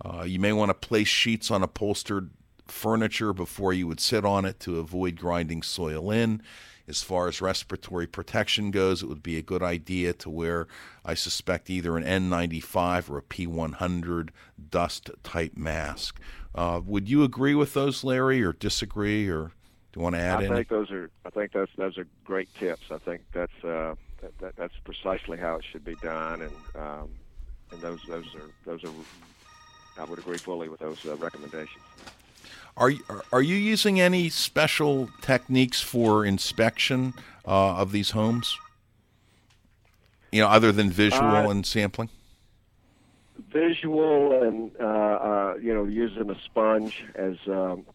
Uh, 0.02 0.22
you 0.22 0.38
may 0.38 0.54
want 0.54 0.70
to 0.70 0.74
place 0.74 1.08
sheets 1.08 1.50
on 1.50 1.62
upholstered 1.62 2.30
furniture 2.66 3.34
before 3.34 3.74
you 3.74 3.86
would 3.86 4.00
sit 4.00 4.24
on 4.24 4.46
it 4.46 4.58
to 4.60 4.78
avoid 4.78 5.16
grinding 5.16 5.62
soil 5.62 6.10
in. 6.10 6.42
As 6.86 7.02
far 7.02 7.28
as 7.28 7.40
respiratory 7.40 8.06
protection 8.06 8.70
goes, 8.70 9.02
it 9.02 9.08
would 9.08 9.22
be 9.22 9.38
a 9.38 9.42
good 9.42 9.62
idea 9.62 10.12
to 10.14 10.28
wear, 10.28 10.66
I 11.04 11.14
suspect, 11.14 11.70
either 11.70 11.96
an 11.96 12.04
N95 12.04 13.08
or 13.08 13.18
a 13.18 13.22
P100 13.22 14.28
dust 14.70 15.10
type 15.22 15.56
mask. 15.56 16.20
Uh, 16.54 16.80
would 16.84 17.08
you 17.08 17.24
agree 17.24 17.54
with 17.54 17.72
those, 17.72 18.04
Larry, 18.04 18.42
or 18.42 18.52
disagree, 18.52 19.28
or 19.28 19.52
do 19.92 20.00
you 20.00 20.02
want 20.02 20.14
to 20.14 20.20
add 20.20 20.40
I 20.40 20.44
any? 20.44 20.54
think 20.56 20.68
those 20.68 20.90
are. 20.90 21.10
I 21.24 21.30
think 21.30 21.52
those 21.52 21.68
those 21.76 21.96
are 21.98 22.06
great 22.24 22.54
tips. 22.54 22.82
I 22.90 22.98
think 22.98 23.22
that's 23.32 23.64
uh, 23.64 23.94
that, 24.20 24.38
that, 24.38 24.56
that's 24.56 24.74
precisely 24.84 25.38
how 25.38 25.56
it 25.56 25.64
should 25.64 25.84
be 25.84 25.94
done, 25.96 26.42
and 26.42 26.52
um, 26.76 27.10
and 27.72 27.80
those 27.80 28.00
those 28.06 28.26
are 28.34 28.50
those 28.64 28.84
are. 28.84 28.90
I 29.96 30.04
would 30.04 30.18
agree 30.18 30.38
fully 30.38 30.68
with 30.68 30.80
those 30.80 31.04
uh, 31.06 31.16
recommendations. 31.16 31.82
Are 32.76 32.92
are 33.32 33.42
you 33.42 33.54
using 33.54 34.00
any 34.00 34.28
special 34.28 35.08
techniques 35.20 35.80
for 35.80 36.26
inspection 36.26 37.14
uh, 37.46 37.76
of 37.76 37.92
these 37.92 38.10
homes? 38.10 38.58
You 40.32 40.40
know, 40.40 40.48
other 40.48 40.72
than 40.72 40.90
visual 40.90 41.22
uh, 41.24 41.50
and 41.50 41.64
sampling. 41.64 42.08
Visual 43.52 44.42
and 44.42 44.72
uh, 44.80 44.84
uh 44.84 45.54
you 45.62 45.72
know 45.72 45.84
using 45.84 46.28
a 46.30 46.40
sponge 46.44 47.04
as 47.14 47.36
um, 47.46 47.86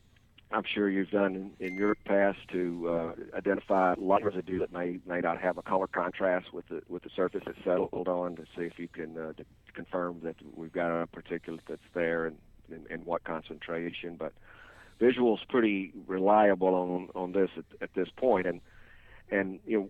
I'm 0.52 0.64
sure 0.64 0.90
you've 0.90 1.12
done 1.12 1.36
in, 1.60 1.68
in 1.68 1.76
your 1.76 1.96
past 1.96 2.40
to 2.54 2.90
uh, 2.90 3.38
identify 3.38 3.96
light 3.98 4.24
residue 4.24 4.60
that 4.60 4.72
may 4.72 5.00
may 5.06 5.20
not 5.20 5.42
have 5.42 5.58
a 5.58 5.62
color 5.62 5.88
contrast 5.88 6.54
with 6.54 6.70
the 6.70 6.82
with 6.88 7.04
the 7.04 7.10
surface 7.14 7.44
it's 7.46 7.60
settled 7.66 8.08
on 8.08 8.38
to 8.38 8.44
see 8.56 8.64
if 8.64 8.80
you 8.80 8.88
can 8.88 9.18
uh, 9.18 9.34
confirm 9.74 10.22
that 10.24 10.38
we've 10.56 10.72
got 10.72 10.90
a 10.90 11.06
particulate 11.08 11.60
that's 11.68 11.82
there 11.94 12.28
and 12.28 12.38
in 12.90 13.02
what 13.06 13.24
concentration. 13.24 14.16
But 14.16 14.34
visual's 15.00 15.42
pretty 15.50 15.94
reliable 16.08 16.76
on 16.76 17.10
on 17.16 17.32
this 17.32 17.50
at, 17.58 17.66
at 17.82 17.94
this 17.94 18.10
point, 18.16 18.48
and 18.48 18.62
and 19.32 19.60
you 19.66 19.80
know 19.80 19.90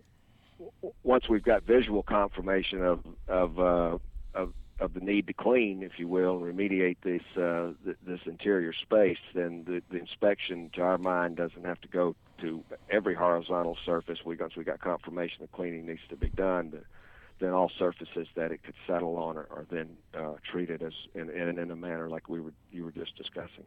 once 1.02 1.28
we've 1.28 1.42
got 1.42 1.62
visual 1.62 2.02
confirmation 2.02 2.82
of 2.82 3.00
of 3.28 3.58
uh, 3.58 3.98
of 4.34 4.52
of 4.80 4.94
the 4.94 5.00
need 5.00 5.26
to 5.26 5.32
clean, 5.32 5.82
if 5.82 5.92
you 5.98 6.08
will, 6.08 6.42
and 6.42 6.58
remediate 6.58 6.96
this 7.02 7.22
uh, 7.36 7.72
th- 7.84 7.96
this 8.06 8.20
interior 8.24 8.72
space, 8.72 9.18
then 9.34 9.64
the, 9.66 9.82
the 9.90 9.98
inspection, 9.98 10.70
to 10.74 10.80
our 10.80 10.98
mind, 10.98 11.36
doesn't 11.36 11.66
have 11.66 11.80
to 11.82 11.88
go 11.88 12.16
to 12.40 12.64
every 12.90 13.14
horizontal 13.14 13.76
surface. 13.84 14.18
We 14.24 14.36
once 14.36 14.56
we 14.56 14.64
got 14.64 14.80
confirmation 14.80 15.38
the 15.42 15.48
cleaning 15.48 15.86
needs 15.86 16.00
to 16.08 16.16
be 16.16 16.28
done, 16.30 16.70
then 17.40 17.52
all 17.52 17.70
surfaces 17.78 18.28
that 18.34 18.52
it 18.52 18.62
could 18.62 18.74
settle 18.86 19.16
on 19.16 19.36
are, 19.36 19.48
are 19.50 19.66
then 19.70 19.96
uh, 20.14 20.34
treated 20.50 20.82
as 20.82 20.92
in, 21.14 21.30
in, 21.30 21.58
in 21.58 21.70
a 21.70 21.76
manner 21.76 22.08
like 22.08 22.28
we 22.28 22.40
were 22.40 22.52
you 22.70 22.84
were 22.84 22.92
just 22.92 23.16
discussing. 23.16 23.64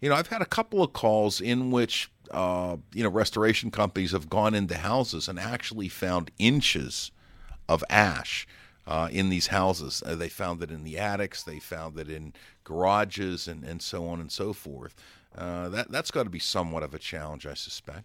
You 0.00 0.10
know, 0.10 0.16
I've 0.16 0.28
had 0.28 0.42
a 0.42 0.46
couple 0.46 0.82
of 0.82 0.92
calls 0.92 1.40
in 1.40 1.70
which 1.70 2.10
uh, 2.32 2.76
you 2.92 3.02
know 3.02 3.08
restoration 3.08 3.70
companies 3.70 4.12
have 4.12 4.28
gone 4.28 4.54
into 4.54 4.76
houses 4.76 5.28
and 5.28 5.38
actually 5.38 5.88
found 5.88 6.30
inches 6.38 7.10
of 7.68 7.82
ash. 7.88 8.46
Uh, 8.86 9.08
in 9.10 9.30
these 9.30 9.46
houses, 9.46 10.02
uh, 10.04 10.14
they 10.14 10.28
found 10.28 10.62
it 10.62 10.70
in 10.70 10.84
the 10.84 10.98
attics, 10.98 11.42
they 11.42 11.58
found 11.58 11.98
it 11.98 12.10
in 12.10 12.34
garages, 12.64 13.48
and, 13.48 13.64
and 13.64 13.80
so 13.80 14.06
on 14.06 14.20
and 14.20 14.30
so 14.30 14.52
forth. 14.52 14.94
Uh, 15.34 15.70
that 15.70 15.90
that's 15.90 16.10
got 16.10 16.24
to 16.24 16.30
be 16.30 16.38
somewhat 16.38 16.82
of 16.82 16.92
a 16.92 16.98
challenge, 16.98 17.46
I 17.46 17.54
suspect. 17.54 18.04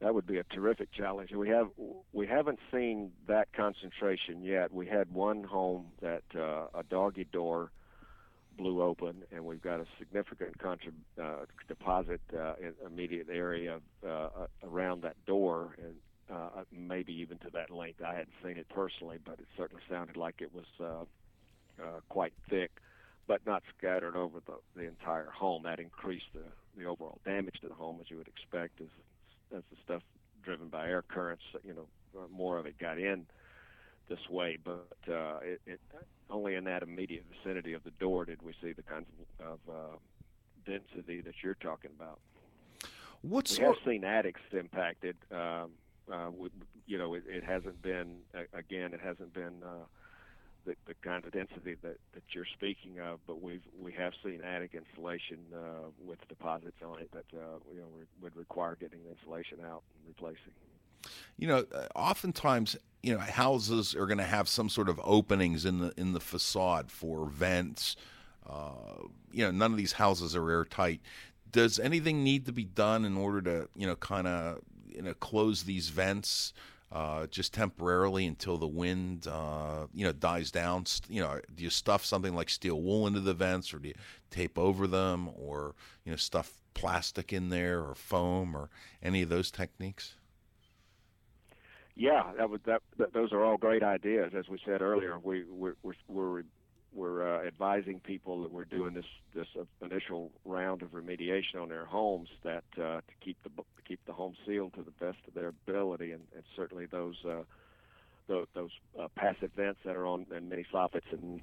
That 0.00 0.14
would 0.14 0.26
be 0.26 0.38
a 0.38 0.44
terrific 0.44 0.92
challenge. 0.92 1.32
We 1.32 1.48
have 1.48 1.68
we 2.12 2.26
haven't 2.26 2.58
seen 2.72 3.12
that 3.26 3.52
concentration 3.52 4.42
yet. 4.42 4.72
We 4.72 4.86
had 4.86 5.12
one 5.12 5.44
home 5.44 5.86
that 6.00 6.24
uh, 6.34 6.66
a 6.74 6.82
doggy 6.88 7.24
door 7.24 7.70
blew 8.56 8.82
open, 8.82 9.24
and 9.32 9.44
we've 9.44 9.62
got 9.62 9.80
a 9.80 9.86
significant 9.98 10.58
contrib- 10.58 10.92
uh, 11.20 11.44
deposit 11.68 12.20
uh, 12.36 12.54
in 12.60 12.74
immediate 12.86 13.28
area 13.30 13.80
uh, 14.06 14.28
around 14.62 15.02
that 15.02 15.16
door, 15.26 15.74
and 15.78 15.94
uh, 16.30 16.62
maybe 16.72 17.12
even 17.12 17.38
to 17.38 17.50
that 17.52 17.70
length. 17.70 18.00
I 18.02 18.14
hadn't 18.14 18.34
seen 18.42 18.56
it 18.56 18.68
personally, 18.68 19.18
but 19.24 19.40
it 19.40 19.46
certainly 19.56 19.82
sounded 19.90 20.16
like 20.16 20.36
it 20.40 20.54
was 20.54 20.66
uh, 20.80 21.82
uh, 21.82 22.00
quite 22.08 22.32
thick, 22.48 22.70
but 23.26 23.40
not 23.46 23.62
scattered 23.76 24.16
over 24.16 24.40
the, 24.46 24.54
the 24.76 24.86
entire 24.86 25.30
home. 25.30 25.62
That 25.64 25.80
increased 25.80 26.26
the, 26.32 26.44
the 26.76 26.84
overall 26.84 27.20
damage 27.24 27.56
to 27.62 27.68
the 27.68 27.74
home, 27.74 27.98
as 28.00 28.10
you 28.10 28.16
would 28.18 28.28
expect, 28.28 28.80
as 28.80 28.88
as 29.54 29.62
the 29.70 29.76
stuff 29.84 30.02
driven 30.42 30.68
by 30.68 30.88
air 30.88 31.02
currents, 31.02 31.42
you 31.64 31.74
know, 31.74 31.86
more 32.30 32.58
of 32.58 32.66
it 32.66 32.78
got 32.78 32.98
in 32.98 33.26
this 34.08 34.28
way, 34.28 34.58
but 34.62 34.88
uh, 35.08 35.38
it, 35.42 35.60
it 35.66 35.80
only 36.30 36.54
in 36.54 36.64
that 36.64 36.82
immediate 36.82 37.24
vicinity 37.30 37.72
of 37.72 37.82
the 37.84 37.90
door 37.92 38.24
did 38.24 38.42
we 38.42 38.52
see 38.62 38.72
the 38.72 38.82
kinds 38.82 39.06
of, 39.40 39.46
of 39.46 39.58
uh, 39.68 39.96
density 40.66 41.20
that 41.20 41.34
you're 41.42 41.54
talking 41.54 41.90
about. 41.98 42.18
What's 43.22 43.58
we 43.58 43.64
have 43.64 43.76
seen 43.86 44.04
attics 44.04 44.40
impacted. 44.52 45.16
Um, 45.32 45.70
uh, 46.12 46.30
we, 46.36 46.50
you 46.86 46.98
know, 46.98 47.14
it, 47.14 47.24
it 47.26 47.42
hasn't 47.42 47.80
been 47.80 48.18
again. 48.52 48.92
It 48.92 49.00
hasn't 49.02 49.32
been 49.32 49.62
uh, 49.64 49.86
the, 50.64 50.74
the 50.86 50.94
kind 51.02 51.24
of 51.24 51.32
density 51.32 51.76
that, 51.82 51.96
that 52.12 52.22
you're 52.32 52.46
speaking 52.54 53.00
of, 53.00 53.20
but 53.26 53.42
we've 53.42 53.62
we 53.80 53.92
have 53.92 54.12
seen 54.22 54.40
attic 54.42 54.74
insulation 54.74 55.38
uh, 55.54 55.88
with 56.04 56.26
deposits 56.28 56.76
on 56.84 57.00
it 57.00 57.10
that 57.12 57.26
uh, 57.36 57.58
you 57.72 57.80
know 57.80 57.86
would 58.22 58.36
require 58.36 58.76
getting 58.80 59.00
the 59.04 59.10
insulation 59.10 59.58
out 59.60 59.82
and 59.96 60.08
replacing. 60.08 60.52
You 61.36 61.48
know, 61.48 61.64
uh, 61.74 61.86
oftentimes, 61.94 62.76
you 63.02 63.14
know, 63.14 63.20
houses 63.20 63.94
are 63.94 64.06
going 64.06 64.18
to 64.18 64.24
have 64.24 64.48
some 64.48 64.68
sort 64.68 64.88
of 64.88 65.00
openings 65.04 65.64
in 65.64 65.78
the 65.78 65.92
in 65.96 66.12
the 66.12 66.20
facade 66.20 66.90
for 66.90 67.26
vents. 67.26 67.96
Uh, 68.48 69.08
you 69.32 69.44
know, 69.44 69.50
none 69.50 69.70
of 69.70 69.76
these 69.76 69.92
houses 69.92 70.36
are 70.36 70.50
airtight. 70.50 71.00
Does 71.50 71.78
anything 71.78 72.24
need 72.24 72.46
to 72.46 72.52
be 72.52 72.64
done 72.64 73.04
in 73.04 73.16
order 73.16 73.40
to, 73.42 73.68
you 73.76 73.86
know, 73.86 73.96
kind 73.96 74.26
of, 74.26 74.60
you 74.88 75.02
know, 75.02 75.14
close 75.14 75.62
these 75.62 75.88
vents? 75.88 76.52
Uh, 76.92 77.26
just 77.26 77.52
temporarily 77.52 78.24
until 78.24 78.56
the 78.56 78.68
wind, 78.68 79.26
uh, 79.26 79.86
you 79.92 80.04
know, 80.04 80.12
dies 80.12 80.52
down. 80.52 80.84
You 81.08 81.22
know, 81.22 81.40
do 81.52 81.64
you 81.64 81.70
stuff 81.70 82.04
something 82.04 82.36
like 82.36 82.48
steel 82.48 82.80
wool 82.80 83.08
into 83.08 83.18
the 83.20 83.34
vents, 83.34 83.74
or 83.74 83.80
do 83.80 83.88
you 83.88 83.94
tape 84.30 84.56
over 84.58 84.86
them, 84.86 85.28
or 85.34 85.74
you 86.04 86.12
know, 86.12 86.16
stuff 86.16 86.58
plastic 86.72 87.32
in 87.32 87.48
there, 87.48 87.80
or 87.80 87.96
foam, 87.96 88.54
or 88.56 88.70
any 89.02 89.22
of 89.22 89.28
those 89.28 89.50
techniques? 89.50 90.14
Yeah, 91.96 92.32
that 92.36 92.50
was 92.50 92.60
that, 92.66 92.82
that. 92.98 93.12
Those 93.12 93.32
are 93.32 93.44
all 93.44 93.56
great 93.56 93.82
ideas. 93.82 94.32
As 94.36 94.48
we 94.48 94.58
said 94.64 94.82
earlier, 94.82 95.18
we 95.18 95.44
we're 95.48 95.76
we're, 95.82 95.94
we're 96.08 96.42
we're 96.94 97.36
uh, 97.36 97.46
advising 97.46 98.00
people 98.00 98.42
that 98.42 98.52
we're 98.52 98.64
doing 98.64 98.94
this 98.94 99.04
this 99.34 99.48
initial 99.82 100.30
round 100.44 100.82
of 100.82 100.90
remediation 100.92 101.60
on 101.60 101.68
their 101.68 101.84
homes 101.84 102.28
that 102.44 102.64
uh, 102.76 103.00
to 103.00 103.02
keep 103.20 103.36
the 103.42 103.50
keep 103.86 104.00
the 104.06 104.12
home 104.12 104.34
sealed 104.46 104.72
to 104.74 104.82
the 104.82 104.92
best 105.04 105.18
of 105.26 105.34
their 105.34 105.48
ability, 105.48 106.12
and, 106.12 106.22
and 106.34 106.44
certainly 106.56 106.86
those 106.86 107.16
uh, 107.28 107.42
those 108.28 108.70
uh, 109.00 109.08
passive 109.16 109.50
vents 109.56 109.80
that 109.84 109.96
are 109.96 110.06
on 110.06 110.26
and 110.34 110.48
many 110.48 110.64
soffits 110.72 111.12
and 111.12 111.40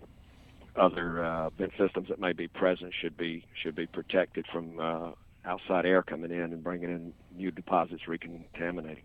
other 0.75 1.23
uh, 1.23 1.49
vent 1.49 1.71
systems 1.77 2.07
that 2.07 2.19
may 2.19 2.33
be 2.33 2.47
present 2.47 2.93
should 3.01 3.17
be 3.17 3.45
should 3.61 3.75
be 3.75 3.85
protected 3.85 4.45
from 4.51 4.79
uh, 4.79 5.11
outside 5.45 5.85
air 5.85 6.01
coming 6.01 6.31
in 6.31 6.39
and 6.39 6.63
bringing 6.63 6.89
in 6.89 7.13
new 7.35 7.51
deposits 7.51 8.07
recontaminating. 8.07 9.03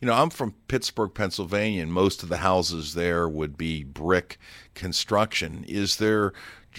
You 0.00 0.06
know, 0.06 0.14
I'm 0.14 0.30
from 0.30 0.54
Pittsburgh, 0.68 1.12
Pennsylvania, 1.14 1.82
and 1.82 1.92
most 1.92 2.22
of 2.22 2.28
the 2.28 2.38
houses 2.38 2.94
there 2.94 3.28
would 3.28 3.56
be 3.56 3.84
brick 3.84 4.38
construction. 4.74 5.64
Is 5.66 5.96
there, 5.96 6.32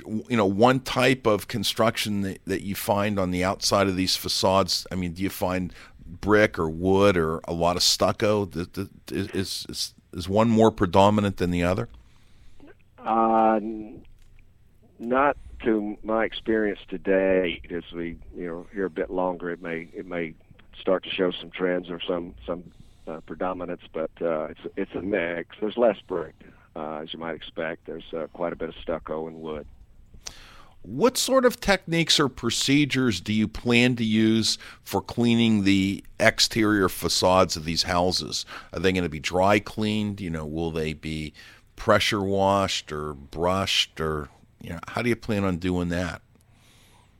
you 0.05 0.37
know, 0.37 0.45
one 0.45 0.79
type 0.79 1.25
of 1.25 1.47
construction 1.47 2.21
that, 2.21 2.39
that 2.45 2.61
you 2.61 2.75
find 2.75 3.17
on 3.19 3.31
the 3.31 3.43
outside 3.43 3.87
of 3.87 3.95
these 3.95 4.15
facades? 4.15 4.85
I 4.91 4.95
mean, 4.95 5.13
do 5.13 5.23
you 5.23 5.29
find 5.29 5.73
brick 6.05 6.59
or 6.59 6.69
wood 6.69 7.17
or 7.17 7.39
a 7.47 7.53
lot 7.53 7.75
of 7.75 7.83
stucco? 7.83 8.49
Is, 9.11 9.65
is, 9.65 9.93
is 10.13 10.29
one 10.29 10.49
more 10.49 10.71
predominant 10.71 11.37
than 11.37 11.51
the 11.51 11.63
other? 11.63 11.89
Uh, 12.99 13.59
not 14.99 15.37
to 15.63 15.97
my 16.03 16.25
experience 16.25 16.79
today. 16.87 17.61
As 17.69 17.83
we, 17.93 18.17
you 18.35 18.47
know, 18.47 18.67
hear 18.73 18.85
a 18.85 18.89
bit 18.89 19.09
longer, 19.09 19.51
it 19.51 19.61
may 19.61 19.89
it 19.93 20.05
may 20.05 20.33
start 20.79 21.03
to 21.03 21.09
show 21.09 21.31
some 21.31 21.51
trends 21.51 21.89
or 21.89 21.99
some 22.01 22.35
some 22.45 22.63
uh, 23.07 23.19
predominance, 23.21 23.81
but 23.93 24.11
uh, 24.21 24.45
it's 24.45 24.59
it's 24.75 24.95
a 24.95 25.01
mix. 25.01 25.55
There's 25.59 25.77
less 25.77 25.97
brick, 26.07 26.35
uh, 26.75 26.97
as 26.97 27.13
you 27.13 27.19
might 27.19 27.35
expect. 27.35 27.85
There's 27.85 28.13
uh, 28.13 28.27
quite 28.33 28.53
a 28.53 28.55
bit 28.55 28.69
of 28.69 28.75
stucco 28.81 29.27
and 29.27 29.41
wood. 29.41 29.67
What 30.81 31.17
sort 31.17 31.45
of 31.45 31.59
techniques 31.59 32.19
or 32.19 32.29
procedures 32.29 33.19
do 33.19 33.33
you 33.33 33.47
plan 33.47 33.95
to 33.95 34.03
use 34.03 34.59
for 34.83 35.01
cleaning 35.01 35.63
the 35.63 36.03
exterior 36.19 36.89
facades 36.89 37.55
of 37.55 37.65
these 37.65 37.83
houses? 37.83 38.45
Are 38.71 38.79
they 38.79 38.91
going 38.91 39.03
to 39.03 39.09
be 39.09 39.19
dry 39.19 39.57
cleaned? 39.57 40.21
You 40.21 40.29
know, 40.29 40.45
will 40.45 40.69
they 40.69 40.93
be 40.93 41.33
pressure 41.75 42.21
washed 42.21 42.91
or 42.91 43.15
brushed, 43.15 43.99
or 43.99 44.29
you 44.61 44.71
know, 44.71 44.79
how 44.89 45.01
do 45.01 45.09
you 45.09 45.15
plan 45.15 45.43
on 45.43 45.57
doing 45.57 45.89
that? 45.89 46.21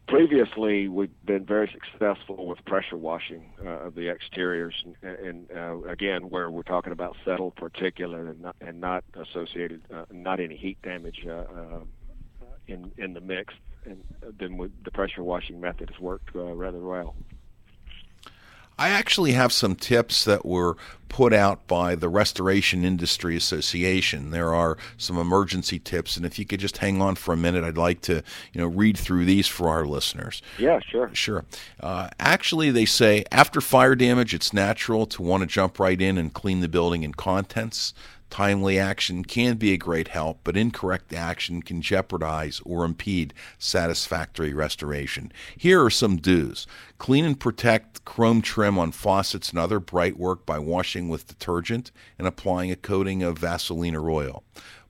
Previously 0.08 0.88
we've 0.88 1.10
been 1.26 1.46
very 1.46 1.72
successful 1.72 2.46
with 2.46 2.64
pressure 2.66 2.98
washing 2.98 3.52
uh, 3.64 3.88
of 3.88 3.96
the 3.96 4.10
exteriors 4.10 4.74
and, 5.02 5.18
and 5.18 5.52
uh, 5.56 5.82
again 5.84 6.30
where 6.30 6.50
we're 6.50 6.64
talking 6.64 6.92
about 6.92 7.16
settled 7.26 7.56
particulate 7.56 8.30
and 8.30 8.42
not, 8.42 8.56
and 8.62 8.80
not 8.80 9.04
associated 9.16 9.82
uh, 9.94 10.06
not 10.12 10.40
any 10.40 10.56
heat 10.56 10.78
damage 10.84 11.26
uh, 11.28 11.32
uh, 11.32 11.80
in 12.68 12.92
in 12.98 13.14
the 13.14 13.22
mix. 13.22 13.54
And 13.86 14.04
then 14.40 14.58
we, 14.58 14.72
the 14.84 14.92
pressure 14.92 15.24
washing 15.24 15.62
method 15.62 15.92
has 15.92 16.00
worked 16.00 16.36
uh, 16.36 16.54
rather 16.54 16.80
well 16.80 17.16
I 18.78 18.90
actually 18.90 19.32
have 19.34 19.54
some 19.54 19.76
tips 19.76 20.26
that 20.26 20.46
were 20.46 20.76
put 21.08 21.32
out 21.32 21.66
by 21.66 21.96
the 21.96 22.10
Restoration 22.10 22.84
Industry 22.84 23.38
Association. 23.38 24.32
There 24.32 24.54
are 24.54 24.78
some 24.98 25.18
emergency 25.18 25.80
tips, 25.80 26.18
and 26.18 26.26
if 26.26 26.38
you 26.38 26.46
could 26.46 26.60
just 26.60 26.80
hang 26.80 27.02
on 27.02 27.16
for 27.16 27.34
a 27.34 27.38
minute, 27.38 27.64
I'd 27.64 27.78
like 27.78 28.02
to, 28.02 28.16
you 28.52 28.60
know, 28.60 28.68
read 28.68 28.98
through 28.98 29.24
these 29.24 29.48
for 29.48 29.70
our 29.70 29.86
listeners. 29.86 30.42
Yeah, 30.60 30.80
sure. 30.86 31.10
Sure. 31.14 31.46
Uh, 31.80 32.10
actually, 32.20 32.70
they 32.70 32.84
say 32.84 33.24
after 33.32 33.62
fire 33.62 33.96
damage, 33.96 34.34
it's 34.34 34.52
natural 34.52 35.06
to 35.06 35.22
want 35.22 35.42
to 35.42 35.48
jump 35.48 35.80
right 35.80 36.02
in 36.02 36.18
and 36.18 36.34
clean 36.34 36.60
the 36.60 36.68
building 36.68 37.06
and 37.06 37.16
contents. 37.16 37.94
Timely 38.36 38.78
action 38.78 39.24
can 39.24 39.56
be 39.56 39.72
a 39.72 39.78
great 39.78 40.10
help, 40.10 40.42
but 40.44 40.58
incorrect 40.58 41.14
action 41.14 41.62
can 41.62 41.82
jeopardize 41.82 42.62
or 42.66 42.84
impede 42.84 43.34
satisfactory 43.58 44.54
restoration. 44.54 45.32
Here 45.56 45.82
are 45.82 45.90
some 45.90 46.18
do's. 46.18 46.68
Clean 46.98 47.24
and 47.24 47.40
protect 47.40 48.04
chrome 48.04 48.42
trim 48.42 48.78
on 48.78 48.92
faucets 48.92 49.52
and 49.52 49.58
other 49.58 49.80
bright 49.80 50.20
work 50.20 50.46
by 50.46 50.60
washing 50.60 51.08
with 51.08 51.28
detergent 51.28 51.94
and 52.20 52.28
applying 52.28 52.72
a 52.72 52.76
coating 52.76 53.24
of 53.24 53.38
Vaseline 53.38 53.96
or 53.96 54.10
oil. 54.12 54.44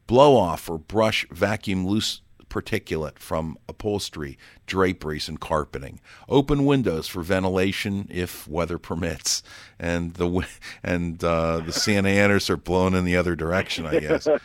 Blow 0.08 0.36
off 0.36 0.68
or 0.68 0.80
brush 0.80 1.28
vacuum 1.30 1.86
loose 1.86 2.22
particulate 2.56 3.20
from 3.20 3.58
upholstery, 3.68 4.38
draperies, 4.66 5.28
and 5.28 5.40
carpeting. 5.42 6.00
Open 6.30 6.66
windows 6.66 7.08
for 7.08 7.22
ventilation 7.22 8.08
if 8.10 8.48
weather 8.48 8.78
permits, 8.78 9.44
and 9.78 10.14
the 10.14 10.48
and 10.84 11.22
uh, 11.24 11.60
the 11.60 11.74
Santa 11.74 12.10
Anas 12.10 12.50
are 12.50 12.58
blown 12.58 12.94
in 12.96 13.04
the 13.04 13.18
other 13.18 13.36
direction, 13.36 13.86
I 13.86 14.00
guess. 14.00 14.28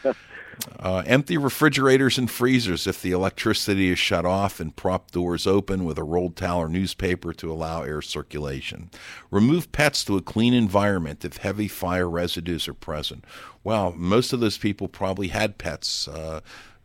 Uh, 0.79 1.03
empty 1.07 1.39
refrigerators 1.39 2.19
and 2.19 2.31
freezers 2.31 2.87
if 2.87 3.01
the 3.01 3.13
electricity 3.13 3.91
is 3.91 3.99
shut 3.99 4.27
off 4.27 4.61
and 4.61 4.77
prop 4.77 5.11
doors 5.11 5.47
open 5.47 5.85
with 5.85 5.97
a 5.97 6.05
rolled 6.05 6.37
towel 6.37 6.61
or 6.61 6.69
newspaper 6.69 7.33
to 7.33 7.51
allow 7.51 7.83
air 7.83 8.03
circulation. 8.03 8.91
Remove 9.31 9.73
pets 9.73 10.05
to 10.05 10.19
a 10.19 10.23
clean 10.23 10.53
environment 10.53 11.25
if 11.25 11.39
heavy 11.39 11.69
fire 11.69 12.11
residues 12.11 12.69
are 12.69 12.75
present. 12.75 13.25
Well, 13.65 13.93
most 13.97 14.33
of 14.33 14.41
those 14.41 14.59
people 14.59 14.89
probably 14.89 15.29
had 15.29 15.59
pets. 15.59 16.09
Uh, 16.09 16.41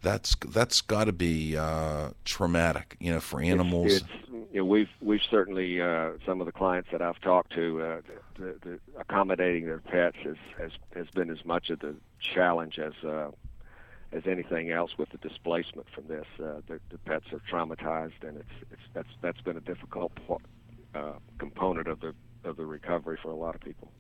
that's 0.06 0.36
that's 0.49 0.82
got 0.82 1.06
to 1.06 1.12
be 1.12 1.58
uh, 1.58 2.12
traumatic, 2.24 2.95
you 2.99 3.12
know, 3.12 3.20
for 3.20 3.41
animals. 3.41 3.91
It's, 3.91 4.06
it's, 4.06 4.30
you 4.53 4.60
know, 4.60 4.66
we've 4.66 4.89
we've 5.01 5.26
certainly 5.30 5.82
uh, 5.82 6.12
some 6.26 6.39
of 6.39 6.45
the 6.45 6.51
clients 6.51 6.89
that 6.91 7.01
I've 7.01 7.20
talked 7.20 7.53
to, 7.53 7.82
uh, 7.82 8.01
the, 8.38 8.56
the 8.62 8.80
accommodating 8.99 9.66
their 9.66 9.80
pets 9.80 10.18
has, 10.24 10.38
has 10.60 10.72
has 10.95 11.08
been 11.10 11.32
as 11.32 11.43
much 11.43 11.72
of 11.72 11.80
the 11.80 11.95
challenge 12.20 12.78
as 12.78 12.93
uh, 13.03 13.32
as 14.12 14.24
anything 14.28 14.72
else 14.72 14.91
with 14.97 15.10
the 15.10 15.18
displacement 15.18 15.88
from 15.89 16.06
this. 16.08 16.28
Uh, 16.39 16.62
the, 16.68 16.80
the 16.91 16.99
pets 16.99 17.26
are 17.34 17.41
traumatized, 17.51 18.22
and 18.22 18.38
it's 18.38 18.56
it's 18.72 18.82
that's 18.93 19.10
that's 19.22 19.41
been 19.41 19.58
a 19.58 19.62
difficult 19.62 20.12
uh, 20.93 21.14
component 21.39 21.88
of 21.88 21.99
the 21.99 22.14
of 22.46 22.58
the 22.58 22.66
recovery 22.66 23.18
for 23.22 23.30
a 23.30 23.36
lot 23.36 23.56
of 23.56 23.62
people. 23.62 23.91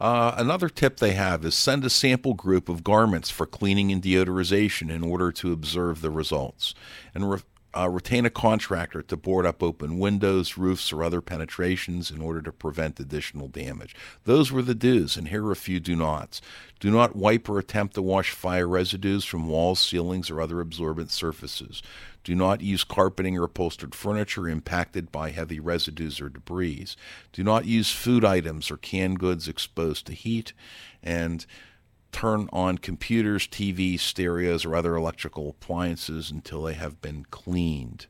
Uh, 0.00 0.34
another 0.36 0.68
tip 0.68 0.98
they 0.98 1.12
have 1.12 1.44
is 1.44 1.54
send 1.54 1.84
a 1.84 1.90
sample 1.90 2.34
group 2.34 2.68
of 2.68 2.84
garments 2.84 3.30
for 3.30 3.46
cleaning 3.46 3.90
and 3.90 4.02
deodorization 4.02 4.90
in 4.90 5.02
order 5.02 5.32
to 5.32 5.52
observe 5.52 6.00
the 6.00 6.10
results. 6.10 6.74
And 7.14 7.30
re- 7.30 7.40
uh, 7.76 7.88
retain 7.88 8.24
a 8.24 8.30
contractor 8.30 9.02
to 9.02 9.16
board 9.16 9.44
up 9.44 9.62
open 9.62 9.98
windows, 9.98 10.56
roofs, 10.56 10.92
or 10.92 11.04
other 11.04 11.20
penetrations 11.20 12.10
in 12.10 12.20
order 12.20 12.40
to 12.40 12.52
prevent 12.52 12.98
additional 12.98 13.48
damage. 13.48 13.94
Those 14.24 14.50
were 14.50 14.62
the 14.62 14.74
do's, 14.74 15.16
and 15.16 15.28
here 15.28 15.44
are 15.44 15.52
a 15.52 15.56
few 15.56 15.78
do 15.78 15.94
nots. 15.94 16.40
Do 16.80 16.90
not 16.90 17.16
wipe 17.16 17.48
or 17.48 17.58
attempt 17.58 17.94
to 17.94 18.02
wash 18.02 18.30
fire 18.30 18.68
residues 18.68 19.24
from 19.24 19.48
walls, 19.48 19.80
ceilings, 19.80 20.30
or 20.30 20.40
other 20.40 20.60
absorbent 20.60 21.10
surfaces. 21.10 21.82
Do 22.24 22.34
not 22.34 22.60
use 22.60 22.82
carpeting 22.82 23.38
or 23.38 23.44
upholstered 23.44 23.94
furniture 23.94 24.48
impacted 24.48 25.12
by 25.12 25.30
heavy 25.30 25.60
residues 25.60 26.20
or 26.20 26.28
debris. 26.28 26.86
Do 27.32 27.44
not 27.44 27.66
use 27.66 27.92
food 27.92 28.24
items 28.24 28.70
or 28.70 28.76
canned 28.76 29.20
goods 29.20 29.48
exposed 29.48 30.06
to 30.06 30.12
heat. 30.12 30.52
And 31.02 31.46
turn 32.16 32.48
on 32.50 32.78
computers, 32.78 33.46
TVs, 33.46 34.00
stereos, 34.00 34.64
or 34.64 34.74
other 34.74 34.96
electrical 34.96 35.50
appliances 35.50 36.30
until 36.30 36.62
they 36.62 36.72
have 36.72 37.02
been 37.02 37.26
cleaned 37.30 38.06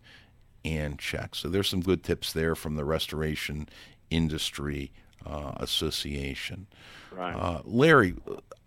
and 0.64 0.96
checked. 0.96 1.34
So 1.38 1.48
there's 1.48 1.68
some 1.68 1.80
good 1.80 2.04
tips 2.04 2.32
there 2.32 2.54
from 2.54 2.76
the 2.76 2.84
Restoration 2.84 3.68
Industry 4.08 4.92
uh, 5.26 5.54
Association. 5.56 6.68
Right. 7.10 7.34
Uh, 7.34 7.62
Larry, 7.64 8.14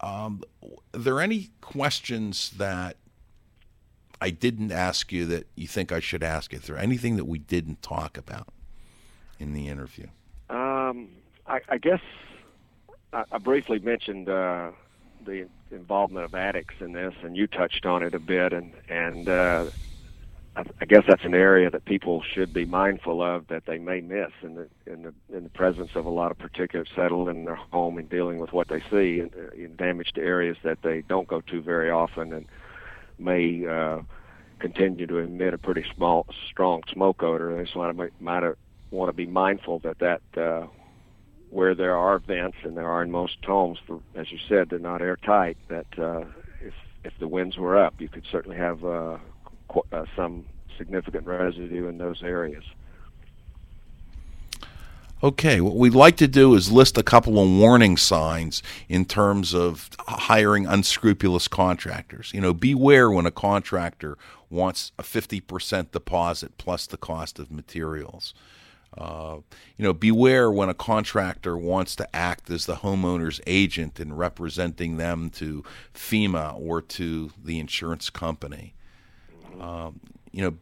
um, 0.02 0.44
are 0.62 1.00
there 1.00 1.22
any 1.22 1.52
questions 1.62 2.50
that 2.58 2.98
I 4.20 4.32
didn't 4.32 4.74
ask 4.74 5.10
you 5.14 5.26
that 5.28 5.48
you 5.56 5.68
think 5.68 5.94
I 5.94 6.02
should 6.02 6.22
ask? 6.22 6.54
Is 6.54 6.64
there 6.64 6.78
anything 6.78 7.16
that 7.16 7.26
we 7.26 7.40
didn't 7.40 7.82
talk 7.82 8.18
about 8.18 8.50
in 9.40 9.54
the 9.54 9.70
interview? 9.70 10.08
Um, 10.50 11.08
I, 11.48 11.62
I 11.70 11.78
guess 11.78 12.02
I, 13.14 13.24
I 13.32 13.38
briefly 13.38 13.80
mentioned 13.80 14.28
uh, 14.28 14.72
the 15.30 15.76
involvement 15.76 16.26
of 16.26 16.34
attics 16.34 16.76
in 16.80 16.94
this, 16.94 17.14
and 17.24 17.38
you 17.38 17.48
touched 17.48 17.86
on 17.86 18.04
it 18.04 18.14
a 18.16 18.20
bit, 18.20 18.54
and 18.54 18.74
and 18.88 19.30
uh, 19.30 19.66
I, 20.56 20.64
I 20.82 20.86
guess 20.86 21.04
that's 21.08 21.24
an 21.24 21.34
area 21.34 21.70
that 21.70 21.86
people 21.86 22.24
should 22.34 22.54
be 22.54 22.66
mindful 22.66 23.22
of 23.22 23.48
that 23.48 23.64
they 23.66 23.78
may 23.78 24.02
miss 24.02 24.32
in 24.42 24.56
the 24.56 24.68
in 24.86 25.04
the 25.04 25.14
in 25.36 25.44
the 25.44 25.50
presence 25.50 25.92
of 25.96 26.06
a 26.06 26.10
lot 26.10 26.32
of 26.32 26.38
particulate 26.38 26.88
settled 26.96 27.30
in 27.30 27.46
their 27.46 27.56
home 27.56 27.98
and 27.98 28.10
dealing 28.10 28.40
with 28.40 28.52
what 28.52 28.68
they 28.68 28.82
see 28.92 29.20
and 29.20 29.32
in 29.56 29.76
damaged 29.78 30.18
areas 30.18 30.58
that 30.64 30.80
they 30.84 31.02
don't 31.02 31.28
go 31.28 31.42
to 31.42 31.62
very 31.62 31.90
often 31.90 32.34
and 32.34 32.46
may 33.18 33.66
uh, 33.68 34.00
continue 34.60 35.06
to 35.08 35.18
emit 35.18 35.54
a 35.54 35.58
pretty 35.58 35.86
small 35.96 36.26
strong 36.50 36.82
smoke 36.92 37.24
odor. 37.24 37.56
They 37.56 37.64
just 37.64 37.76
want 37.76 37.98
to 37.98 38.10
might 38.20 38.44
want 38.92 39.10
to 39.10 39.14
be 39.14 39.28
mindful 39.28 39.80
that 39.80 40.00
that 40.00 40.22
uh, 40.42 40.68
where 41.50 41.74
there 41.76 41.96
are 41.96 42.20
vents, 42.20 42.58
and 42.64 42.78
there 42.78 42.90
are 42.90 43.04
in 43.04 43.12
most 43.12 43.38
homes, 43.44 43.80
for, 43.86 44.02
as 44.16 44.32
you 44.32 44.38
said, 44.48 44.70
they're 44.70 44.80
not 44.80 45.02
airtight. 45.02 45.58
That 45.68 45.88
uh, 45.98 46.26
if 46.62 46.74
if 47.04 47.14
the 47.20 47.28
winds 47.28 47.58
were 47.58 47.78
up, 47.78 48.00
you 48.00 48.10
could 48.10 48.26
certainly 48.32 48.58
have 48.58 48.84
uh, 48.86 49.18
qu- 49.68 49.86
uh, 49.92 50.06
some 50.16 50.46
significant 50.78 51.26
residue 51.26 51.88
in 51.88 51.98
those 51.98 52.24
areas. 52.24 52.64
Okay, 55.22 55.60
what 55.60 55.76
we'd 55.76 55.94
like 55.94 56.16
to 56.18 56.30
do 56.30 56.56
is 56.56 56.72
list 56.72 56.98
a 56.98 57.04
couple 57.04 57.38
of 57.44 57.50
warning 57.50 57.98
signs 57.98 58.64
in 58.88 59.04
terms 59.04 59.54
of 59.54 59.90
hiring 60.00 60.66
unscrupulous 60.66 61.50
contractors. 61.50 62.32
You 62.34 62.40
know, 62.40 62.54
beware 62.54 63.12
when 63.12 63.26
a 63.26 63.32
contractor 63.32 64.18
wants 64.50 64.94
a 64.98 65.04
50% 65.04 65.92
deposit 65.92 66.58
plus 66.58 66.88
the 66.88 66.96
cost 66.96 67.38
of 67.38 67.52
materials. 67.52 68.34
Uh, 69.00 69.38
you 69.78 69.86
know, 69.86 69.94
beware 69.94 70.52
when 70.52 70.68
a 70.68 70.74
contractor 70.74 71.58
wants 71.58 71.96
to 71.96 72.16
act 72.16 72.50
as 72.50 72.66
the 72.66 72.78
homeowner's 72.78 73.40
agent 73.48 73.98
in 73.98 74.14
representing 74.14 74.98
them 74.98 75.30
to 75.30 75.64
FEMA 75.94 76.54
or 76.60 76.82
to 76.82 77.32
the 77.42 77.60
insurance 77.60 78.10
company. 78.10 78.74
Um, 79.58 80.02
you 80.34 80.42
know, 80.42 80.58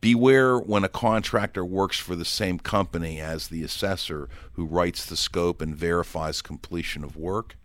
beware 0.00 0.58
when 0.58 0.84
a 0.84 0.88
contractor 0.88 1.64
works 1.64 1.98
for 1.98 2.14
the 2.14 2.24
same 2.24 2.60
company 2.60 3.20
as 3.20 3.48
the 3.48 3.64
assessor 3.64 4.28
who 4.52 4.64
writes 4.64 5.04
the 5.04 5.16
scope 5.16 5.60
and 5.60 5.74
verifies 5.74 6.40
completion 6.40 7.02
of 7.02 7.16
work. 7.16 7.56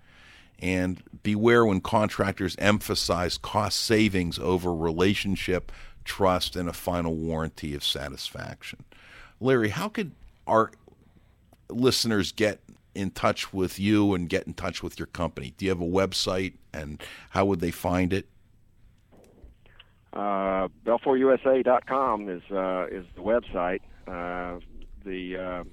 And 0.60 1.04
beware 1.22 1.64
when 1.64 1.82
contractors 1.82 2.56
emphasize 2.58 3.38
cost 3.38 3.80
savings 3.80 4.40
over 4.40 4.74
relationship, 4.74 5.72
trust, 6.04 6.56
and 6.56 6.68
a 6.68 6.74
final 6.74 7.14
warranty 7.14 7.76
of 7.76 7.84
satisfaction. 7.84 8.84
Larry, 9.40 9.70
how 9.70 9.90
could 9.90 10.12
our 10.46 10.72
listeners 11.70 12.32
get 12.32 12.62
in 12.96 13.12
touch 13.12 13.54
with 13.54 13.80
you 13.80 14.14
and 14.16 14.28
get 14.28 14.48
in 14.48 14.54
touch 14.54 14.82
with 14.82 14.98
your 14.98 15.06
company? 15.08 15.54
Do 15.58 15.66
you 15.66 15.72
have 15.72 15.82
a 15.82 15.86
website, 15.86 16.54
and 16.74 17.02
how 17.30 17.46
would 17.46 17.60
they 17.60 17.72
find 17.72 18.12
it? 18.12 18.28
Uh, 20.14 20.68
is 22.28 22.42
uh, 22.52 22.88
is 22.90 23.06
the 23.16 23.22
website. 23.22 23.82
Uh, 24.08 24.60
the 25.06 25.38
uh, 25.38 25.64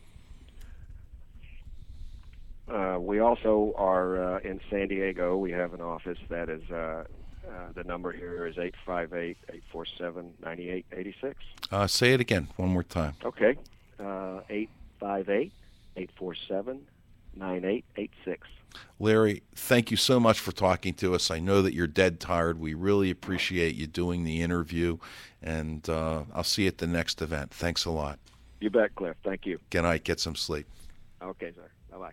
uh, 2.70 2.98
we 2.98 3.20
also 3.20 3.72
are 3.76 4.36
uh, 4.36 4.38
in 4.40 4.60
San 4.70 4.88
Diego. 4.88 5.36
We 5.36 5.52
have 5.52 5.72
an 5.72 5.80
office 5.80 6.18
that 6.28 6.50
is 6.50 6.62
uh, 7.48 7.72
the 7.74 7.84
number 7.84 8.12
here 8.12 8.46
is 8.46 8.58
858 8.58 9.36
847 9.48 10.34
9886. 10.40 11.36
Uh, 11.70 11.86
say 11.86 12.12
it 12.12 12.20
again 12.20 12.48
one 12.56 12.70
more 12.70 12.82
time. 12.82 13.14
Okay. 13.24 13.56
Uh, 13.98 14.40
858 14.48 15.52
847 15.96 16.86
9886. 17.36 18.48
Larry, 18.98 19.42
thank 19.54 19.90
you 19.90 19.96
so 19.96 20.18
much 20.18 20.40
for 20.40 20.52
talking 20.52 20.94
to 20.94 21.14
us. 21.14 21.30
I 21.30 21.38
know 21.38 21.62
that 21.62 21.74
you're 21.74 21.86
dead 21.86 22.20
tired. 22.20 22.58
We 22.58 22.74
really 22.74 23.10
appreciate 23.10 23.74
you 23.76 23.86
doing 23.86 24.24
the 24.24 24.42
interview, 24.42 24.98
and 25.42 25.88
uh, 25.88 26.24
I'll 26.34 26.44
see 26.44 26.62
you 26.62 26.68
at 26.68 26.78
the 26.78 26.86
next 26.86 27.22
event. 27.22 27.52
Thanks 27.52 27.84
a 27.84 27.90
lot. 27.90 28.18
You 28.60 28.70
bet, 28.70 28.94
Cliff. 28.94 29.16
Thank 29.22 29.46
you. 29.46 29.58
Good 29.70 29.82
night. 29.82 30.04
Get 30.04 30.20
some 30.20 30.34
sleep. 30.34 30.66
Okay, 31.22 31.52
sir. 31.54 31.70
Bye 31.90 31.98
bye. 31.98 32.12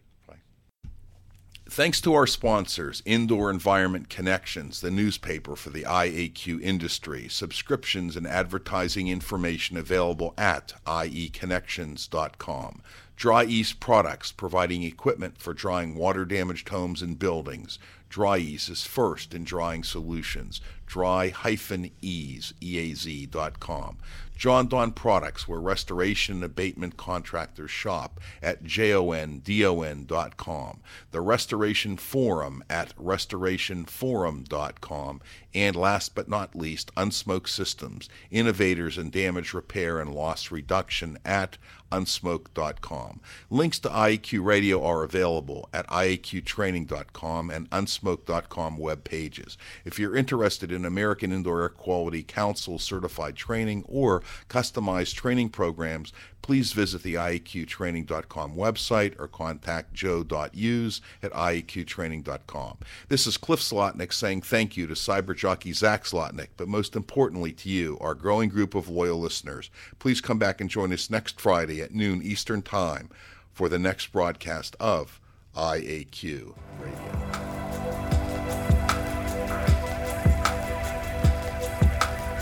Thanks 1.73 2.01
to 2.01 2.13
our 2.15 2.27
sponsors, 2.27 3.01
Indoor 3.05 3.49
Environment 3.49 4.09
Connections, 4.09 4.81
the 4.81 4.91
newspaper 4.91 5.55
for 5.55 5.69
the 5.69 5.83
IAQ 5.83 6.61
industry. 6.61 7.29
Subscriptions 7.29 8.17
and 8.17 8.27
advertising 8.27 9.07
information 9.07 9.77
available 9.77 10.33
at 10.37 10.73
ieconnections.com. 10.85 12.81
Dri-Eaz 13.15 13.79
Products, 13.79 14.33
providing 14.33 14.83
equipment 14.83 15.37
for 15.37 15.53
drying 15.53 15.95
water 15.95 16.25
damaged 16.25 16.67
homes 16.67 17.01
and 17.01 17.17
buildings. 17.17 17.79
Dri-Eaz 18.09 18.69
is 18.69 18.85
first 18.85 19.33
in 19.33 19.45
drying 19.45 19.85
solutions. 19.85 20.59
Dry-ease, 20.87 22.53
E-A-Z.com. 22.59 23.97
Jon-Don 24.41 24.91
Products, 24.93 25.47
where 25.47 25.59
restoration 25.59 26.37
and 26.37 26.43
abatement 26.43 26.97
contractors 26.97 27.69
shop 27.69 28.19
at 28.41 28.63
jondon.com. 28.63 30.79
The 31.11 31.21
Restoration 31.21 31.95
Forum 31.95 32.63
at 32.67 32.95
restorationforum.com. 32.95 35.21
And 35.53 35.75
last 35.75 36.15
but 36.15 36.27
not 36.27 36.55
least, 36.55 36.89
Unsmoke 36.97 37.47
Systems, 37.47 38.09
innovators 38.31 38.97
in 38.97 39.11
damage 39.11 39.53
repair 39.53 39.99
and 39.99 40.11
loss 40.11 40.49
reduction 40.49 41.19
at 41.23 41.59
unsmoke.com. 41.91 43.21
Links 43.49 43.79
to 43.79 43.89
IAQ 43.89 44.43
Radio 44.43 44.83
are 44.83 45.03
available 45.03 45.69
at 45.73 45.87
IAQtraining.com 45.87 47.49
and 47.49 47.69
unsmoke.com 47.69 48.77
web 48.77 49.03
pages. 49.03 49.57
If 49.85 49.99
you're 49.99 50.15
interested 50.15 50.71
in 50.71 50.85
American 50.85 51.31
Indoor 51.31 51.61
Air 51.61 51.69
Quality 51.69 52.23
Council 52.23 52.79
certified 52.79 53.35
training 53.35 53.83
or 53.87 54.23
customized 54.49 55.15
training 55.15 55.49
programs, 55.49 56.13
please 56.41 56.73
visit 56.73 57.03
the 57.03 57.15
ieqtraining.com 57.15 58.55
website 58.55 59.19
or 59.19 59.27
contact 59.27 59.93
joe.use 59.93 61.01
at 61.21 61.31
ieqtraining.com. 61.31 62.77
This 63.09 63.27
is 63.27 63.37
Cliff 63.37 63.59
Zlotnik 63.59 64.13
saying 64.13 64.41
thank 64.41 64.75
you 64.75 64.87
to 64.87 64.93
cyber 64.93 65.35
jockey 65.35 65.73
Zach 65.73 66.03
Zlotnik, 66.03 66.49
but 66.57 66.67
most 66.67 66.95
importantly 66.95 67.51
to 67.53 67.69
you, 67.69 67.97
our 68.01 68.15
growing 68.15 68.49
group 68.49 68.75
of 68.75 68.89
loyal 68.89 69.19
listeners. 69.19 69.69
Please 69.99 70.21
come 70.21 70.39
back 70.39 70.61
and 70.61 70.69
join 70.69 70.91
us 70.91 71.09
next 71.09 71.39
Friday 71.39 71.80
at 71.81 71.93
noon 71.93 72.21
Eastern 72.21 72.61
Time 72.61 73.09
for 73.51 73.67
the 73.67 73.79
next 73.79 74.07
broadcast 74.11 74.75
of 74.79 75.19
IAQ 75.55 76.55
Radio. 76.79 77.31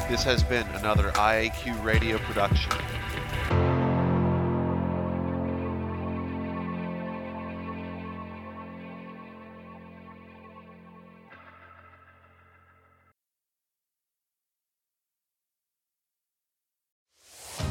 This 0.10 0.24
has 0.24 0.44
been 0.44 0.68
another 0.70 1.12
IAQ 1.12 1.84
radio 1.84 2.18
production. 2.18 2.72